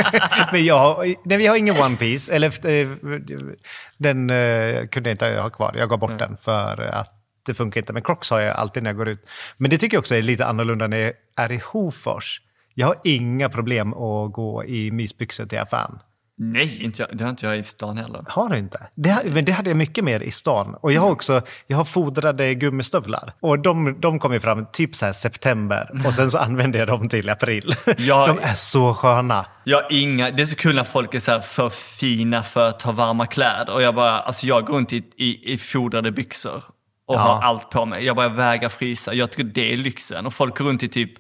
Men 0.52 0.66
jag, 0.66 0.80
har- 0.80 1.16
nej, 1.26 1.38
vi 1.38 1.48
har 1.48 1.56
ingen 1.58 1.76
One 1.84 1.96
Piece. 1.96 2.34
Eller, 2.34 2.68
eh, 2.68 2.90
den 3.98 4.30
eh, 4.30 4.88
kunde 4.88 5.10
jag 5.10 5.14
inte 5.14 5.42
ha 5.42 5.50
kvar. 5.50 5.76
Jag 5.78 5.90
gav 5.90 6.00
bort 6.00 6.20
den 6.20 6.38
för 6.38 6.82
att 6.82 7.20
det 7.46 7.54
funkar 7.54 7.82
inte. 7.82 7.94
Men 7.94 8.02
Crocs 8.02 8.30
har 8.32 8.40
jag 8.40 8.56
alltid 8.56 8.84
när 8.84 8.90
jag 8.90 8.98
går 8.98 9.08
ut. 9.10 9.30
Men 9.58 9.70
det 9.70 9.78
tycker 9.78 9.96
jag 9.98 10.00
också 10.02 10.16
är 10.16 10.22
lite 10.22 10.46
annorlunda 10.46 10.88
när 10.88 10.98
jag 10.98 11.14
är 11.36 11.52
i 11.52 11.62
Hofors. 11.66 12.42
Jag 12.74 12.88
har 12.88 12.96
inga 13.04 13.50
problem 13.50 13.94
att 13.94 14.32
gå 14.34 14.64
i 14.66 14.92
mysbyxor 14.92 15.46
till 15.46 15.60
affären. 15.60 16.00
Nej, 16.38 16.84
inte 16.84 17.02
jag, 17.02 17.18
det 17.18 17.24
har 17.24 17.30
inte 17.30 17.46
jag 17.46 17.58
i 17.58 17.64
stan 17.64 17.98
heller. 17.98 18.24
Har 18.28 18.50
du 18.50 18.58
inte? 18.58 18.88
Det, 18.96 19.22
men 19.26 19.46
det 19.46 19.52
hade 19.52 19.70
jag 19.70 19.78
mycket 19.78 20.04
mer 20.04 20.20
i 20.20 20.32
stan. 20.32 20.76
Och 20.82 20.92
jag 20.94 21.02
har 21.02 21.12
också 21.12 21.42
jag 21.68 21.78
har 21.78 21.86
fodrade 21.86 22.56
gummistövlar. 22.56 23.34
Och 23.42 23.60
de, 23.60 24.02
de 24.02 24.20
kom 24.20 24.34
ju 24.34 24.40
fram 24.40 24.66
typ 24.74 24.96
så 24.96 25.06
här 25.06 25.14
september. 25.14 26.02
Och 26.06 26.14
sen 26.14 26.32
så 26.32 26.38
använde 26.38 26.78
jag 26.78 26.88
dem 26.88 27.10
till 27.10 27.30
april. 27.30 27.74
Ja. 27.98 28.28
De 28.28 28.40
är 28.40 28.54
så 28.54 28.94
sköna. 28.94 29.46
Jag 29.64 29.84
inga, 29.92 30.32
det 30.32 30.44
är 30.44 30.48
så 30.48 30.56
kul 30.56 30.76
när 30.76 30.84
folk 30.84 31.14
är 31.14 31.20
så 31.20 31.40
för 31.40 31.70
fina 31.70 32.44
för 32.44 32.68
att 32.70 32.82
ha 32.82 32.92
varma 32.92 33.26
kläder. 33.26 33.74
Och 33.74 33.82
jag 33.82 33.96
bara, 33.96 34.20
alltså 34.20 34.46
jag 34.48 34.66
går 34.66 34.74
runt 34.74 34.94
i, 34.94 35.04
i, 35.18 35.54
i 35.54 35.58
fodrade 35.58 36.12
byxor 36.12 36.64
och 37.08 37.16
Ja. 37.16 37.20
har 37.20 37.42
allt 37.42 37.70
på 37.70 37.86
mig. 37.86 38.06
Jag 38.06 38.16
bara 38.16 38.30
vägrar 38.30 38.70
frysa. 38.70 39.14
Jag 39.14 39.32
tycker 39.32 39.44
det 39.44 39.74
är 39.74 39.78
lyxen. 39.78 40.26
Och 40.26 40.34
folk 40.34 40.58
går 40.58 40.66
runt 40.66 40.84
i 40.84 40.88
typ, 40.88 41.12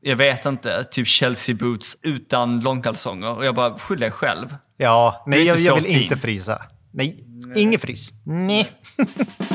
jag 0.00 0.16
vet 0.16 0.46
inte, 0.46 0.84
typ 0.84 1.06
Chelsea 1.06 1.54
boots 1.54 1.96
utan 2.02 2.60
långkalsonger. 2.60 3.36
Och 3.36 3.44
jag 3.44 3.54
bara, 3.54 3.78
skyll 3.78 4.00
dig 4.00 4.10
själv. 4.10 4.56
Ja, 4.76 5.24
nej 5.26 5.44
jag, 5.44 5.58
jag 5.58 5.74
vill 5.74 5.84
fin. 5.84 6.02
inte 6.02 6.16
frysa. 6.16 6.62
Nej, 6.92 7.24
ingen 7.56 7.80
frys. 7.80 8.10
Nej. 8.24 8.70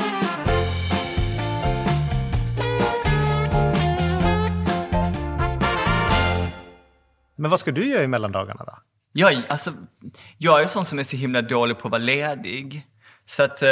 Men 7.36 7.50
vad 7.50 7.60
ska 7.60 7.72
du 7.72 7.88
göra 7.88 8.02
i 8.02 8.08
mellandagarna 8.08 8.64
då? 8.64 8.78
Jag, 9.12 9.42
alltså, 9.48 9.72
jag 10.38 10.62
är 10.62 10.66
sån 10.66 10.84
som 10.84 10.98
är 10.98 11.04
så 11.04 11.16
himla 11.16 11.42
dålig 11.42 11.78
på 11.78 11.88
att 11.88 11.92
vara 11.92 12.02
ledig. 12.02 12.86
Så 13.26 13.42
att, 13.42 13.62
eh, 13.62 13.68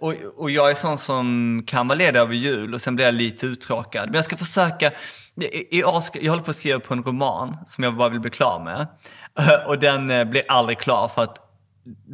och, 0.00 0.14
och 0.36 0.50
jag 0.50 0.70
är 0.70 0.74
sån 0.74 0.98
som 0.98 1.62
kan 1.66 1.88
vara 1.88 1.98
ledig 1.98 2.18
över 2.20 2.34
jul 2.34 2.74
och 2.74 2.80
sen 2.80 2.96
blir 2.96 3.04
jag 3.06 3.14
lite 3.14 3.46
uttråkad. 3.46 4.04
Men 4.06 4.14
jag 4.14 4.24
ska 4.24 4.36
försöka, 4.36 4.90
i, 5.40 5.78
i, 5.78 5.84
år 5.84 6.00
ska- 6.00 6.18
jag 6.20 6.32
håller 6.32 6.44
på 6.44 6.50
att 6.50 6.56
skriva 6.56 6.80
på 6.80 6.94
en 6.94 7.02
roman 7.02 7.58
som 7.66 7.84
jag 7.84 7.96
bara 7.96 8.08
vill 8.08 8.20
bli 8.20 8.30
klar 8.30 8.64
med. 8.64 8.86
Eh, 9.38 9.68
och 9.68 9.78
den 9.78 10.10
eh, 10.10 10.24
blir 10.24 10.42
aldrig 10.48 10.78
klar 10.78 11.08
för 11.08 11.22
att 11.22 11.38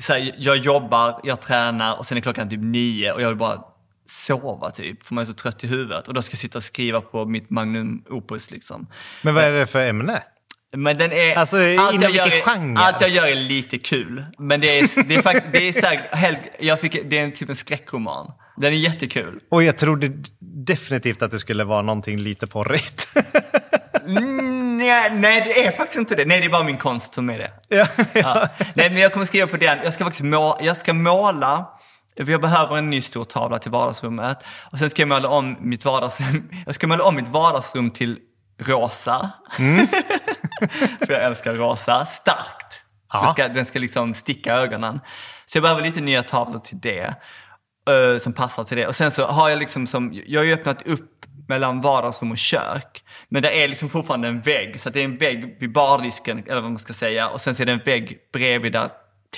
så 0.01 0.13
här, 0.13 0.33
jag 0.39 0.57
jobbar, 0.57 1.21
jag 1.25 1.41
tränar 1.41 1.99
och 1.99 2.07
sen 2.07 2.17
är 2.19 2.23
klockan 2.23 2.49
typ 2.49 2.61
nio 2.63 3.13
och 3.13 3.23
jag 3.23 3.29
vill 3.29 3.37
bara 3.39 3.59
sova 4.07 4.71
typ, 4.71 5.03
för 5.03 5.15
man 5.15 5.23
är 5.23 5.27
så 5.27 5.33
trött 5.35 5.65
i 5.65 5.67
huvudet. 5.67 6.09
Och 6.09 6.15
då 6.15 6.23
ska 6.23 6.33
jag 6.33 6.39
sitta 6.39 6.59
och 6.59 6.65
skriva 6.65 7.01
på 7.01 7.25
mitt 7.25 7.51
magnum 7.51 8.05
opus 8.11 8.51
liksom. 8.51 8.87
Men 9.23 9.35
vad 9.35 9.45
är 9.45 9.53
det 9.53 9.67
för 9.67 9.83
ämne? 9.89 10.23
Men 10.77 10.99
den 10.99 11.13
är... 11.13 11.35
Alltså, 11.35 11.57
allt, 11.79 12.03
jag 12.03 12.11
gör 12.11 12.27
är, 12.27 12.41
genre? 12.41 12.81
allt 12.81 13.01
jag 13.01 13.11
gör 13.11 13.27
är 13.27 13.35
lite 13.35 13.79
kul. 13.79 14.25
Men 14.39 14.61
det 14.61 14.79
är, 14.79 15.05
det 15.09 15.15
är, 15.15 15.23
fakt, 15.23 15.45
det 15.53 15.69
är 15.69 15.73
så 15.73 15.87
här, 15.87 16.09
helt, 16.13 16.39
jag 16.59 16.81
fick, 16.81 17.11
det 17.11 17.19
är 17.19 17.25
en 17.25 17.33
typ 17.33 17.49
en 17.49 17.57
skräckroman. 17.57 18.33
Den 18.57 18.73
är 18.73 18.77
jättekul. 18.77 19.41
Och 19.51 19.63
jag 19.63 19.79
trodde 19.79 20.11
definitivt 20.67 21.23
att 21.23 21.31
det 21.31 21.39
skulle 21.39 21.65
vara 21.65 21.83
någonting 21.83 22.19
lite 22.19 22.47
porrigt. 22.47 23.09
Mm, 24.07 24.79
nej, 24.79 25.11
nej, 25.13 25.43
det 25.47 25.67
är 25.67 25.71
faktiskt 25.71 25.99
inte 25.99 26.15
det. 26.15 26.25
Nej, 26.25 26.41
det 26.41 26.47
är 26.47 26.51
bara 26.51 26.65
min 26.65 26.79
konst 26.79 27.15
som 27.15 27.31
är 27.31 27.39
det. 27.39 27.51
ja, 27.69 27.87
Ja. 28.13 28.49
Nej, 28.75 28.91
men 28.91 29.01
jag 29.01 29.13
kommer 29.13 29.27
skriva 29.27 29.47
på 29.47 29.57
den. 29.57 29.79
Jag 29.85 29.93
ska 29.93 30.05
faktiskt 30.05 30.25
må, 30.25 30.59
jag 30.61 30.77
ska 30.77 30.93
måla. 30.95 31.69
Jag 32.15 32.41
behöver 32.41 32.79
en 32.79 32.91
ny 32.91 33.03
stor 33.03 33.25
tavla 33.25 33.59
till 33.59 33.71
vardagsrummet. 33.71 34.39
Och 34.71 34.79
sen 34.79 34.91
ska 34.91 35.03
jag 35.03 35.09
måla 35.09 35.29
om 35.29 35.57
mitt 35.61 35.85
vardagsrum, 35.85 36.51
jag 36.67 36.75
ska 36.75 36.87
måla 36.87 37.05
om 37.05 37.15
mitt 37.17 37.29
vardagsrum 37.29 37.91
till 37.91 38.19
rosa. 38.59 39.31
För 41.07 41.13
jag 41.13 41.25
älskar 41.25 41.55
rosa. 41.55 42.07
Starkt. 42.07 42.83
Ja. 43.13 43.23
Den, 43.25 43.33
ska, 43.33 43.49
den 43.49 43.67
ska 43.67 43.79
liksom 43.79 44.15
sticka 44.15 44.55
ögonen. 44.55 45.01
Så 45.47 45.57
jag 45.57 45.63
behöver 45.63 45.83
lite 45.83 46.01
nya 46.01 46.23
tavlor 46.23 46.59
till 46.59 46.81
det. 46.81 47.15
som 48.21 48.33
passar 48.33 48.65
till 48.65 48.77
det. 48.77 48.87
Och 48.87 48.97
sen 48.97 49.11
så 49.11 49.27
har 49.27 49.49
jag 49.49 49.59
liksom 49.59 49.87
som, 49.87 50.23
jag 50.27 50.41
har 50.41 50.45
ju 50.45 50.53
öppnat 50.53 50.89
upp 50.89 51.27
mellan 51.49 51.81
vardagsrum 51.81 52.31
och 52.31 52.39
kök. 52.39 53.05
Men 53.29 53.43
det 53.43 53.63
är 53.65 53.69
liksom 53.69 53.89
fortfarande 53.89 54.29
en 54.29 54.41
vägg. 54.41 54.81
Så 54.81 54.91
det 54.91 55.01
är 55.01 55.05
en 55.05 55.19
vägg 55.19 55.57
vid 55.61 55.73
bardisken, 55.73 56.43
eller 56.47 56.61
vad 56.61 56.71
man 56.71 56.79
ska 56.79 56.93
säga. 56.93 57.29
Och 57.29 57.41
sen 57.41 57.55
så 57.55 57.63
är 57.63 57.67
det 57.67 57.73
en 57.73 57.83
vägg 57.85 58.19
bredvid 58.33 58.73
där 58.73 58.89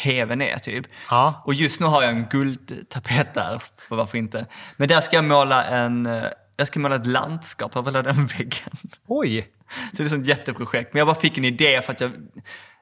tvn 0.02 0.42
är 0.42 0.58
typ. 0.58 0.86
Ja. 1.10 1.42
Och 1.44 1.54
just 1.54 1.80
nu 1.80 1.86
har 1.86 2.02
jag 2.02 2.10
en 2.10 2.24
guldtapet 2.24 3.34
där, 3.34 3.62
för 3.88 3.96
varför 3.96 4.18
inte. 4.18 4.46
Men 4.76 4.88
där 4.88 5.00
ska 5.00 5.16
jag 5.16 5.24
måla 5.24 5.64
en, 5.64 6.22
jag 6.56 6.66
ska 6.66 6.80
måla 6.80 6.96
ett 6.96 7.06
landskap 7.06 7.76
över 7.76 7.90
hela 7.90 8.02
den 8.02 8.26
väggen. 8.26 8.70
Oj. 9.06 9.53
Så 9.96 10.02
det 10.02 10.12
är 10.12 10.18
ett 10.18 10.26
jätteprojekt. 10.26 10.92
Men 10.92 10.98
jag 10.98 11.06
bara 11.06 11.20
fick 11.20 11.38
en 11.38 11.44
idé 11.44 11.82
för 11.82 11.92
att 11.92 12.00
jag, 12.00 12.10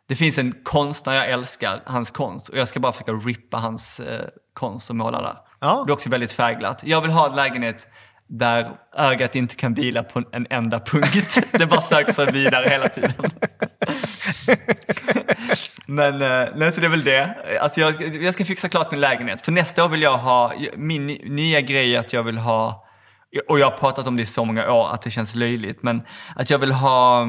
det 0.08 0.16
finns 0.16 0.38
en 0.38 0.52
konstnär 0.62 1.14
jag 1.14 1.30
älskar, 1.30 1.82
hans 1.86 2.10
konst. 2.10 2.48
Och 2.48 2.58
jag 2.58 2.68
ska 2.68 2.80
bara 2.80 2.92
försöka 2.92 3.12
rippa 3.12 3.56
hans 3.56 4.00
eh, 4.00 4.26
konst 4.54 4.90
och 4.90 4.96
måla 4.96 5.22
där. 5.22 5.36
Ja. 5.60 5.82
Det 5.86 5.90
är 5.90 5.94
också 5.94 6.10
väldigt 6.10 6.32
färgglatt. 6.32 6.80
Jag 6.84 7.00
vill 7.00 7.10
ha 7.10 7.30
en 7.30 7.36
lägenhet 7.36 7.86
där 8.26 8.70
ögat 8.96 9.36
inte 9.36 9.54
kan 9.54 9.74
vila 9.74 10.02
på 10.02 10.22
en 10.32 10.46
enda 10.50 10.80
punkt. 10.80 11.38
Det 11.52 11.66
bara 11.66 11.80
söker 11.80 12.12
sig 12.12 12.32
vidare 12.32 12.68
hela 12.68 12.88
tiden. 12.88 13.12
Men 15.86 16.22
eh, 16.22 16.48
nej, 16.56 16.72
så 16.72 16.80
det 16.80 16.86
är 16.86 16.90
väl 16.90 17.04
det. 17.04 17.36
Alltså 17.60 17.80
jag, 17.80 18.02
jag 18.22 18.34
ska 18.34 18.44
fixa 18.44 18.68
klart 18.68 18.90
min 18.90 19.00
lägenhet. 19.00 19.44
För 19.44 19.52
nästa 19.52 19.84
år 19.84 19.88
vill 19.88 20.02
jag 20.02 20.18
ha, 20.18 20.52
min 20.76 21.06
ny- 21.06 21.20
nya 21.24 21.60
grej 21.60 21.96
är 21.96 22.00
att 22.00 22.12
jag 22.12 22.22
vill 22.22 22.38
ha, 22.38 22.86
och 23.48 23.58
jag 23.58 23.70
har 23.70 23.76
pratat 23.76 24.06
om 24.06 24.16
det 24.16 24.22
i 24.22 24.26
så 24.26 24.44
många 24.44 24.72
år 24.72 24.88
att 24.88 25.02
det 25.02 25.10
känns 25.10 25.34
löjligt, 25.34 25.82
men 25.82 26.02
att 26.36 26.50
jag 26.50 26.58
vill 26.58 26.72
ha 26.72 27.26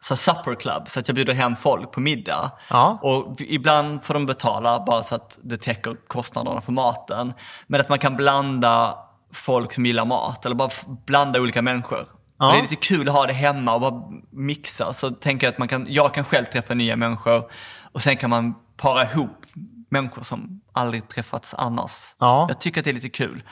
så 0.00 0.14
här 0.14 0.16
supper 0.16 0.54
club, 0.54 0.88
så 0.88 1.00
att 1.00 1.08
jag 1.08 1.14
bjuder 1.14 1.34
hem 1.34 1.56
folk 1.56 1.92
på 1.92 2.00
middag. 2.00 2.50
Ja. 2.70 2.98
Och 3.02 3.40
ibland 3.40 4.04
får 4.04 4.14
de 4.14 4.26
betala 4.26 4.84
bara 4.84 5.02
så 5.02 5.14
att 5.14 5.38
det 5.42 5.56
täcker 5.56 5.96
kostnaderna 6.08 6.60
för 6.60 6.72
maten. 6.72 7.32
Men 7.66 7.80
att 7.80 7.88
man 7.88 7.98
kan 7.98 8.16
blanda 8.16 8.98
folk 9.32 9.72
som 9.72 9.86
gillar 9.86 10.04
mat, 10.04 10.46
eller 10.46 10.56
bara 10.56 10.70
blanda 11.06 11.40
olika 11.40 11.62
människor. 11.62 12.06
Ja. 12.38 12.52
Det 12.52 12.58
är 12.58 12.62
lite 12.62 12.76
kul 12.76 13.08
att 13.08 13.14
ha 13.14 13.26
det 13.26 13.32
hemma 13.32 13.74
och 13.74 13.80
bara 13.80 14.02
mixa. 14.30 14.92
Så 14.92 15.10
tänker 15.10 15.46
jag 15.46 15.52
att 15.52 15.58
man 15.58 15.68
kan, 15.68 15.86
jag 15.88 16.14
kan 16.14 16.24
själv 16.24 16.44
träffa 16.44 16.74
nya 16.74 16.96
människor 16.96 17.50
och 17.92 18.02
sen 18.02 18.16
kan 18.16 18.30
man 18.30 18.54
para 18.76 19.10
ihop 19.10 19.44
människor 19.90 20.22
som 20.22 20.60
aldrig 20.72 21.08
träffats 21.08 21.54
annars. 21.54 22.16
Ja. 22.18 22.44
Jag 22.48 22.60
tycker 22.60 22.80
att 22.80 22.84
det 22.84 22.90
är 22.90 22.94
lite 22.94 23.08
kul. 23.08 23.42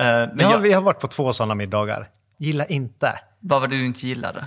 Eh, 0.00 0.06
Men 0.06 0.30
Ja, 0.38 0.50
jag, 0.50 0.58
vi 0.58 0.72
har 0.72 0.82
varit 0.82 1.00
på 1.00 1.06
två 1.08 1.32
sådana 1.32 1.54
middagar. 1.54 2.08
Gilla 2.38 2.64
inte. 2.66 3.18
vad 3.40 3.60
var 3.60 3.68
det 3.68 3.76
du 3.76 3.86
inte 3.86 4.06
gillade? 4.06 4.46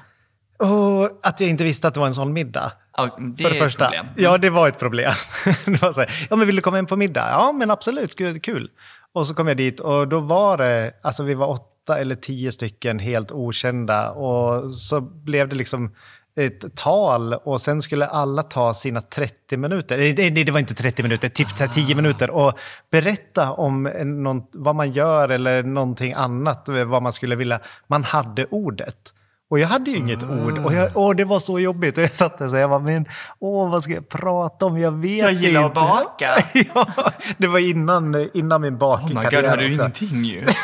Och 0.59 1.19
att 1.27 1.39
jag 1.39 1.49
inte 1.49 1.63
visste 1.63 1.87
att 1.87 1.93
det 1.93 1.99
var 1.99 2.07
en 2.07 2.13
sån 2.13 2.33
middag. 2.33 2.71
Ja, 2.97 3.17
det 3.37 3.43
för 3.43 3.49
det 3.49 3.55
första. 3.55 3.85
problem. 3.85 4.05
Ja, 4.17 4.37
det 4.37 4.49
var 4.49 4.67
ett 4.67 4.79
problem. 4.79 5.11
det 5.65 5.81
var 5.81 5.91
så 5.93 5.99
här, 5.99 6.27
ja 6.29 6.35
men 6.35 6.47
vill 6.47 6.55
du 6.55 6.61
komma 6.61 6.75
hem 6.77 6.85
på 6.85 6.95
middag? 6.95 7.29
Ja, 7.31 7.51
men 7.51 7.71
absolut, 7.71 8.15
gud, 8.15 8.43
kul. 8.43 8.69
Och 9.13 9.27
så 9.27 9.33
kom 9.33 9.47
jag 9.47 9.57
dit 9.57 9.79
och 9.79 10.07
då 10.07 10.19
var 10.19 10.57
det, 10.57 10.91
alltså 11.01 11.23
vi 11.23 11.33
var 11.33 11.47
åtta 11.47 11.97
eller 11.99 12.15
tio 12.15 12.51
stycken 12.51 12.99
helt 12.99 13.31
okända. 13.31 14.11
Och 14.11 14.73
så 14.73 15.01
blev 15.01 15.49
det 15.49 15.55
liksom 15.55 15.95
ett 16.37 16.75
tal 16.75 17.33
och 17.33 17.61
sen 17.61 17.81
skulle 17.81 18.05
alla 18.05 18.43
ta 18.43 18.73
sina 18.73 19.01
30 19.01 19.57
minuter, 19.57 19.97
nej 19.97 20.43
det 20.43 20.51
var 20.51 20.59
inte 20.59 20.73
30 20.73 21.03
minuter, 21.03 21.29
typ 21.29 21.73
10 21.73 21.95
minuter 21.95 22.29
och 22.29 22.59
berätta 22.91 23.51
om 23.51 23.83
någon, 24.05 24.43
vad 24.51 24.75
man 24.75 24.91
gör 24.91 25.29
eller 25.29 25.63
någonting 25.63 26.13
annat, 26.13 26.69
vad 26.85 27.03
man 27.03 27.13
skulle 27.13 27.35
vilja. 27.35 27.59
Man 27.87 28.03
hade 28.03 28.45
ordet. 28.45 29.13
Och 29.49 29.59
jag 29.59 29.67
hade 29.67 29.91
ju 29.91 29.97
inget 29.97 30.23
ord 30.23 30.57
och, 30.65 30.73
jag, 30.73 30.91
åh, 30.93 31.15
det 31.15 31.25
var 31.25 31.39
så 31.39 31.59
jobbigt. 31.59 31.97
Och 31.97 32.03
jag 32.03 32.15
satt 32.15 32.37
där 32.37 32.53
och 32.53 32.59
jag 32.59 32.69
bara, 32.69 32.79
men 32.79 33.05
åh, 33.39 33.71
vad 33.71 33.83
ska 33.83 33.93
jag 33.93 34.09
prata 34.09 34.65
om? 34.65 34.77
Jag 34.77 34.91
vet 34.91 35.17
Jag 35.17 35.33
gillar 35.33 35.65
inte. 35.65 35.79
att 35.81 35.87
baka. 35.87 36.43
ja, 36.75 37.11
det 37.37 37.47
var 37.47 37.59
innan, 37.59 38.29
innan 38.33 38.61
min 38.61 38.73
Oh 38.73 39.05
my 39.07 39.13
bakkarriär 39.13 39.41
god, 39.41 39.49
har 39.49 39.57
du 39.57 39.73
ingenting 39.73 40.23
ju. 40.25 40.45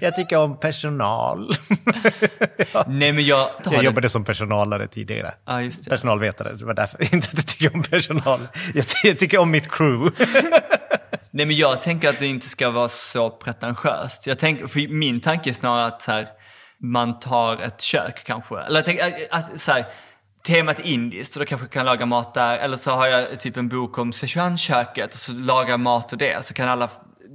Jag 0.00 0.14
tycker 0.16 0.38
om 0.38 0.60
personal. 0.60 1.50
Nej 2.86 3.12
men 3.12 3.24
jag... 3.24 3.48
Jag 3.64 3.84
jobbade 3.84 4.08
som 4.08 4.24
personalare 4.24 4.88
tidigare. 4.88 5.34
Ja, 5.46 5.62
just. 5.62 5.88
Personalvetare, 5.90 6.52
det 6.56 6.64
var 6.64 6.74
därför. 6.74 7.14
Inte 7.14 7.28
att 7.28 7.34
jag 7.36 7.46
tycker 7.46 7.74
om 7.74 7.82
personal. 7.82 8.40
Jag, 8.74 8.86
ty- 8.86 9.08
jag 9.08 9.18
tycker 9.18 9.38
om 9.38 9.50
mitt 9.50 9.70
crew. 9.70 10.24
Nej 11.30 11.46
men 11.46 11.56
jag 11.56 11.82
tänker 11.82 12.08
att 12.08 12.18
det 12.18 12.26
inte 12.26 12.46
ska 12.48 12.70
vara 12.70 12.88
så 12.88 13.30
pretentiöst. 13.30 14.26
Jag 14.26 14.38
tänker, 14.38 14.66
för 14.66 14.88
min 14.88 15.20
tanke 15.20 15.50
är 15.50 15.54
snarare 15.54 15.86
att 15.86 16.02
så 16.02 16.10
här, 16.12 16.26
man 16.82 17.18
tar 17.18 17.56
ett 17.56 17.80
kök 17.80 18.24
kanske. 18.24 18.58
Eller 18.60 18.76
jag 18.78 18.84
tänker 18.84 19.04
att, 19.04 19.14
att 19.30 19.60
så 19.60 19.72
här, 19.72 19.84
temat 20.46 20.78
indiskt, 20.78 21.32
så 21.32 21.38
då 21.40 21.44
kanske 21.46 21.64
jag 21.64 21.72
kan 21.72 21.86
laga 21.86 22.06
mat 22.06 22.34
där. 22.34 22.58
Eller 22.58 22.76
så 22.76 22.90
har 22.90 23.06
jag 23.06 23.40
typ 23.40 23.56
en 23.56 23.68
bok 23.68 23.98
om 23.98 24.12
Sichuan-köket 24.12 25.06
och 25.14 25.18
så 25.20 25.32
lagar 25.32 25.70
jag 25.70 25.80
mat 25.80 26.12
och 26.12 26.18
det. 26.18 26.44
Så 26.44 26.54
kan 26.54 26.68
alla, 26.68 26.88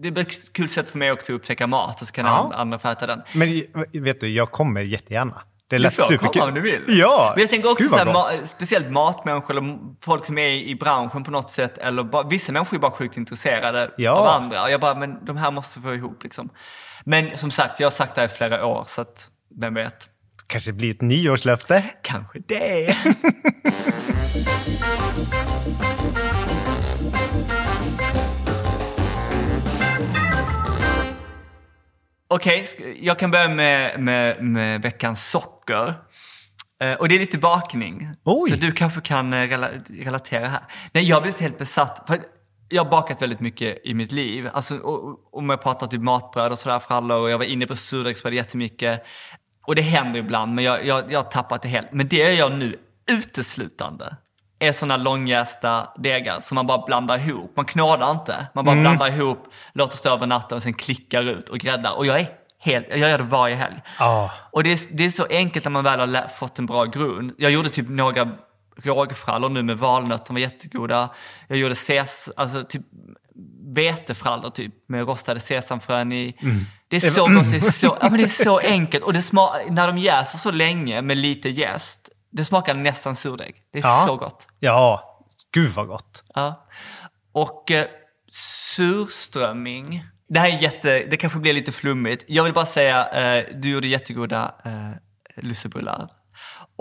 det 0.04 0.12
blir 0.12 0.24
ett 0.24 0.54
kul 0.54 0.70
sätt 0.70 0.90
för 0.90 0.98
mig 0.98 1.12
också 1.12 1.34
att 1.34 1.36
upptäcka 1.40 1.68
mat 1.68 2.02
och 2.02 2.08
så 2.08 2.14
kan 2.14 2.26
Ja. 2.26 2.52
andra 2.56 2.80
få 2.80 2.88
äta 2.90 3.08
den. 3.08 3.22
Men 3.34 3.64
vet 4.04 4.20
du, 4.22 4.30
jag 4.30 4.52
kommer 4.52 4.82
jättegärna. 4.82 5.42
Det 5.68 5.76
är 5.76 5.80
Du 5.80 5.84
lätt 5.84 5.94
får 5.94 6.04
superkul. 6.04 6.30
komma 6.32 6.46
om 6.46 6.54
du 6.54 6.62
vill. 6.62 6.82
Ja! 6.88 7.32
Men 7.36 7.42
jag 7.42 7.50
tänker 7.50 7.72
också 7.72 7.90
så 7.90 7.98
här, 7.98 8.06
ma- 8.06 8.46
speciellt 8.46 8.92
matmänniskor 8.92 9.58
eller 9.58 9.78
folk 10.04 10.26
som 10.26 10.38
är 10.38 10.50
i 10.50 10.76
branschen 10.76 11.24
på 11.24 11.32
något 11.32 11.50
sätt. 11.50 11.78
Eller 11.78 12.04
bara, 12.04 12.24
vissa 12.24 12.52
människor 12.52 12.78
är 12.78 12.82
bara 12.82 12.92
sjukt 12.92 13.18
intresserade 13.18 13.92
Ja. 13.98 14.12
av 14.12 14.28
andra. 14.28 14.64
Och 14.64 14.72
jag 14.72 14.82
bara, 14.82 14.96
men 14.96 15.26
de 15.26 15.38
här 15.38 15.52
måste 15.52 15.80
få 15.82 15.94
ihop 15.96 16.24
liksom. 16.24 16.50
Men 17.06 17.38
som 17.38 17.52
sagt, 17.52 17.80
jag 17.80 17.86
har 17.86 17.92
sagt 17.92 18.16
det 18.16 18.22
här 18.22 18.28
i 18.28 18.32
flera 18.32 18.66
år 18.66 18.84
så 18.88 19.02
att 19.02 19.30
vem 19.62 19.74
vet. 19.74 20.10
Kanske 20.48 20.74
blir 20.74 20.92
ett 20.92 21.02
nyårslöfte. 21.02 21.84
Kanske 22.04 22.40
det. 22.40 22.96
Okej, 32.28 32.64
sk- 32.64 32.98
jag 33.02 33.20
kan 33.20 33.32
börja 33.32 33.50
med, 33.50 34.00
med, 34.00 34.44
med 34.44 34.82
veckans 34.82 35.30
socker. 35.30 35.94
Eh, 36.82 36.94
och 36.94 37.10
det 37.10 37.16
är 37.16 37.20
lite 37.20 37.38
bakning. 37.38 38.10
Oj. 38.24 38.50
Så 38.50 38.56
du 38.56 38.72
kanske 38.72 39.02
kan 39.02 39.34
eh, 39.34 39.48
rela- 39.48 39.70
relatera 39.90 40.48
här. 40.48 40.62
Nej, 40.94 41.04
jag 41.04 41.16
har 41.16 41.22
blivit 41.22 41.42
helt 41.42 41.58
besatt. 41.58 42.10
För 42.72 42.76
jag 42.76 42.84
har 42.84 42.92
bakat 42.92 43.22
väldigt 43.22 43.40
mycket 43.40 43.78
i 43.84 43.94
mitt 43.94 44.12
liv. 44.12 44.50
Alltså, 44.54 44.78
och, 44.78 45.20
om 45.32 45.50
jag 45.50 45.62
pratar 45.62 45.88
typ 45.88 46.02
matbröd 46.02 46.52
och 46.52 46.60
sådär 46.60 46.80
frallor 46.80 47.18
och 47.18 47.30
jag 47.30 47.38
var 47.38 47.46
inne 47.46 47.68
på 47.68 47.76
surdegsbröd 47.76 48.34
jättemycket. 48.34 49.06
Och 49.68 49.76
det 49.76 49.82
händer 49.82 50.20
ibland, 50.20 50.54
men 50.54 50.64
jag, 50.64 50.86
jag, 50.86 51.12
jag 51.12 51.20
har 51.20 51.30
tappat 51.30 51.62
det 51.62 51.68
helt. 51.68 51.92
Men 51.92 52.08
det 52.08 52.16
gör 52.16 52.30
jag 52.30 52.52
nu 52.58 52.80
uteslutande. 53.10 54.16
Är 54.60 54.74
sådana 54.74 54.98
långjästa 54.98 55.88
degar 55.98 56.42
som 56.42 56.56
man 56.56 56.68
bara 56.68 56.86
blandar 56.86 57.18
ihop. 57.18 57.54
Man 57.56 57.66
knådar 57.66 58.12
inte. 58.12 58.48
Man 58.54 58.66
bara 58.66 58.76
blandar 58.76 59.08
ihop, 59.08 59.48
låter 59.74 59.98
stå 59.98 60.10
över 60.10 60.28
natten 60.28 60.56
och 60.56 60.64
sen 60.64 60.74
klickar 60.74 61.24
ut 61.24 61.50
och 61.50 61.58
gräddar. 61.58 61.98
Och 61.98 62.06
jag 62.06 62.20
är 62.20 62.30
helt, 62.60 62.88
jag 62.90 63.00
gör 63.00 63.18
det 63.18 63.24
varje 63.24 63.56
helg. 63.56 63.82
Ja. 64.00 64.32
Och 64.52 64.64
det 64.64 64.72
är, 64.72 64.98
det 64.98 65.06
är 65.06 65.12
så 65.12 65.26
enkelt 65.30 65.66
när 65.66 65.72
man 65.72 65.84
väl 65.84 66.16
har 66.16 66.28
fått 66.28 66.60
en 66.60 66.66
bra 66.66 66.86
grund. 66.86 67.34
Jag 67.38 67.52
gjorde 67.52 67.70
typ 67.70 67.90
några 67.90 68.30
rågfrallor 68.84 69.50
nu 69.50 69.64
med 69.64 69.78
valnötter, 69.78 70.26
de 70.28 70.34
var 70.34 70.40
jättegoda. 70.42 71.10
Jag 71.48 71.58
gjorde 71.58 71.72
ses, 71.74 72.30
alltså 72.36 72.64
typ 72.64 72.82
vetefrallor 73.76 74.50
typ 74.50 74.74
med 74.90 75.08
rostade 75.08 75.40
sesamfrön 75.40 76.12
i. 76.12 76.36
Det 76.88 76.96
är 76.96 77.00
så 77.00 77.28
gott, 77.28 77.52
det 77.52 77.58
är 77.58 77.72
så, 77.72 77.98
ja, 78.02 78.10
men 78.10 78.18
det 78.20 78.24
är 78.24 78.44
så 78.44 78.58
enkelt. 78.60 79.04
Och 79.04 79.14
det 79.14 79.22
sma, 79.22 79.50
när 79.70 79.88
de 79.88 79.98
jäser 79.98 80.38
så 80.38 80.52
länge 80.52 81.02
med 81.02 81.18
lite 81.18 81.50
jäst, 81.50 82.10
det 82.32 82.46
smakar 82.46 82.74
nästan 82.74 83.16
surdeg. 83.16 83.56
Det 83.74 83.80
är 83.80 83.84
Ja. 83.84 84.04
så 84.08 84.16
gott. 84.18 84.48
Ja, 84.60 85.04
gud 85.54 85.72
vad 85.72 85.88
gott. 85.88 86.24
Ja. 86.34 86.68
Och 87.32 87.72
eh, 87.72 87.86
surströmming. 88.32 90.04
Det 90.30 90.40
här 90.40 90.48
är 90.58 90.62
jätte, 90.62 91.00
det 91.10 91.18
kanske 91.18 91.40
blir 91.40 91.54
lite 91.54 91.72
flummigt. 91.72 92.24
Jag 92.28 92.44
vill 92.44 92.54
bara 92.54 92.66
säga, 92.66 93.08
eh, 93.08 93.46
du 93.56 93.70
gjorde 93.70 93.88
jättegoda 93.88 94.56
eh, 94.66 95.44
lussebullar. 95.44 96.10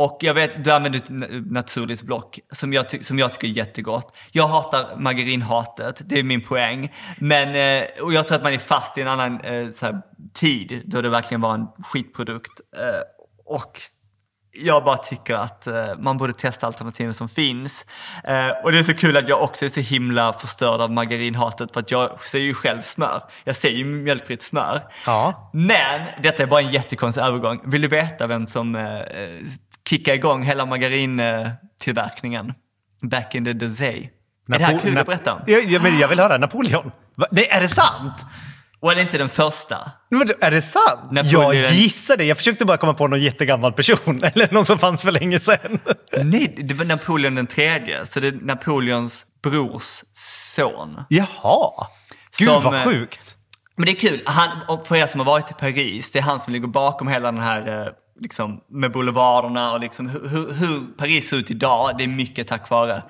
Och 0.01 0.19
jag 0.21 0.35
vet, 0.35 0.65
du 0.65 0.73
använder 0.73 0.99
ett 0.99 1.09
na- 1.09 1.53
naturligt 1.53 2.03
block 2.03 2.39
som 2.53 2.73
jag, 2.73 3.05
som 3.05 3.19
jag 3.19 3.33
tycker 3.33 3.49
är 3.49 3.53
jättegott. 3.53 4.17
Jag 4.33 4.49
hatar 4.49 4.97
margarinhatet, 4.97 6.03
det 6.05 6.19
är 6.19 6.23
min 6.23 6.41
poäng. 6.41 6.93
Men, 7.19 7.49
eh, 7.83 7.89
och 8.03 8.13
jag 8.13 8.27
tror 8.27 8.37
att 8.37 8.43
man 8.43 8.53
är 8.53 8.59
fast 8.59 8.99
i 8.99 9.01
en 9.01 9.09
annan 9.09 9.41
eh, 9.41 9.69
här, 9.83 10.03
tid 10.35 10.83
då 10.85 11.01
det 11.01 11.09
verkligen 11.09 11.41
var 11.41 11.55
en 11.55 11.67
skitprodukt. 11.85 12.51
Eh, 12.77 12.85
och 13.47 13.81
jag 14.53 14.85
bara 14.85 14.97
tycker 14.97 15.35
att 15.35 15.69
man 15.99 16.17
borde 16.17 16.33
testa 16.33 16.67
alternativen 16.67 17.15
som 17.15 17.29
finns. 17.29 17.85
Och 18.65 18.73
det 18.73 18.79
är 18.79 18.83
så 18.83 18.95
kul 18.95 19.17
att 19.17 19.29
jag 19.29 19.43
också 19.43 19.65
är 19.65 19.69
så 19.69 19.81
himla 19.81 20.33
förstörd 20.33 20.81
av 20.81 20.91
margarinhatet 20.91 21.73
för 21.73 21.81
att 21.81 21.91
jag 21.91 22.25
ser 22.25 22.39
ju 22.39 22.55
själv 22.55 22.83
smör. 22.83 23.23
Jag 23.45 23.57
ser 23.57 23.71
ju 23.71 23.85
mjölkfritt 23.85 24.43
smör. 24.43 24.81
Ja. 25.07 25.51
Men 25.53 26.07
detta 26.23 26.43
är 26.43 26.47
bara 26.47 26.61
en 26.61 26.71
jättekonstig 26.71 27.23
övergång. 27.23 27.61
Vill 27.65 27.83
du 27.83 27.89
veta 27.89 28.27
vem 28.27 28.47
som 28.47 28.75
kickade 29.91 30.17
igång 30.17 30.43
hela 30.43 30.67
margarintillverkningen? 30.67 32.53
Back 33.03 33.35
in 33.35 33.45
the 33.45 33.53
day. 33.53 34.11
är 34.53 34.59
det 34.59 34.65
här 34.65 34.75
Napo- 34.75 34.81
kul 34.83 34.95
Na- 34.95 35.01
att 35.01 35.07
berätta 35.07 35.35
om? 35.35 35.41
Ja, 35.47 35.81
men 35.83 35.99
jag 35.99 36.09
vill 36.09 36.21
höra 36.21 36.39
Napoleon. 36.39 36.91
Va? 37.17 37.27
Det, 37.31 37.53
är 37.53 37.61
det 37.61 37.69
sant? 37.69 38.27
Och 38.81 38.93
eller 38.93 39.03
inte 39.03 39.19
den 39.19 39.29
första. 39.29 39.91
Men 40.11 40.29
Är 40.41 40.51
det 40.51 40.63
sant? 40.63 41.11
Napoleon- 41.11 41.55
Jag 41.55 41.73
gissade. 41.73 42.25
Jag 42.25 42.37
försökte 42.37 42.65
bara 42.65 42.77
komma 42.77 42.95
på 42.95 43.07
någon 43.07 43.21
jättegammal 43.23 43.73
person. 43.73 44.21
Eller 44.25 44.53
någon 44.55 44.65
som 44.65 44.79
fanns 44.79 45.03
för 45.03 45.13
länge 45.13 45.39
sedan. 45.39 45.79
Nej, 46.23 46.55
det 46.59 46.75
var 46.75 46.85
Napoleon 46.85 47.35
den 47.35 47.47
tredje. 47.47 48.07
Så 48.07 48.21
det 48.21 48.29
är 48.29 48.33
Napoleons 48.33 49.27
brors 49.43 50.03
son. 50.57 51.03
Jaha. 51.09 51.71
Gud 52.39 52.49
Som, 52.49 52.63
vad 52.63 52.75
eh, 52.75 52.85
sjukt. 52.85 53.37
Men 53.77 53.87
det 53.87 53.93
är 53.93 53.97
kul, 53.97 54.23
han, 54.27 54.49
för 54.85 54.97
er 54.97 55.07
som 55.07 55.21
har 55.21 55.27
varit 55.27 55.51
i 55.51 55.55
Paris, 55.55 56.13
det 56.13 56.19
är 56.19 56.23
han 56.23 56.41
som 56.41 56.53
ligger 56.53 56.67
bakom 56.67 57.09
hela 57.09 57.33
den 57.33 57.41
här, 57.41 57.81
eh, 57.83 57.93
liksom, 58.21 58.61
med 58.69 58.93
boulevarderna 58.93 59.73
och 59.73 59.81
liksom 59.81 60.09
hur, 60.09 60.53
hur, 60.53 60.97
Paris 60.99 61.29
ser 61.29 61.37
ut 61.37 61.51
idag, 61.51 61.95
det 61.99 62.05
är 62.05 62.09
mycket 62.09 62.49
tack 62.49 62.71
vare 62.71 63.03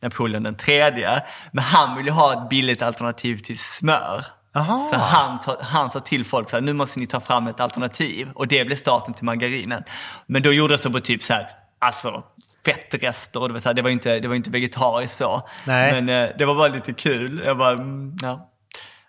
Napoleon 0.00 0.42
den 0.42 0.54
tredje. 0.54 1.22
Men 1.52 1.64
han 1.64 1.96
vill 1.96 2.06
ju 2.06 2.12
ha 2.12 2.32
ett 2.32 2.48
billigt 2.48 2.82
alternativ 2.82 3.36
till 3.36 3.58
smör. 3.58 4.24
Aha. 4.54 4.88
Så 4.92 4.98
han 4.98 5.38
sa, 5.38 5.56
han 5.60 5.90
sa 5.90 6.00
till 6.00 6.24
folk 6.24 6.50
så 6.50 6.56
här, 6.56 6.60
nu 6.60 6.72
måste 6.72 7.00
ni 7.00 7.06
ta 7.06 7.20
fram 7.20 7.46
ett 7.46 7.60
alternativ. 7.60 8.30
Och 8.34 8.48
det 8.48 8.64
blev 8.64 8.76
starten 8.76 9.14
till 9.14 9.24
margarinet. 9.24 9.84
Men 10.26 10.42
då 10.42 10.52
gjordes 10.52 10.80
det 10.80 10.90
på 10.90 11.00
typ 11.00 11.22
så 11.22 11.32
här, 11.32 11.46
alltså 11.78 12.22
fettrester 12.64 13.40
och 13.40 13.48
det 13.48 13.52
var, 13.52 13.60
så 13.60 13.68
här, 13.68 13.74
det 13.74 13.82
var 13.82 13.90
inte, 13.90 14.18
det 14.18 14.28
var 14.28 14.34
inte 14.34 14.50
vegetariskt 14.50 15.16
så. 15.16 15.48
Nej. 15.66 15.92
Men 15.92 16.08
eh, 16.08 16.36
det 16.38 16.44
var 16.44 16.54
bara 16.54 16.68
lite 16.68 16.92
kul. 16.92 17.42
Jag 17.44 17.58
bara, 17.58 17.72
mm, 17.72 18.16
ja. 18.22 18.50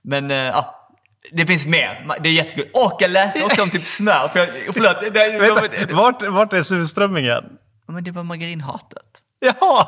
Men 0.02 0.32
eh, 0.32 0.38
ja, 0.38 0.83
det 1.32 1.46
finns 1.46 1.66
mer. 1.66 2.08
Det 2.22 2.30
är 2.30 2.34
jättekul. 2.34 2.68
Och 2.74 2.98
jag 3.00 3.12
läste 3.12 3.44
också 3.44 3.64
om 3.64 3.70
typ 3.70 3.86
smör. 3.86 4.28
För 4.28 4.40
jag, 4.40 4.50
förlåt, 4.74 4.96
det, 5.14 5.40
Vänta, 5.40 5.68
det, 5.88 5.94
vart, 5.94 6.22
vart 6.22 6.54
är 6.54 6.64
surströmmingen? 6.64 7.44
men 7.88 8.04
det 8.04 8.12
var 8.12 8.24
margarinhatet. 8.24 9.00
Jaha! 9.40 9.88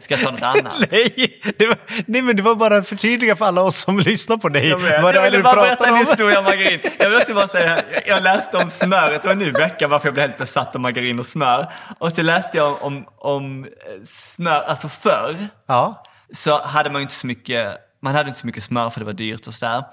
Ska 0.00 0.14
jag 0.14 0.20
ta 0.24 0.30
något 0.30 0.42
annat? 0.42 0.74
Nej, 0.90 1.40
det 1.58 1.66
var, 1.66 1.76
nej, 2.06 2.22
men 2.22 2.36
det 2.36 2.42
var 2.42 2.54
bara 2.54 2.76
att 2.76 2.88
förtydliga 2.88 3.36
för 3.36 3.44
alla 3.44 3.60
oss 3.62 3.76
som 3.80 3.98
lyssnar 3.98 4.36
på 4.36 4.48
dig. 4.48 4.68
Jag, 4.68 4.78
vet. 4.78 5.14
jag 5.14 5.22
ville 5.22 5.42
bara 5.42 5.54
berätta 5.62 5.86
en 5.86 5.92
om. 5.92 5.98
historia 5.98 6.38
om 6.38 6.44
margarin. 6.44 6.80
Jag 6.98 7.10
vill 7.10 7.18
också 7.18 7.34
bara 7.34 7.48
säga, 7.48 7.82
jag- 8.06 8.22
läste 8.22 8.56
om 8.56 8.70
smöret, 8.70 9.22
det 9.22 9.28
var 9.28 9.34
nu 9.34 9.46
i 9.46 9.50
veckan 9.50 9.90
varför 9.90 10.06
jag 10.06 10.14
blev 10.14 10.26
helt 10.26 10.38
besatt 10.38 10.74
av 10.74 10.80
margarin 10.80 11.18
och 11.18 11.26
smör. 11.26 11.72
Och 11.98 12.12
så 12.12 12.22
läste 12.22 12.56
jag 12.56 12.82
om, 12.82 13.04
om 13.16 13.64
eh, 13.64 13.70
smör, 14.06 14.62
alltså 14.62 14.88
förr 14.88 15.48
Ja. 15.68 16.04
så 16.32 16.62
hade 16.62 16.90
man 16.90 17.00
ju 17.00 17.02
inte 17.02 17.14
så 17.14 17.26
mycket, 17.26 17.76
man 18.04 18.14
hade 18.14 18.28
inte 18.28 18.40
så 18.40 18.46
mycket 18.46 18.62
smör 18.62 18.90
för 18.90 19.00
det 19.00 19.06
var 19.06 19.12
dyrt 19.12 19.46
och 19.46 19.54
sådär. 19.54 19.84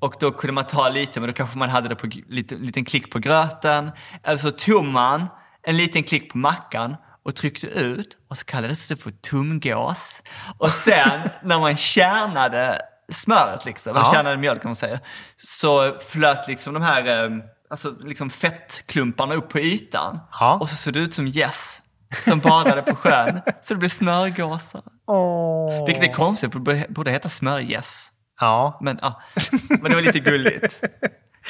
Och 0.00 0.14
då 0.20 0.30
kunde 0.30 0.52
man 0.52 0.64
ta 0.64 0.88
lite, 0.88 1.20
men 1.20 1.26
då 1.28 1.32
kanske 1.34 1.58
man 1.58 1.68
hade 1.70 1.88
det 1.88 1.94
på 1.96 2.06
g- 2.06 2.22
lite, 2.28 2.54
liten 2.54 2.84
klick 2.84 3.10
på 3.10 3.18
gröten. 3.18 3.90
Eller 4.22 4.38
så 4.38 4.50
tog 4.50 4.84
man 4.84 5.26
en 5.62 5.76
liten 5.76 6.02
klick 6.02 6.32
på 6.32 6.38
mackan 6.38 6.96
och 7.24 7.34
tryckte 7.36 7.66
ut 7.66 8.16
och 8.30 8.38
så 8.38 8.44
kallades 8.44 8.88
det 8.88 8.96
för 8.96 9.10
tumgås. 9.10 10.22
Och 10.58 10.68
sen 10.70 11.20
när 11.42 11.58
man 11.60 11.76
kärnade 11.76 12.78
smöret 13.12 13.64
liksom, 13.64 13.90
eller 13.96 14.06
Ja. 14.06 14.12
kärnade 14.14 14.36
mjölk 14.36 14.62
kan 14.62 14.68
man 14.68 14.76
säga, 14.76 14.98
så 15.36 15.98
flöt 16.00 16.48
liksom 16.48 16.74
de 16.74 16.82
här 16.82 17.24
eh, 17.24 17.30
alltså 17.70 17.94
liksom 18.04 18.30
fettklumparna 18.30 19.34
upp 19.34 19.48
på 19.48 19.60
ytan. 19.60 20.20
Ja. 20.40 20.54
Och 20.60 20.68
så 20.68 20.76
såg 20.76 20.92
det 20.92 21.00
ut 21.00 21.14
som 21.14 21.26
gäss 21.28 21.81
som 22.24 22.38
badade 22.40 22.82
på 22.82 22.94
sjön. 22.96 23.40
Så 23.62 23.74
det 23.74 23.78
blev 23.78 23.88
smörgåsar. 23.88 24.82
Åh. 25.06 25.86
Vilket 25.86 26.04
är 26.04 26.12
konstigt, 26.12 26.52
för 26.52 26.58
det 26.60 26.86
borde- 26.88 27.10
heta 27.10 27.28
smörgäss. 27.28 28.08
Ja. 28.40 28.78
Men, 28.80 28.98
ja. 29.02 29.20
Men 29.68 29.82
det 29.90 29.94
var 29.94 30.02
lite 30.02 30.18
gulligt. 30.18 30.80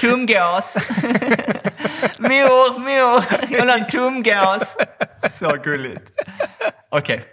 Tumgås! 0.01 0.75
mor, 2.19 2.79
mor! 2.79 3.25
Jag 3.51 3.61
vill 3.61 3.69
ha 3.71 3.79
en 3.79 3.87
tumgås! 3.87 4.77
Så 5.39 5.57
gulligt. 5.65 6.11
Okej. 6.91 7.25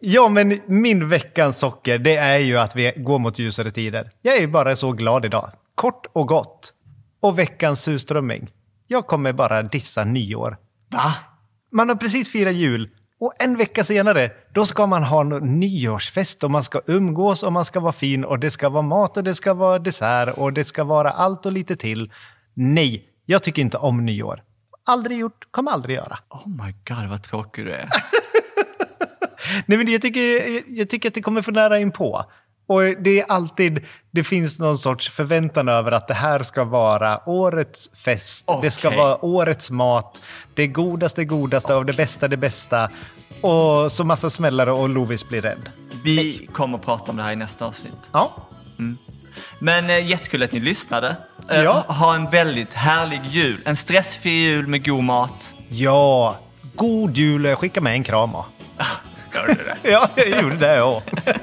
ja, 0.00 0.28
men 0.28 0.60
min 0.66 1.08
veckans 1.08 1.58
socker, 1.58 1.98
det 1.98 2.16
är 2.16 2.38
ju 2.38 2.58
att 2.58 2.76
vi 2.76 2.92
går 2.96 3.18
mot 3.18 3.38
ljusare 3.38 3.70
tider. 3.70 4.10
Jag 4.22 4.36
är 4.36 4.46
bara 4.46 4.76
så 4.76 4.92
glad 4.92 5.24
idag. 5.24 5.50
Kort 5.74 6.06
och 6.12 6.28
gott. 6.28 6.72
Och 7.20 7.38
veckans 7.38 7.82
surströmming. 7.82 8.50
Jag 8.86 9.06
kommer 9.06 9.32
bara 9.32 9.62
dissa 9.62 10.04
nyår. 10.04 10.56
Va? 10.92 11.14
Man 11.76 11.88
har 11.88 11.96
precis 11.96 12.28
firat 12.28 12.54
jul. 12.54 12.90
Och 13.20 13.32
en 13.38 13.56
vecka 13.56 13.84
senare, 13.84 14.30
då 14.54 14.66
ska 14.66 14.86
man 14.86 15.02
ha 15.02 15.20
en 15.20 15.58
nyårsfest 15.60 16.44
och 16.44 16.50
man 16.50 16.62
ska 16.62 16.80
umgås 16.86 17.42
och 17.42 17.52
man 17.52 17.64
ska 17.64 17.80
vara 17.80 17.92
fin 17.92 18.24
och 18.24 18.38
det 18.38 18.50
ska 18.50 18.68
vara 18.68 18.82
mat 18.82 19.16
och 19.16 19.24
det 19.24 19.34
ska 19.34 19.54
vara 19.54 19.78
dessert 19.78 20.38
och 20.38 20.52
det 20.52 20.64
ska 20.64 20.84
vara 20.84 21.10
allt 21.10 21.46
och 21.46 21.52
lite 21.52 21.76
till. 21.76 22.12
Nej, 22.54 23.04
jag 23.26 23.42
tycker 23.42 23.62
inte 23.62 23.76
om 23.76 24.04
nyår. 24.04 24.42
Aldrig 24.84 25.18
gjort, 25.18 25.48
kommer 25.50 25.70
aldrig 25.70 25.96
göra. 25.96 26.18
Oh 26.30 26.48
my 26.48 26.74
god 26.88 27.10
vad 27.10 27.22
tråkig 27.22 27.64
du 27.64 27.72
är. 27.72 27.88
Nej, 29.66 29.78
men 29.78 29.90
jag 29.90 30.02
tycker, 30.02 30.62
jag, 30.78 30.90
tycker 30.90 31.08
att 31.08 31.14
det 31.14 31.22
kommer 31.22 31.42
för 31.42 31.52
nära 31.52 31.78
in 31.78 31.92
på. 31.92 32.24
Och 32.68 32.82
det 32.82 33.20
är 33.20 33.24
alltid, 33.28 33.84
det 34.10 34.24
finns 34.24 34.58
någon 34.58 34.78
sorts 34.78 35.10
förväntan 35.10 35.68
över 35.68 35.92
att 35.92 36.08
det 36.08 36.14
här 36.14 36.42
ska 36.42 36.64
vara 36.64 37.28
årets 37.28 37.90
fest, 38.04 38.48
det 38.62 38.70
ska 38.70 38.90
vara 38.90 39.24
årets 39.24 39.70
mat, 39.70 40.22
det 40.54 40.66
godaste 40.66 41.24
godaste 41.24 41.74
av 41.74 41.84
det 41.84 41.92
bästa 41.92 42.28
det 42.28 42.36
bästa. 42.36 42.90
Och 43.40 43.92
så 43.92 44.04
massa 44.04 44.30
smällare 44.30 44.72
och 44.72 44.88
Lovis 44.88 45.28
blir 45.28 45.40
rädd. 45.40 45.68
Vi 46.04 46.48
kommer 46.52 46.78
att 46.78 46.84
prata 46.84 47.10
om 47.10 47.16
det 47.16 47.22
här 47.22 47.32
i 47.32 47.36
nästa 47.36 47.66
avsnitt. 47.66 48.10
Ja, 48.12 48.32
Men 49.58 49.90
eh, 49.90 50.06
jättekul 50.08 50.42
att 50.42 50.52
ni 50.52 50.60
lyssnade. 50.60 51.16
Eh, 51.50 51.62
Ja. 51.62 51.84
ha- 51.88 52.14
en 52.14 52.30
väldigt 52.30 52.72
härlig 52.72 53.20
jul. 53.24 53.60
En 53.64 53.76
stressfri 53.76 54.30
jul 54.30 54.66
med 54.66 54.86
god 54.86 55.04
mat. 55.04 55.54
ja. 55.68 56.36
God 56.74 57.16
jul, 57.16 57.56
skicka 57.56 57.80
med 57.80 57.92
en 57.92 58.02
kram. 58.04 58.30
Gör 59.34 59.46
du 59.46 59.54
det? 59.54 59.76
Ja, 59.90 60.08
jag 60.14 60.42
gjorde 60.42 60.56
det 60.56 60.76
ja. 60.76 61.02